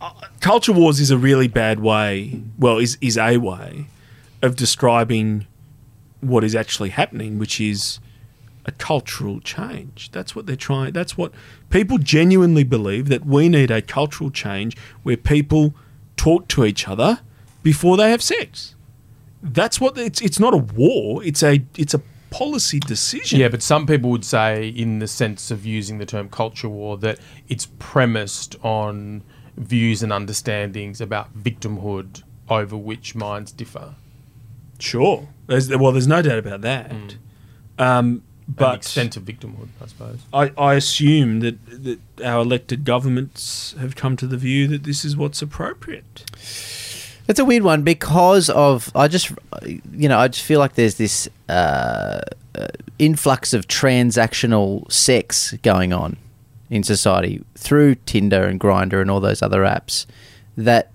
[0.00, 0.10] uh,
[0.40, 2.40] culture wars is a really bad way.
[2.58, 3.86] Well, is is a way
[4.42, 5.46] of describing
[6.20, 8.00] what is actually happening, which is
[8.66, 10.10] a cultural change.
[10.12, 10.92] That's what they're trying.
[10.92, 11.32] That's what
[11.70, 15.74] people genuinely believe that we need a cultural change where people
[16.16, 17.20] talk to each other
[17.62, 18.74] before they have sex.
[19.42, 20.20] That's what it's.
[20.22, 21.22] It's not a war.
[21.22, 21.62] It's a.
[21.76, 22.00] It's a
[22.30, 23.38] policy decision.
[23.38, 26.96] Yeah, but some people would say, in the sense of using the term culture war,
[26.98, 27.18] that
[27.48, 29.22] it's premised on
[29.56, 33.94] views and understandings about victimhood over which minds differ.
[34.78, 35.28] Sure.
[35.46, 36.92] There's, well, there's no doubt about that.
[37.78, 40.18] Um, But but extent of victimhood, I suppose.
[40.32, 45.04] I, I assume that, that our elected governments have come to the view that this
[45.04, 46.24] is what's appropriate.
[47.26, 49.32] It's a weird one because of I just
[49.92, 52.20] you know I just feel like there's this uh,
[52.54, 52.68] uh,
[52.98, 56.18] influx of transactional sex going on
[56.68, 60.04] in society through Tinder and Grindr and all those other apps
[60.56, 60.90] that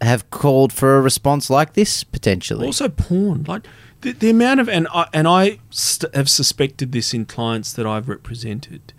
[0.00, 2.66] have called for a response like this potentially.
[2.66, 3.44] Also, porn.
[3.44, 3.66] Like
[4.00, 7.86] the, the amount of and I, and I st- have suspected this in clients that
[7.86, 8.92] I've represented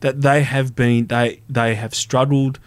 [0.00, 2.58] that they have been they they have struggled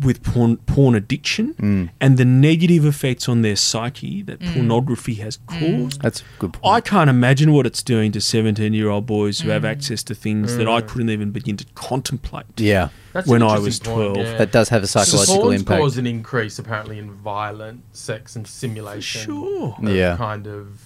[0.00, 1.90] with porn porn addiction mm.
[2.00, 4.54] and the negative effects on their psyche that mm.
[4.54, 5.84] pornography has mm.
[5.84, 6.00] caused.
[6.00, 6.64] That's a good point.
[6.74, 10.14] I can't imagine what it's doing to 17 year old boys who have access to
[10.14, 14.16] things that I couldn't even begin to contemplate yeah, That's when I was point, 12.
[14.16, 14.38] yeah.
[14.38, 15.80] that does have a psychological Porn's impact.
[15.80, 19.22] caused an increase apparently in violent sex and simulation.
[19.22, 19.76] Sure.
[19.82, 20.16] Yeah.
[20.16, 20.80] Kind of,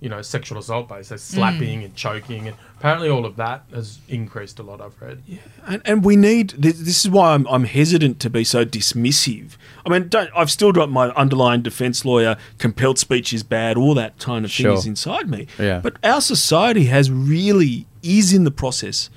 [0.00, 1.86] you know, sexual assault based, so slapping mm.
[1.86, 4.80] and choking, and apparently all of that has increased a lot.
[4.80, 5.22] I've read.
[5.66, 9.56] And, and we need this, this is why I'm, I'm hesitant to be so dismissive.
[9.84, 13.94] I mean, don't, I've still got my underlying defense lawyer, compelled speech is bad, all
[13.94, 15.48] that kind of thing is inside me.
[15.58, 15.80] Yeah.
[15.80, 19.10] But our society has really, is in the process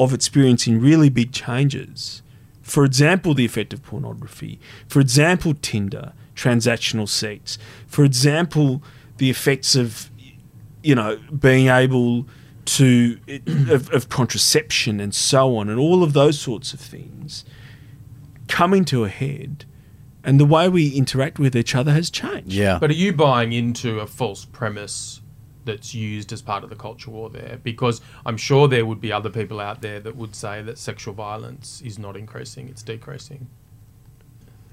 [0.00, 2.22] of experiencing really big changes.
[2.62, 4.58] For example, the effect of pornography.
[4.88, 7.58] For example, Tinder, transactional sex.
[7.86, 8.82] For example,
[9.18, 10.10] the effects of,
[10.84, 12.26] you know, being able
[12.66, 13.18] to
[13.70, 17.44] of, of contraception and so on, and all of those sorts of things
[18.48, 19.64] coming to a head,
[20.22, 22.52] and the way we interact with each other has changed.
[22.52, 25.20] yeah, But are you buying into a false premise
[25.64, 27.58] that's used as part of the culture war there?
[27.62, 31.14] Because I'm sure there would be other people out there that would say that sexual
[31.14, 33.48] violence is not increasing; it's decreasing.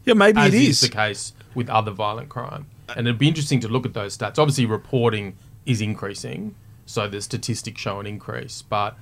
[0.06, 0.70] yeah, maybe as it is.
[0.70, 0.82] is.
[0.82, 2.66] the case with other violent crime.
[2.96, 4.38] And it'd be interesting to look at those stats.
[4.38, 6.56] Obviously, reporting is increasing,
[6.86, 8.62] so the statistics show an increase.
[8.62, 8.98] But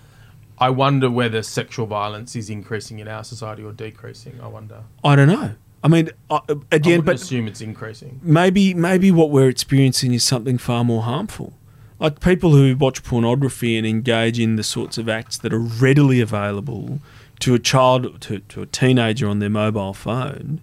[0.57, 4.39] I wonder whether sexual violence is increasing in our society or decreasing.
[4.41, 4.83] I wonder.
[5.03, 5.55] I don't know.
[5.81, 8.19] I mean, uh, I again, wouldn't but assume it's increasing.
[8.21, 11.53] maybe maybe what we're experiencing is something far more harmful.
[11.99, 16.21] Like people who watch pornography and engage in the sorts of acts that are readily
[16.21, 16.99] available
[17.39, 20.61] to a child, to, to a teenager on their mobile phone,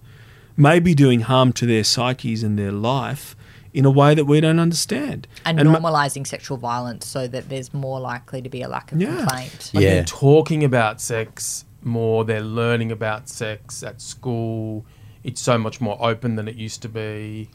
[0.57, 3.37] may be doing harm to their psyches and their life
[3.77, 5.29] in a way that we don't understand.
[5.45, 9.01] And, ma- normalizing sexual violence so that there's more likely to be a lack of
[9.01, 9.15] Yeah.
[9.19, 9.71] complaint.
[9.75, 9.91] Like Yeah.
[9.97, 12.25] they're talking about sex more.
[12.25, 14.87] They're learning about sex at school.
[15.23, 17.51] It's so much more open than it used to be.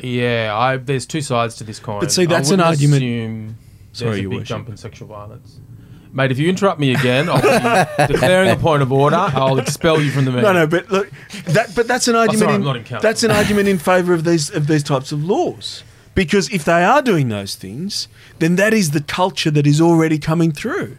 [0.00, 1.98] Yeah, I, there's two sides to this coin.
[2.00, 3.56] But see, I that's an argument- Assume
[3.92, 4.48] Sorry, there's a Your big Worship.
[4.48, 5.58] jump in sexual violence.
[6.12, 9.16] Mate, if you interrupt me again, I'll be declaring a point of order.
[9.16, 10.44] I'll expel you from the meeting.
[10.44, 11.10] No, no, but look,
[11.46, 12.40] that but that's an argument.
[12.40, 15.12] sorry, in, I'm not in that's an argument in favour of these of these types
[15.12, 15.84] of laws,
[16.14, 18.08] because if they are doing those things,
[18.40, 20.98] then that is the culture that is already coming through,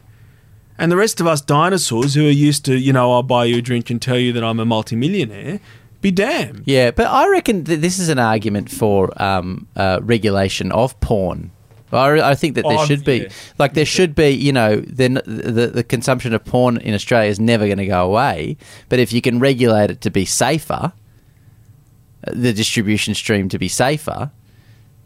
[0.77, 3.57] and the rest of us dinosaurs who are used to, you know, I'll buy you
[3.57, 5.59] a drink and tell you that I'm a multimillionaire,
[6.01, 6.63] be damned.
[6.65, 11.51] Yeah, but I reckon that this is an argument for um, uh, regulation of porn.
[11.97, 13.29] I, I think that there Oh, should be, yeah.
[13.57, 17.39] like, there should be, you know, then the, the consumption of porn in Australia is
[17.39, 18.57] never going to go away.
[18.89, 20.93] But if you can regulate it to be safer,
[22.27, 24.31] the distribution stream to be safer,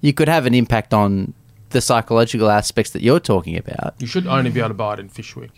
[0.02, 1.34] you could have an impact on
[1.70, 3.95] the psychological aspects that you're talking about.
[3.99, 5.49] You should only be able to buy it in Fyshwick.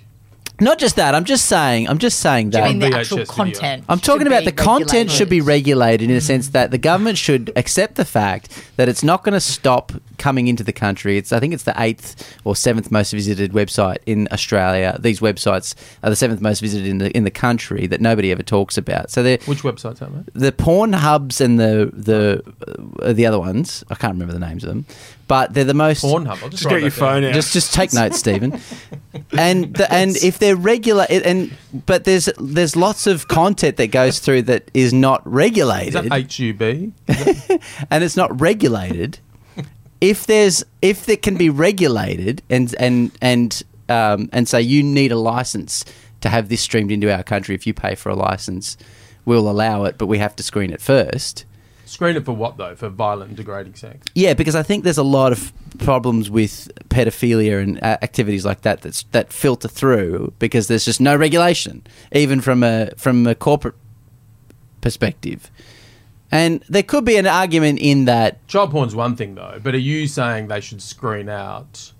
[0.60, 1.14] Not just that.
[1.14, 1.88] I'm just saying.
[1.88, 2.70] I'm just saying Do you that.
[2.70, 3.34] mean the VHS actual video.
[3.34, 3.84] content?
[3.90, 6.02] I'm talking about be the content should be regulated?
[6.02, 9.34] regulated in a sense that the government should accept the fact that it's not going
[9.34, 11.18] to stop coming into the country.
[11.18, 14.98] It's I think it's the eighth or seventh most visited website in Australia.
[15.00, 18.44] These websites are the seventh most visited in the in the country that nobody ever
[18.44, 19.12] talks about.
[19.12, 20.24] So they're Which website's are they?
[20.34, 22.44] the porn hubs and the the
[23.04, 23.84] uh, the other ones.
[23.90, 24.86] I can't remember the names of them,
[25.28, 26.42] but they're the most Pornhub.
[26.44, 27.10] I'll just, Just get your that down.
[27.14, 27.34] phone out.
[27.34, 28.60] just just take notes, Stephen.
[29.38, 31.52] And the, and if they're regular and
[31.88, 36.32] but there's there's lots of content that goes through that is not Is regulated that
[36.32, 36.62] HUB?
[37.92, 39.18] and it's not regulated.
[40.02, 45.12] If there's if it can be regulated and and and um, and say you need
[45.12, 45.86] a license
[46.22, 48.78] to have this streamed into our country, if you pay for a license,
[49.26, 51.46] we'll allow it, but we have to screen it first.
[51.86, 52.76] Screen it for what though?
[52.76, 54.06] For violent and degrading sex.
[54.14, 58.62] Yeah, because I think there's a lot of problems with pedophilia and uh, activities like
[58.62, 63.36] that that's, that filter through because there's just no regulation, even from a from a
[63.36, 63.76] corporate
[64.82, 65.50] perspective.
[66.32, 69.80] And there could be an argument in that Child porn's one thing though, but are
[69.80, 71.94] you saying they should screen out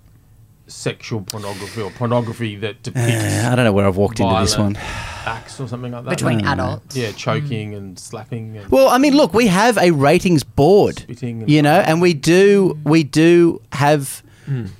[0.66, 4.58] sexual pornography or pornography that depicts uh, I don't know where I've walked into this
[4.58, 4.76] one.
[5.24, 6.10] acts or something like that?
[6.10, 6.94] between I adults.
[6.94, 8.56] yeah, choking and slapping.
[8.58, 12.14] And Well, I mean, look, we have a ratings board, Spitting you know, and we
[12.14, 14.22] do we do have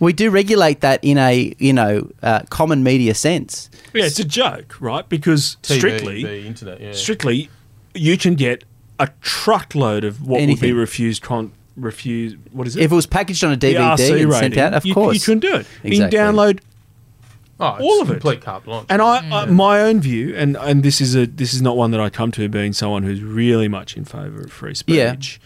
[0.01, 3.70] we do regulate that in a you know uh, common media sense.
[3.93, 5.09] Yeah, it's a joke, right?
[5.09, 6.81] Because TV, strictly, the internet.
[6.81, 6.93] Yeah.
[6.93, 7.49] strictly,
[7.95, 8.65] you can get
[8.99, 11.23] a truckload of what would be refused.
[11.23, 12.37] Con- refused.
[12.53, 12.83] What is it?
[12.83, 14.95] If it was packaged on a The DVD RC and sent rating, out, of you,
[14.95, 15.66] course, you couldn't do it.
[15.83, 16.61] You can download
[17.61, 18.15] oh, all of it.
[18.15, 18.87] complete carte blanche.
[18.89, 21.91] And I, I, my own view, and, and this is a this is not one
[21.93, 25.12] that I come to being someone who's really much in favour of free Yeah.
[25.12, 25.41] speech,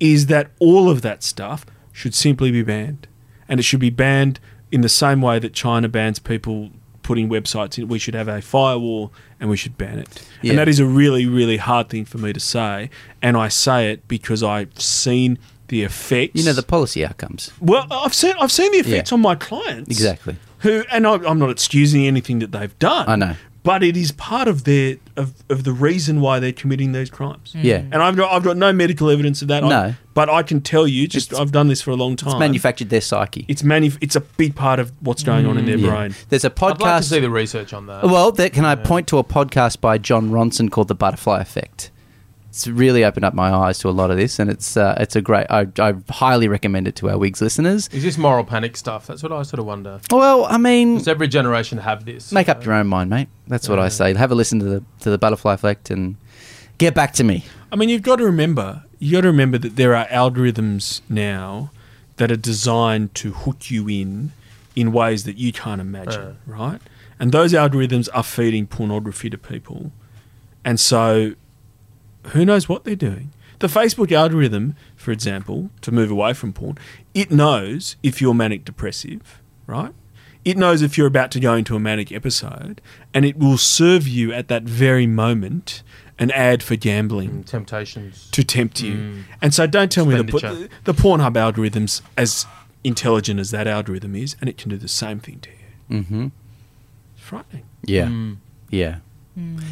[0.00, 3.06] is that all of that stuff should simply be banned,
[3.48, 6.70] and it should be banned in the same way that China bans people
[7.08, 7.88] putting websites in.
[7.88, 9.10] We should have a firewall,
[9.40, 10.28] and we should ban it.
[10.42, 10.50] Yeah.
[10.50, 12.90] And that is a really really hard thing for me to say,
[13.22, 16.34] and I say it because I've seen the effects.
[16.38, 17.50] you know the policy outcomes.
[17.60, 19.14] well, I've seen I've seen the effects Yeah.
[19.16, 20.36] on my clients Exactly.
[20.58, 23.08] who and I, I'm not excusing anything that they've done.
[23.08, 23.34] I know.
[23.68, 27.52] But it is part of their of, of the reason why they're committing these crimes.
[27.54, 27.80] Yeah.
[27.80, 27.88] Mm.
[27.92, 29.62] and I've got I've got no medical evidence of that.
[29.62, 29.94] I- No.
[30.14, 32.30] but I can tell you, just I've done this for a long time.
[32.30, 33.44] It's manufactured their psyche.
[33.46, 35.82] It's manu- It's a big part of what's going on in their mm.
[35.84, 35.90] Yeah.
[35.90, 36.14] brain.
[36.30, 37.04] There's a I'd like to podcast.
[37.10, 38.04] see the research on that.
[38.04, 41.90] well, there, can I point to a podcast by Jon Ronson called The Butterfly Effect?
[42.48, 45.14] It's really opened up my eyes to a lot of this, and it's uh, it's
[45.14, 45.46] a great.
[45.50, 47.88] I, I highly recommend it to our Wigs listeners.
[47.92, 49.06] Is this moral panic stuff?
[49.06, 50.00] That's what I sort of wonder.
[50.10, 52.32] Well, I mean, Does every generation have this?
[52.32, 53.28] make up your own mind, mate.
[53.48, 54.14] That's what I say.
[54.14, 56.16] Have a listen to the to the Butterfly Effect and
[56.78, 57.44] get back to me.
[57.70, 61.70] I mean, you've got to remember, you got to remember that there are algorithms now
[62.16, 64.32] that are designed to hook you in
[64.74, 66.80] in ways that you can't imagine, right?
[67.20, 69.92] And those algorithms are feeding pornography to people.
[70.64, 71.34] And so
[72.30, 73.30] who knows what they're doing?
[73.60, 76.78] The Facebook algorithm, for example, to move away from porn,
[77.14, 79.92] it knows if you're manic depressive, right?
[80.44, 82.80] It knows if you're about to go into a manic episode,
[83.12, 85.82] and it will serve you at that very moment
[86.20, 88.28] an ad for gambling Temptations.
[88.32, 89.24] to tempt you.
[89.42, 90.68] And so don't tell me the, Expenditure.
[90.84, 92.46] the Pornhub algorithm's as
[92.84, 96.00] intelligent as that algorithm is, and it can do the same thing to you.
[96.02, 96.26] Mm-hmm.
[97.16, 97.64] It's frightening.
[97.84, 98.36] Yeah, Mm.
[98.70, 98.96] yeah.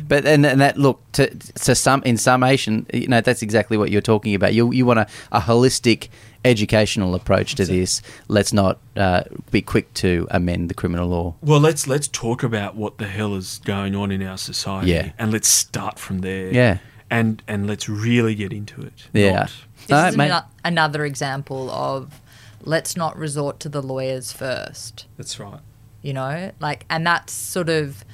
[0.08, 3.90] But and, and that look to to some in summation, you know, that's exactly what
[3.90, 4.54] you're talking about.
[4.54, 6.08] You you want a, a holistic
[6.44, 8.02] educational approach to this.
[8.28, 11.34] Let's not uh, be quick to amend the criminal law.
[11.42, 15.12] Well, let's let's talk about what the hell is going on in our society, Yeah.
[15.18, 16.52] and let's start from there.
[16.52, 16.78] Yeah.
[17.10, 19.08] and and let's really get into it.
[19.12, 19.32] Yeah.
[19.32, 19.52] Not-
[19.86, 20.30] This All right, is mate.
[20.30, 22.20] ano- another example of
[22.62, 25.06] let's not resort to the lawyers first.
[25.16, 25.60] that's right.
[26.02, 28.04] you know like and that's sort of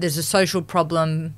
[0.00, 1.34] there's a social problem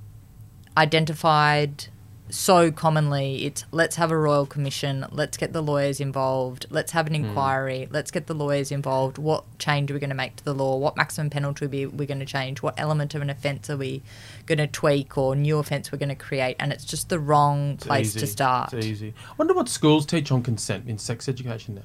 [0.77, 1.87] identified
[2.31, 7.07] so commonly it's let's have a royal commission let's get the lawyers involved let's have
[7.07, 10.45] an inquiry let's get the lawyers involved what change are we going to make to
[10.45, 13.29] the law what maximum penalty are we, we're going to change what element of an
[13.29, 14.03] offence are we
[14.47, 17.73] going to tweak or new offence we're going to create and it's just the wrong
[17.73, 19.13] It's place to start It's easy.
[19.31, 21.83] I wonder what schools teach on consent in sex education now.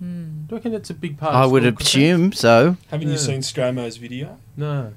[0.00, 0.46] Hmm.
[0.46, 1.34] Do you reckon it's a big part?
[1.34, 1.94] I of would school consent?
[1.94, 2.76] assume so.
[2.88, 4.38] Haven't you seen Stromo's video?
[4.56, 4.94] No.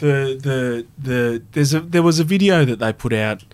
[0.00, 3.44] The the the there's a there was a video that they put out.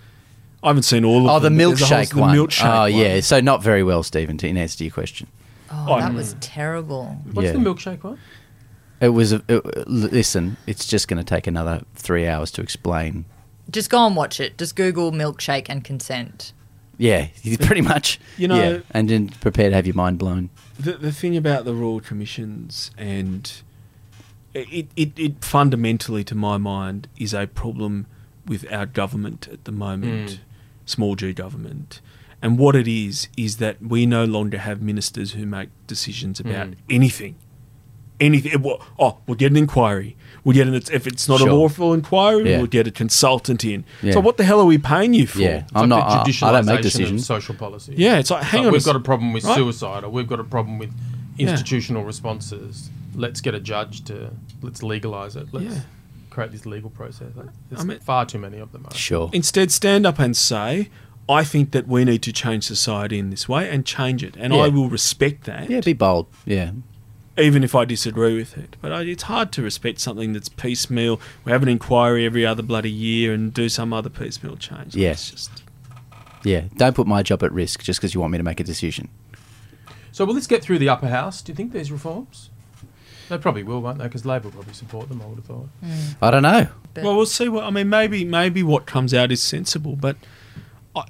[0.62, 1.58] I haven't seen all of Oh, the them.
[1.58, 2.36] but there's a whole- milkshake the one.
[2.36, 2.92] milkshake oh, one.
[2.94, 3.20] yeah.
[3.20, 4.36] So not very well, Stephen.
[4.38, 5.28] To in answer to your question,
[5.70, 6.16] oh, Oh, that no.
[6.18, 7.52] was terrible What's Yeah.
[7.52, 8.18] the milkshake one?
[9.00, 9.32] it was.
[9.32, 13.26] A, it, listen, it's just going to take another three hours to explain.
[13.70, 16.52] just go and watch it just google milkshake and consent
[16.98, 17.26] Yeah,
[17.60, 18.18] pretty much.
[18.38, 20.50] You know- yeah, and then prepare to have your mind blown.
[20.78, 23.52] the the thing about the royal commissions and
[24.70, 28.06] it, it it fundamentally to my mind is a problem
[28.46, 30.38] with our government at the moment Mm.
[30.84, 32.00] small g government
[32.42, 36.68] and what it is is that we no longer have ministers who make decisions about
[36.68, 36.74] Mm.
[36.90, 37.34] anything
[38.18, 41.48] anything Well, oh we'll get an inquiry we'll get an if it's not Sure.
[41.50, 42.58] a lawful inquiry Yeah.
[42.58, 44.12] we'll get a consultant in Yeah.
[44.14, 46.24] so what the hell are we paying you for Yeah, I'm like not.
[46.24, 47.26] the I, I don't make decisions.
[47.26, 47.94] social policy.
[47.96, 49.56] yeah it's like hang Like, on we've got a problem with right?
[49.56, 50.90] suicide, or we've got a problem with
[51.38, 52.90] institutional responses.
[53.16, 54.30] Let's get a judge to
[54.62, 55.48] let's legalize it.
[55.52, 55.80] Let's Yeah.
[56.30, 57.32] create this legal process.
[57.70, 58.86] There's I mean- far too many of them.
[58.90, 59.30] I Sure.
[59.32, 60.90] Instead, stand up and say,
[61.28, 64.36] I think that we need to change society in this way and change it.
[64.38, 64.60] And Yeah.
[64.60, 66.26] I will respect that, Yeah, be bold.
[66.44, 66.70] Yeah.
[67.38, 68.76] even if I disagree with it.
[68.80, 71.20] But I, it's hard to respect something that's piecemeal.
[71.44, 74.94] We have an inquiry every other bloody year and do some other piecemeal change.
[74.94, 75.12] Like, Yeah.
[75.14, 75.62] Just,
[76.44, 76.64] Yeah.
[76.76, 79.08] Don't put my job at risk just because you want me to make a decision.
[80.12, 81.42] So will this get through the upper house?
[81.42, 82.50] Do you think there's reforms?
[83.28, 84.04] They probably will, won't they?
[84.04, 85.20] Because Labor will probably support them.
[85.22, 85.68] I would have thought.
[86.22, 86.68] I don't know.
[86.94, 87.64] But- well, we'll see what.
[87.64, 90.16] I mean, maybe maybe what comes out is sensible, but
[90.94, 91.04] I,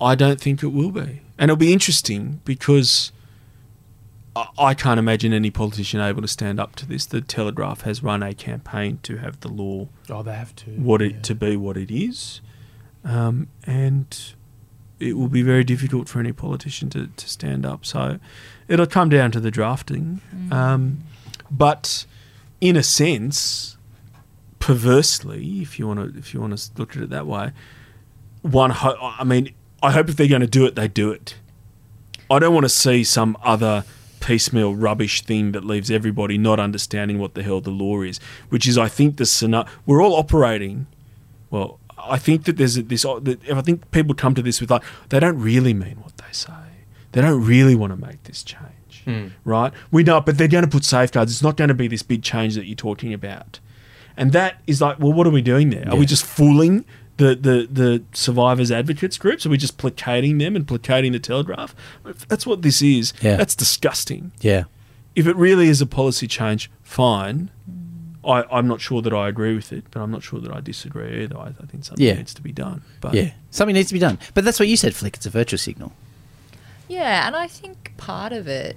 [0.00, 1.22] I don't think it will be.
[1.38, 3.10] And it'll be interesting because
[4.36, 7.06] I, I can't imagine any politician able to stand up to this.
[7.06, 10.70] The Telegraph has run a campaign to have the law Oh, they have to.
[10.72, 11.20] what it yeah.
[11.22, 12.40] to be what it is,
[13.04, 14.34] um, and
[15.00, 17.84] it will be very difficult for any politician to, to stand up.
[17.84, 18.18] So
[18.68, 20.20] it'll come down to the drafting,
[20.52, 21.02] um,
[21.50, 22.06] but
[22.60, 23.76] in a sense,
[24.58, 27.52] perversely, if you want to if you want to look at it that way,
[28.42, 29.52] one ho- I mean,
[29.82, 31.36] I hope if they're going to do it, they do it.
[32.30, 33.84] I don't want to see some other
[34.20, 38.18] piecemeal rubbish thing that leaves everybody not understanding what the hell the law is,
[38.48, 39.68] which is, I think, the scenario.
[39.84, 40.86] We're all operating.
[41.50, 43.04] Well, I think that there's this.
[43.04, 46.52] I think people come to this with like they don't really mean what they say.
[47.14, 49.28] They don't really want to make this change, Hmm.
[49.44, 49.72] right?
[49.90, 51.32] We know, but they're going to put safeguards.
[51.32, 53.60] It's not going to be this big change that you're talking about,
[54.16, 55.88] and that is like, well, what are we doing there?
[55.90, 56.84] Are we just fooling
[57.16, 59.46] the, the, the survivors advocates groups?
[59.46, 61.74] Are we just placating them and placating the Telegraph?
[62.04, 63.36] If that's what this is, Yeah.
[63.36, 64.32] that's disgusting.
[64.40, 64.64] Yeah.
[65.14, 67.50] If it really is a policy change, fine.
[68.26, 70.60] I, I'm not sure that I agree with it, but I'm not sure that I
[70.60, 71.36] disagree either.
[71.38, 72.14] I, I think something Yeah.
[72.14, 72.82] needs to be done.
[73.00, 73.30] But Yeah.
[73.50, 74.18] Something needs to be done.
[74.32, 75.16] But that's what you said, Flick.
[75.16, 75.92] It's a virtue signal.
[76.88, 78.76] Yeah, and I think part of it,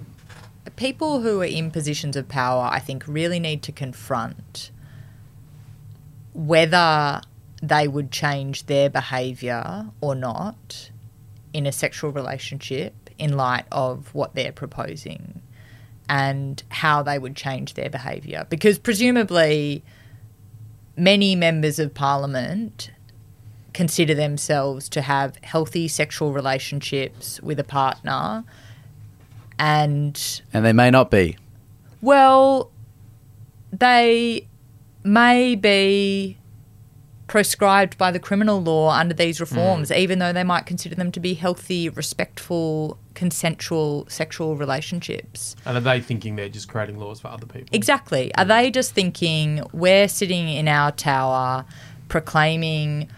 [0.76, 4.70] people who are in positions of power, I think, really need to confront
[6.32, 7.20] whether
[7.62, 10.90] they would change their behaviour or not
[11.52, 15.42] in a sexual relationship in light of what they're proposing
[16.08, 18.46] and how they would change their behaviour.
[18.48, 19.82] Because presumably,
[20.96, 22.90] many members of parliament
[23.78, 28.42] consider themselves to have healthy sexual relationships with a partner
[29.56, 31.36] and And they may not be.
[32.02, 32.72] well
[33.72, 34.48] they
[35.04, 36.38] may be
[37.28, 39.94] prescribed by the criminal law under these reforms hmm.
[39.94, 45.80] even though they might consider them to be healthy respectful consensual sexual relationships And are
[45.80, 47.68] they thinking they're just creating laws for other people?
[47.70, 48.34] Exactly.
[48.34, 48.48] Are hmm.
[48.48, 51.64] they just thinking we're sitting in our tower
[52.08, 53.08] proclaiming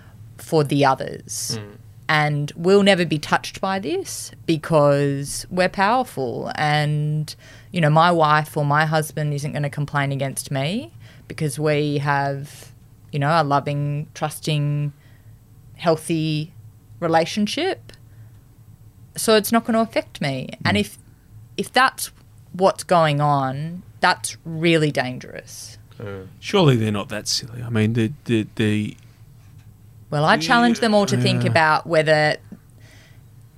[0.51, 1.77] for the others mm.
[2.09, 7.35] and we'll never be touched by this because we're powerful and
[7.73, 10.93] you know my wife or my husband isn't going to complain against me
[11.31, 12.73] because we have,
[13.13, 14.93] you know, a loving, trusting,
[15.77, 16.53] healthy
[16.99, 17.93] relationship.
[19.17, 20.49] So it's not going to affect me.
[20.51, 20.59] Mm.
[20.65, 20.99] And if
[21.57, 22.11] if that's
[22.53, 25.79] what's going on, that's really dangerous.
[26.01, 26.27] Uh.
[26.41, 27.63] Surely they're not that silly.
[27.63, 28.97] I mean, the the, the
[30.11, 31.51] Well, I challenge them all to think Yeah.
[31.51, 32.37] about whether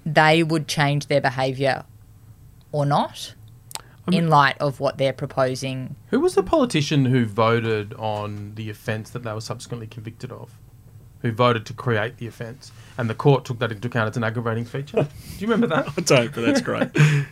[0.05, 1.85] they would change their behaviour
[2.73, 3.35] or not
[4.11, 5.95] in light of what they're proposing.
[6.09, 10.59] Who was the politician who voted on the offence that they were subsequently convicted of?
[11.21, 14.25] Who voted to create the offence, and the court took that into account as an
[14.25, 14.97] aggravating feature?
[15.39, 15.89] Do you remember that?
[15.97, 16.91] I don't, but that's great.
[16.95, 17.27] it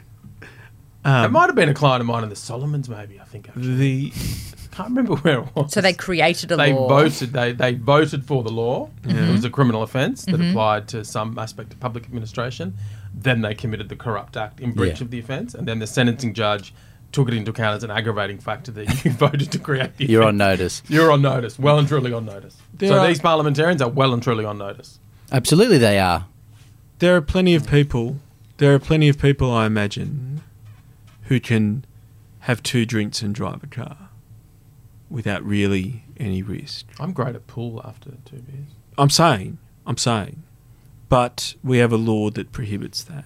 [1.05, 3.19] um, might have been a client of mine in the Solomons, maybe.
[3.19, 3.49] I think.
[3.49, 3.75] Actually.
[3.75, 4.13] the
[4.71, 5.73] can't remember where it was.
[5.73, 6.89] So they created a they law.
[6.89, 7.33] voted.
[7.33, 8.91] They they voted for the law.
[9.05, 10.51] It was a criminal offence that Mhm.
[10.51, 12.75] applied to some aspect of public administration.
[13.15, 15.05] Then they committed the corrupt act in breach Yeah.
[15.05, 16.73] of the offence, and then the sentencing judge
[17.13, 20.07] took it into account as an aggravating factor that you voted to create the.
[20.07, 20.83] You're on notice.
[20.89, 21.59] You're on notice.
[21.59, 22.57] Well and truly on notice.
[22.73, 25.01] There so are- these parliamentarians are well and truly on notice.
[25.33, 26.27] Absolutely, they are.
[27.01, 28.19] there are plenty of people.
[28.59, 30.43] There are plenty of people, I imagine,
[31.25, 31.85] who can
[32.41, 33.97] have two drinks and drive a car
[35.11, 36.87] without really any risk.
[36.99, 38.71] I'm great at pool after two beers.
[38.97, 40.43] I'm saying, I'm saying,
[41.09, 43.25] but we have a law that prohibits that.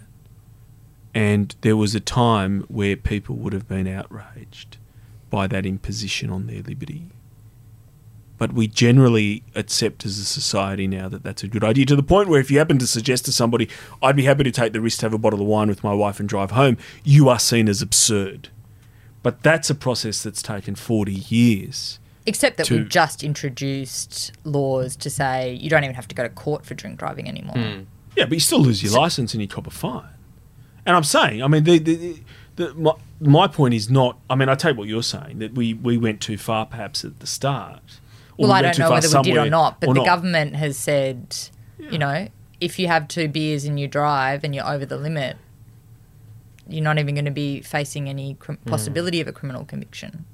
[1.14, 4.78] And there was a time where people would have been outraged
[5.30, 7.10] by that imposition on their liberty.
[8.36, 12.02] But we generally accept as a society now that that's a good idea to the
[12.02, 13.68] point where if you happen to suggest to somebody,
[14.02, 15.94] I'd be happy to take the risk to have a bottle of wine with my
[15.94, 18.48] wife and drive home, you are seen as absurd.
[19.24, 21.98] But that's a process that's taken 40 years.
[22.26, 26.22] Except that to- we've just introduced laws to say you don't even have to go
[26.22, 27.56] to court for drink driving anymore.
[27.56, 27.82] Hmm.
[28.16, 30.08] Yeah, but you still lose your license and you cop a fine.
[30.86, 32.22] And I'm saying, I mean, the, the, the,
[32.56, 34.18] the, my, my point is not.
[34.30, 37.18] I mean, I take what you're saying that we, we went too far perhaps at
[37.20, 37.80] the start.
[38.36, 39.94] Or Well, we I went don't too know whether we did or not, but or
[39.94, 40.06] the not.
[40.06, 41.34] government has said,
[41.78, 42.28] you know,
[42.60, 45.36] if you have two beers and you drive and you're over the limit,
[46.68, 48.70] you're not even going to be facing any crim- Hmm.
[48.70, 50.24] possibility of a criminal conviction.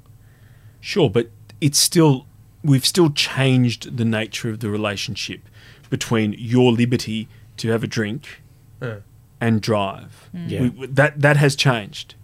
[0.81, 1.31] Sure, but
[1.61, 2.27] it's still
[2.63, 5.41] we've still changed the nature of the relationship
[5.89, 7.27] between your liberty
[7.57, 8.43] to have a drink
[8.83, 8.97] Yeah.
[9.41, 10.29] and drive.
[10.35, 10.69] Yeah.
[10.69, 12.15] We- that that has changed,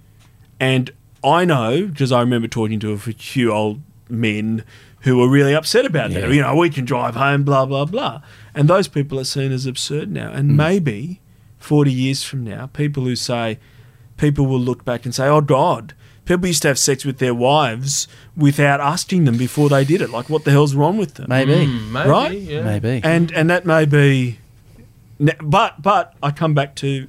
[0.60, 0.90] and
[1.24, 4.62] I know because I remember talking to a few old men
[5.00, 6.20] who were really upset about Yeah.
[6.20, 6.32] that.
[6.34, 8.20] You know, we can drive home, blah blah blah,
[8.54, 10.30] and those people are seen as absurd now.
[10.32, 11.20] And maybe
[11.58, 13.58] forty years from now, people who say
[14.16, 15.94] people will look back and say, "Oh God."
[16.24, 20.10] People used to have sex with their wives without asking them before they did it.
[20.10, 21.26] Like, what the hell's wrong with them?
[21.28, 21.52] Maybe.
[21.54, 22.36] Mm, maybe, Right?
[22.36, 22.62] Yeah.
[22.62, 23.00] Maybe.
[23.04, 24.38] and and that may be
[25.40, 27.06] but but i come back to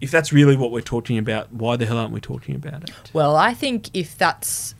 [0.00, 2.90] if that's really what we're talking about why the hell aren't we talking about it
[3.14, 4.74] Well, I think if that's,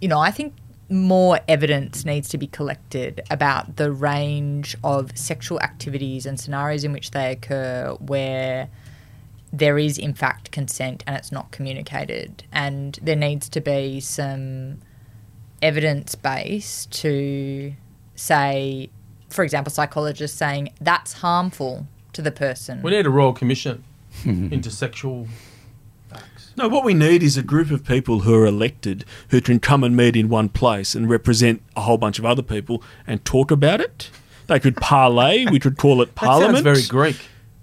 [0.00, 0.54] you know, I think
[0.88, 6.92] more evidence needs to be collected about the range of sexual activities and scenarios in
[6.92, 8.68] which they occur where
[9.52, 12.44] there is, in fact, consent and it's not communicated.
[12.52, 14.78] And there needs to be some
[15.60, 17.72] evidence base to
[18.14, 18.90] say,
[19.28, 22.82] for example, psychologists saying that's harmful to the person.
[22.82, 23.84] We need a royal commission
[24.24, 25.26] into sexual
[26.10, 26.50] facts.
[26.56, 29.82] no what we need is a group of people who are elected who can come
[29.82, 33.50] and meet in one place and represent a whole bunch of other people and talk
[33.50, 34.10] about it
[34.48, 37.20] they could parlay we could call it parliament That parliament sounds very Greek.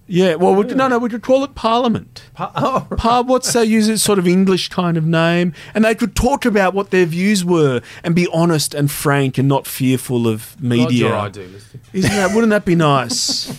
[0.09, 2.99] Yeah well we, no no we could call it parliament Pa- oh, right.
[2.99, 6.45] Par, what's they use a sort of English kind of name, and they could talk
[6.45, 11.09] about what their views were and be honest and frank and not fearful of media.
[11.09, 11.81] your idealistic.
[11.93, 12.33] Isn't that?
[12.33, 13.49] Wouldn't that be nice?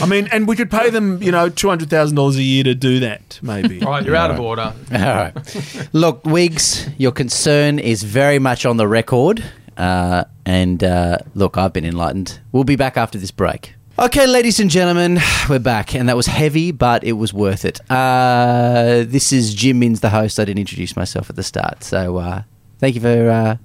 [0.00, 2.64] I mean, and we could pay them, you know, two hundred thousand dollars a year
[2.64, 3.38] to do that.
[3.42, 3.82] Maybe.
[3.82, 4.72] All right, you're out of order.
[4.92, 5.88] All right.
[5.92, 9.42] Look, Wigs, your concern is very much on the record.
[9.76, 12.40] Uh, and uh, look, I've been enlightened.
[12.52, 13.74] We'll be back after this break.
[13.98, 15.94] Okay, ladies and gentlemen, we're back.
[15.94, 17.78] And that was heavy, but it was worth it.
[17.90, 20.40] Uh, this is Jim Minns, the host.
[20.40, 21.84] I didn't introduce myself at the start.
[21.84, 22.42] So uh,
[22.78, 23.56] thank you for uh,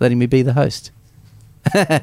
[0.00, 0.90] letting me be the host.
[1.74, 2.00] uh,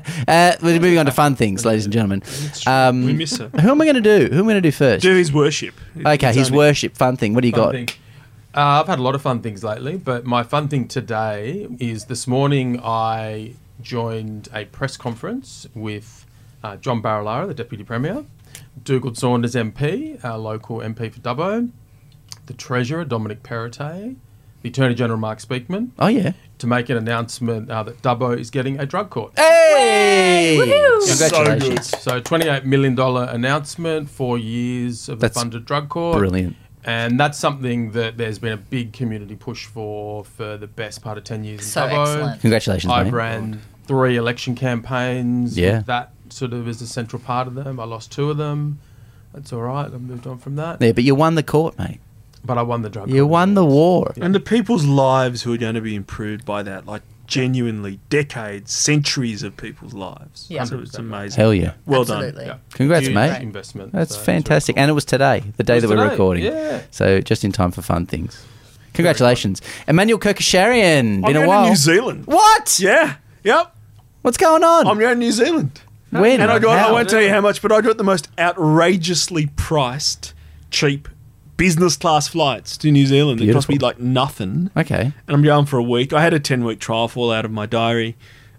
[0.61, 2.23] we're moving on to fun things, ladies and gentlemen.
[2.67, 3.47] Um, We miss her.
[3.61, 4.27] Who am I going to do?
[4.33, 5.01] Who am I going to do first?
[5.01, 5.75] Do his worship.
[5.97, 7.33] Okay, It's his only- worship, fun thing.
[7.33, 7.71] What do you Fun got?
[7.73, 7.87] thing.
[8.53, 12.05] Uh, I've had a lot of fun things lately, but my fun thing today is
[12.05, 16.20] this morning I joined a press conference with
[16.63, 18.25] uh, John Barilaro, the Deputy Premier,
[18.83, 21.69] Dugald Saunders MP, our local MP for Dubbo,
[22.45, 24.15] the Treasurer, Dominic Perrottet,
[24.61, 26.33] the Attorney General, Mark Speakman, Oh, yeah.
[26.59, 29.33] to make an announcement uh, that Dubbo is getting a drug court.
[29.37, 30.57] Hey!
[31.07, 31.89] Congratulations.
[31.99, 36.17] So, $28 million announcement, four years of That's a funded drug court.
[36.17, 36.55] Brilliant.
[36.83, 41.17] And that's something that there's been a big community push for for the best part
[41.19, 42.01] of 10 years in So Dubbo.
[42.15, 42.41] excellent.
[42.41, 45.55] Congratulations, I've ran three election campaigns.
[45.57, 45.77] Yeah.
[45.77, 47.79] with That sort of is a central part of them.
[47.79, 48.79] I lost two of them.
[49.33, 49.85] That's all right.
[49.85, 50.81] I've moved on from that.
[50.81, 51.99] Yeah, but you won the court, mate.
[52.43, 53.09] But I won the drug.
[53.09, 54.13] You won the war.
[54.19, 58.73] And the people's lives who are going to be improved by that, like genuinely decades,
[58.73, 60.47] centuries of people's lives.
[60.49, 60.63] Yeah.
[60.65, 61.37] So it's amazing.
[61.39, 61.75] Hell yeah.
[61.85, 62.45] Well Absolutely.
[62.45, 62.59] done.
[62.73, 63.41] Congrats, Huge mate.
[63.41, 63.91] Investment.
[63.93, 64.75] That's uh, so fantastic.
[64.75, 66.43] really And it was today, the day that was we're today, recording.
[66.45, 66.81] yeah.
[66.91, 68.43] So just in time for fun things.
[68.95, 69.61] Congratulations.
[69.87, 71.21] Emmanuel Kerkyasharian.
[71.21, 71.63] Been I'm a going while.
[71.63, 72.25] to New Zealand.
[72.25, 72.79] What?
[72.81, 73.15] Yeah.
[73.43, 73.75] Yep.
[74.23, 74.87] What's going on?
[74.87, 75.79] I'm going to New Zealand.
[76.11, 76.41] When?
[76.41, 79.47] And I, do, I won't tell you how much, but I got the most outrageously
[79.55, 80.33] priced,
[80.69, 81.07] cheap
[81.57, 83.39] business class flights to New Zealand.
[83.41, 84.71] It cost me like nothing.
[84.75, 85.01] Okay.
[85.01, 86.11] And I'm going for a week.
[86.13, 88.15] I had a 10 week trial fall out of my diary.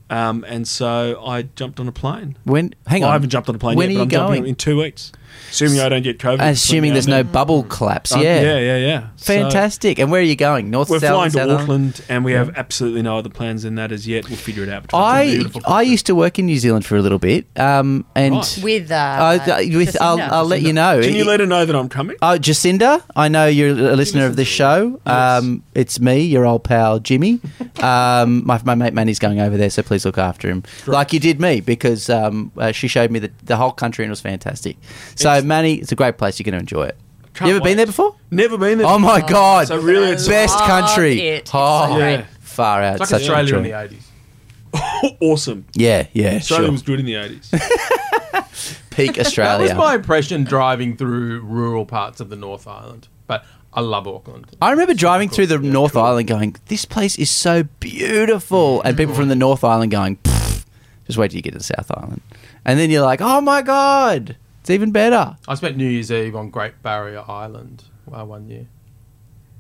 [0.08, 2.36] Um, and so I jumped on a plane.
[2.44, 2.74] When?
[2.86, 3.12] Hang Well, on.
[3.12, 4.48] I haven't jumped on a plane When yet, are but you I'm jumping going?
[4.50, 5.10] in two weeks.
[5.50, 6.40] Assuming I don't get COVID.
[6.40, 8.14] Assuming there's no bubble collapse.
[8.14, 8.40] Uh, yeah.
[8.40, 9.06] yeah, yeah, yeah.
[9.16, 9.98] So- Fantastic.
[9.98, 10.70] and where are you going?
[10.70, 11.60] North, we're south, flying to south Island?
[11.62, 14.28] Auckland, and we have absolutely no other plans than that as yet.
[14.28, 14.86] We'll figure it out.
[14.92, 18.60] I I used to work in New Zealand for a little bit, um, and Right.
[18.62, 21.00] With uh, uh, with I'll, I'll let you know.
[21.02, 22.16] Can you let her know that I'm coming?
[22.22, 25.00] Oh, Jacinda, I know you're a listener of this show.
[25.06, 27.40] Um, it's me, your old pal Jimmy.
[27.82, 31.18] Um, my, my mate Manny's going over there, so please look after him, like you
[31.18, 34.20] did me, because um, uh, she showed me the, the whole country and it was
[34.20, 34.76] fantastic.
[35.23, 36.39] So, It's- Manny, it's a great place.
[36.39, 36.97] You're going to enjoy it.
[37.35, 37.70] Can't you ever wait.
[37.70, 38.15] been there before?
[38.31, 38.86] Never been there.
[38.86, 39.66] Oh my God!
[39.69, 41.19] So really, it's best Love country.
[41.20, 41.24] it.
[41.40, 42.12] It's Oh, so great.
[42.16, 42.24] Yeah.
[42.40, 42.93] far out.
[42.93, 43.89] It's like Such a Australia in joy.
[43.89, 45.16] the 80s.
[45.20, 45.65] awesome.
[45.74, 46.73] Yeah, yeah, Australia sure.
[46.73, 47.51] was good in the 80s.
[48.90, 49.62] Peak That Australia.
[49.69, 53.09] was my impression driving through rural parts of the North Island.
[53.27, 54.47] But I love Auckland.
[54.61, 56.03] I remember driving through the Yeah, North cool.
[56.03, 58.78] Island going, this place is so beautiful.
[58.81, 58.82] Mm.
[58.85, 60.65] And people from the North Island going, "Pfft,
[61.07, 62.20] just wait till you get to the South Island.
[62.66, 65.36] And then you're like, oh my God, it's even better.
[65.47, 68.66] I spent New Year's Eve on Great Barrier Island uh, one year.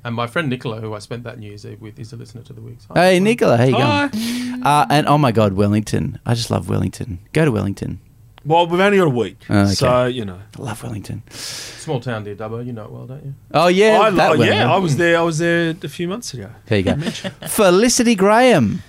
[0.04, 2.42] And my friend Nicola, who I spent that New Year's Eve with, is a listener
[2.42, 2.86] to the Wigs.
[2.92, 3.12] Hi.
[3.12, 4.08] Hey, Nicola, how you Hi.
[4.08, 4.62] going?
[4.64, 6.18] Uh, and oh my God, Wellington.
[6.26, 7.18] I just love Wellington.
[7.32, 8.00] Go to Wellington.
[8.44, 9.72] Well, we've only got a week, Oh, okay.
[9.74, 10.40] so you know.
[10.58, 11.22] I love Wellington.
[11.30, 13.34] Small town dear Dubbo, you know it well, don't you?
[13.54, 14.00] Oh, yeah.
[14.00, 14.56] I, that lo- Wellington.
[14.56, 15.16] yeah, I was there.
[15.18, 16.50] I was there a few months ago.
[16.66, 16.94] There you go.
[17.46, 18.82] Felicity Graham.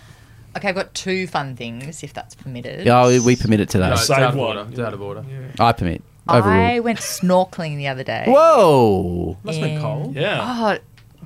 [0.55, 2.87] Okay, I've got two fun things, if that's permitted.
[2.87, 3.87] Oh, we- we permit it today.
[3.87, 4.57] No, it's Save out of one.
[4.57, 4.69] order.
[4.69, 5.25] It's out of order.
[5.59, 6.03] I permit.
[6.27, 6.83] I Overruled.
[6.85, 8.25] went snorkeling the other day.
[8.27, 9.37] Whoa.
[9.43, 10.15] Must have been in- cold.
[10.15, 10.39] Yeah.
[10.41, 10.77] Oh,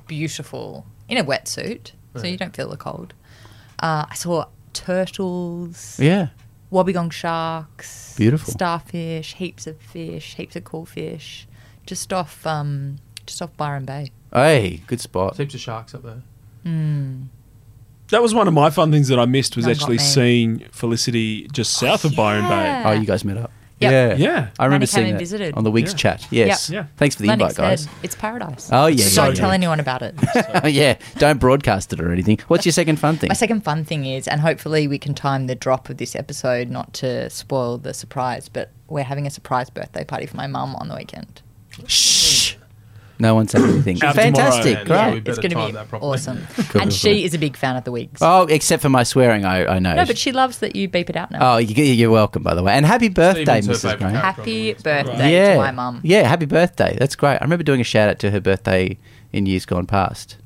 [0.06, 0.86] beautiful.
[1.08, 3.14] In a wetsuit, so you don't feel the cold.
[3.80, 6.28] Uh, I saw turtles, Yeah.
[6.72, 8.52] wobbegong sharks, Beautiful.
[8.52, 11.46] starfish, heaps of fish, heaps of cool fish,
[11.86, 12.96] just off um,
[13.26, 14.10] just off Byron Bay.
[14.32, 15.36] Hey, good spot.
[15.36, 16.22] Heaps of sharks up there.
[18.10, 20.02] That was one of my fun things that I missed was No, got actually me.
[20.02, 22.82] seeing Felicity just oh, south of Byron Bay.
[22.86, 23.50] Oh, you guys met up.
[23.80, 23.92] Yep.
[23.92, 24.14] Yeah.
[24.16, 24.48] Yeah.
[24.58, 25.54] I remember Manny came seeing and that visited.
[25.54, 25.96] on the Wigs Yeah.
[25.98, 26.26] chat.
[26.32, 26.68] Yes.
[26.70, 26.74] Yep.
[26.84, 26.88] Yeah.
[26.96, 27.82] Thanks for the Lennox invite, guys.
[27.82, 28.70] said, It's paradise.
[28.72, 29.40] Oh, yeah, So Don't yeah.
[29.40, 30.16] tell anyone about it.
[30.72, 30.96] yeah.
[31.18, 32.40] Don't broadcast it or anything.
[32.48, 33.28] What's your second fun thing?
[33.28, 36.70] My second fun thing is, and hopefully we can time the drop of this episode
[36.70, 40.74] not to spoil the surprise, but we're having a surprise birthday party for my mum
[40.76, 41.40] on the weekend.
[43.18, 43.22] Shh.
[43.22, 44.02] No one said anything.
[44.02, 44.84] Out Fantastic.
[44.84, 45.00] tomorrow.
[45.00, 45.24] Yeah, Great.
[45.24, 46.46] we it's going to be awesome.
[46.68, 48.20] Cool, and she is a big fan of the wigs.
[48.22, 49.94] Oh, except for my swearing, I, I know.
[49.94, 51.54] no, but she loves that you beep it out now.
[51.54, 52.72] Oh, you, you're welcome, by the way.
[52.74, 53.82] And happy birthday, Stephen's Mrs.
[53.82, 54.12] favourite Graham.
[54.20, 54.40] character.
[54.42, 54.82] Happy Right.
[54.84, 55.52] birthday Yeah.
[55.54, 56.00] to my mum.
[56.02, 56.96] Yeah, happy birthday.
[56.98, 57.36] That's great.
[57.36, 58.98] I remember doing a shout out to her birthday
[59.32, 60.36] in years gone past.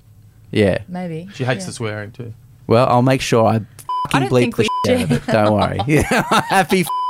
[0.51, 0.79] Yeah.
[0.89, 1.29] Maybe.
[1.35, 1.67] She hates Yeah.
[1.67, 2.33] the swearing too.
[2.67, 3.61] Well, I'll make sure I I
[4.13, 5.33] fucking don't bleep the we shit out of it.
[5.33, 5.81] Don't worry.
[5.87, 6.03] Yeah.
[6.49, 6.85] happy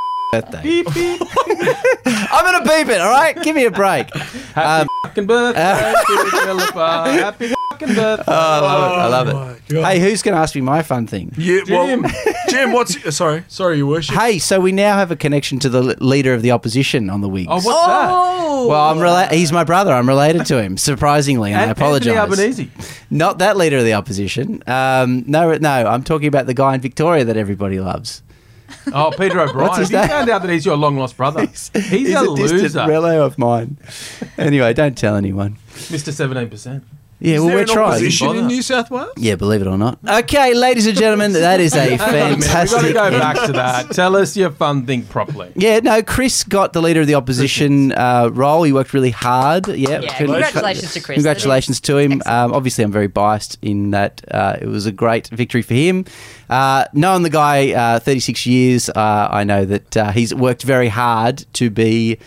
[0.43, 0.83] birthday.
[0.87, 3.41] I'm going to beep it, all right?
[3.43, 4.09] Give me a break.
[4.15, 5.61] Happy Um, fucking birthday,
[6.07, 8.25] to Happy fucking birthday.
[8.27, 8.97] Oh, I love it.
[8.97, 9.63] I love Oh it.
[9.75, 9.85] God.
[9.93, 11.33] Hey, who's going to ask me my fun thing?
[11.37, 12.07] Yeah, well, Jim.
[12.49, 14.15] Jim, what's uh, sorry, sorry, your worship.
[14.17, 17.21] Hey, so we now have a connection to the l- leader of the opposition on
[17.21, 17.49] the Wigs.
[17.51, 18.09] Oh, what's that?
[18.11, 18.69] Oh!
[18.69, 19.93] Well, I'm rela- he's my brother.
[19.93, 22.09] I'm related to him, surprisingly, and, I An- apologise.
[22.17, 22.71] Anthony Albanese.
[23.11, 24.63] Not that leader of the opposition.
[24.67, 28.23] Um, no, no, I'm talking about the guy in Victoria that everybody loves.
[28.95, 29.69] Oh, Peter O'Brien.
[29.69, 30.09] What's his Have you name?
[30.19, 31.41] found out that he's your long lost brother?
[31.47, 32.81] He's, a, distant loser.
[32.81, 33.79] relo of mine.
[34.37, 35.57] anyway, don't tell anyone.
[35.75, 36.13] Mr.
[36.13, 36.83] 17%.
[37.23, 37.91] Yeah, Is well, there we're an trying.
[37.91, 39.13] opposition in New South Wales?
[39.17, 39.99] Yeah, believe it or not.
[40.07, 42.11] Okay, ladies and gentlemen, that is a fantastic.
[42.11, 42.73] on a minute.
[42.83, 43.91] We've got to go back to that.
[43.93, 45.53] Tell us your fun thing properly.
[45.55, 48.65] Yeah, no, Chris got the leader of the opposition uh, role.
[48.65, 49.69] He worked really hard.
[49.69, 51.15] Yeah, Yeah, congratulations to Chris.
[51.17, 52.23] Congratulations to him.
[52.27, 56.05] Um, obviously, I'm very biased in that uh, it was a great victory for him.
[56.51, 60.89] Uh, knowing the guy uh, 36 years, uh, I know that uh, he's worked very
[60.89, 62.19] hard to be.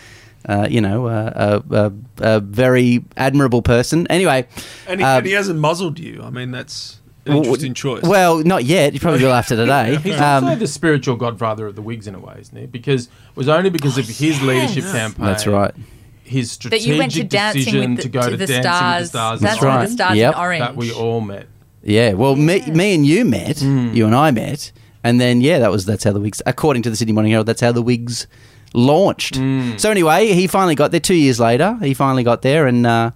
[0.48, 1.92] Uh, you know, uh, a, a,
[2.36, 4.06] a very admirable person.
[4.08, 4.46] Anyway,
[4.86, 6.22] And he, um, and he hasn't muzzled you.
[6.22, 8.02] I mean, that's an well, interesting choice.
[8.04, 8.94] Well, not yet.
[8.94, 9.96] You probably will after today.
[9.96, 12.66] He's Um, also the spiritual godfather of the Wigs in a way, isn't he?
[12.66, 15.26] Because it was only because of his leadership campaign.
[15.26, 15.74] that's right.
[16.22, 18.62] his That strategic you went to Dancing decision with the, to go to, the Dancing
[18.62, 19.02] Stars.
[19.02, 19.86] with the Stars, Dancing right.
[19.86, 20.32] the Stars Yep.
[20.34, 20.60] in Orange.
[20.60, 21.46] that we all met.
[21.82, 23.92] Yeah, well, me, me and you met, Hmm.
[23.94, 24.70] you and I met,
[25.02, 27.46] and then yeah, that was that's how the Wigs, according to the Sydney Morning Herald,
[27.48, 28.28] that's how the Wigs
[28.74, 29.36] launched.
[29.36, 29.76] Hmm.
[29.76, 31.78] So anyway, he finally got there two years later.
[31.82, 33.10] He finally got there, and uh,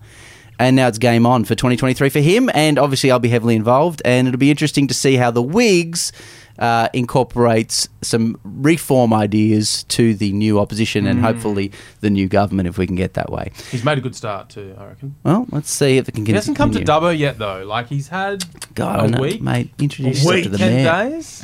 [0.59, 2.51] and now it's game on for 2023 for him.
[2.55, 6.13] And obviously, I'll be heavily involved, and it'll be interesting to see how the Wigs.
[6.59, 11.73] Uh, incorporates some reform ideas to the new opposition and hopefully
[12.03, 13.51] the new government if we can get that way.
[13.71, 15.15] He's made a good start too, I reckon.
[15.23, 16.81] Well, let's see if it can He hasn't come to.
[16.81, 17.65] Dubbo yet though.
[17.65, 18.45] Like he's had
[18.75, 19.71] God, a I know, week, mate.
[19.79, 21.11] Introduce A yourself week, to the ten mayor.
[21.11, 21.41] days.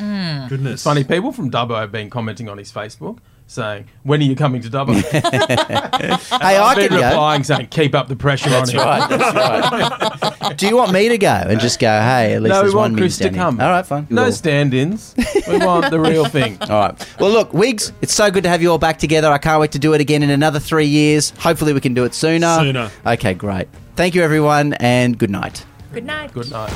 [0.51, 0.83] Goodness.
[0.83, 4.61] Funny people from Dubbo have been commenting on his Facebook saying, "When are you coming
[4.63, 7.07] to Dublin?" Hey, I I've been can go.
[7.09, 9.09] replying saying, "Keep up the pressure That's on him." right.
[9.09, 10.57] That's right.
[10.57, 11.89] Do you want me to go and just go?
[11.89, 13.61] Hey, at least No, we there's one want Chris to come.
[13.61, 14.07] All right, fine.
[14.11, 15.15] No Well, stand-ins.
[15.49, 16.59] We want the real thing.
[16.63, 17.17] all right.
[17.21, 19.31] Well, look, Wigs, it's so good to have you all back together.
[19.31, 21.31] I can't wait to do it again in another three years.
[21.39, 22.59] Hopefully, we can do it sooner.
[22.59, 22.91] Sooner.
[23.07, 23.69] Okay, great.
[23.95, 25.65] Thank you, everyone, and good night.
[25.93, 26.33] Good night.
[26.33, 26.73] Good night.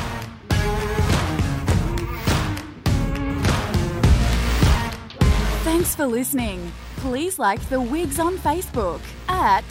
[5.80, 6.72] Thanks for listening.
[6.96, 9.64] Please like The Wigs on Facebook at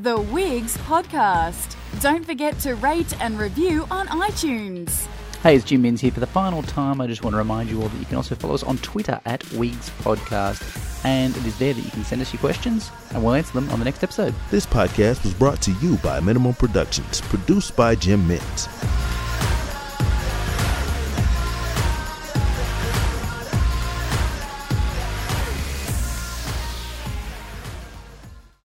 [0.00, 1.74] The Wigs Podcast.
[2.00, 5.08] Don't forget to rate and review on iTunes.
[5.42, 7.00] Hey, it's Jim Minns here for the final time.
[7.00, 9.20] I just want to remind you all that you can also follow us on Twitter
[9.24, 13.24] at Wigs Podcast, and it is there that you can send us your questions, and
[13.24, 14.32] we'll answer them on the next episode.
[14.52, 18.68] This podcast was brought to you by Minimum Productions, produced by Jim Minns.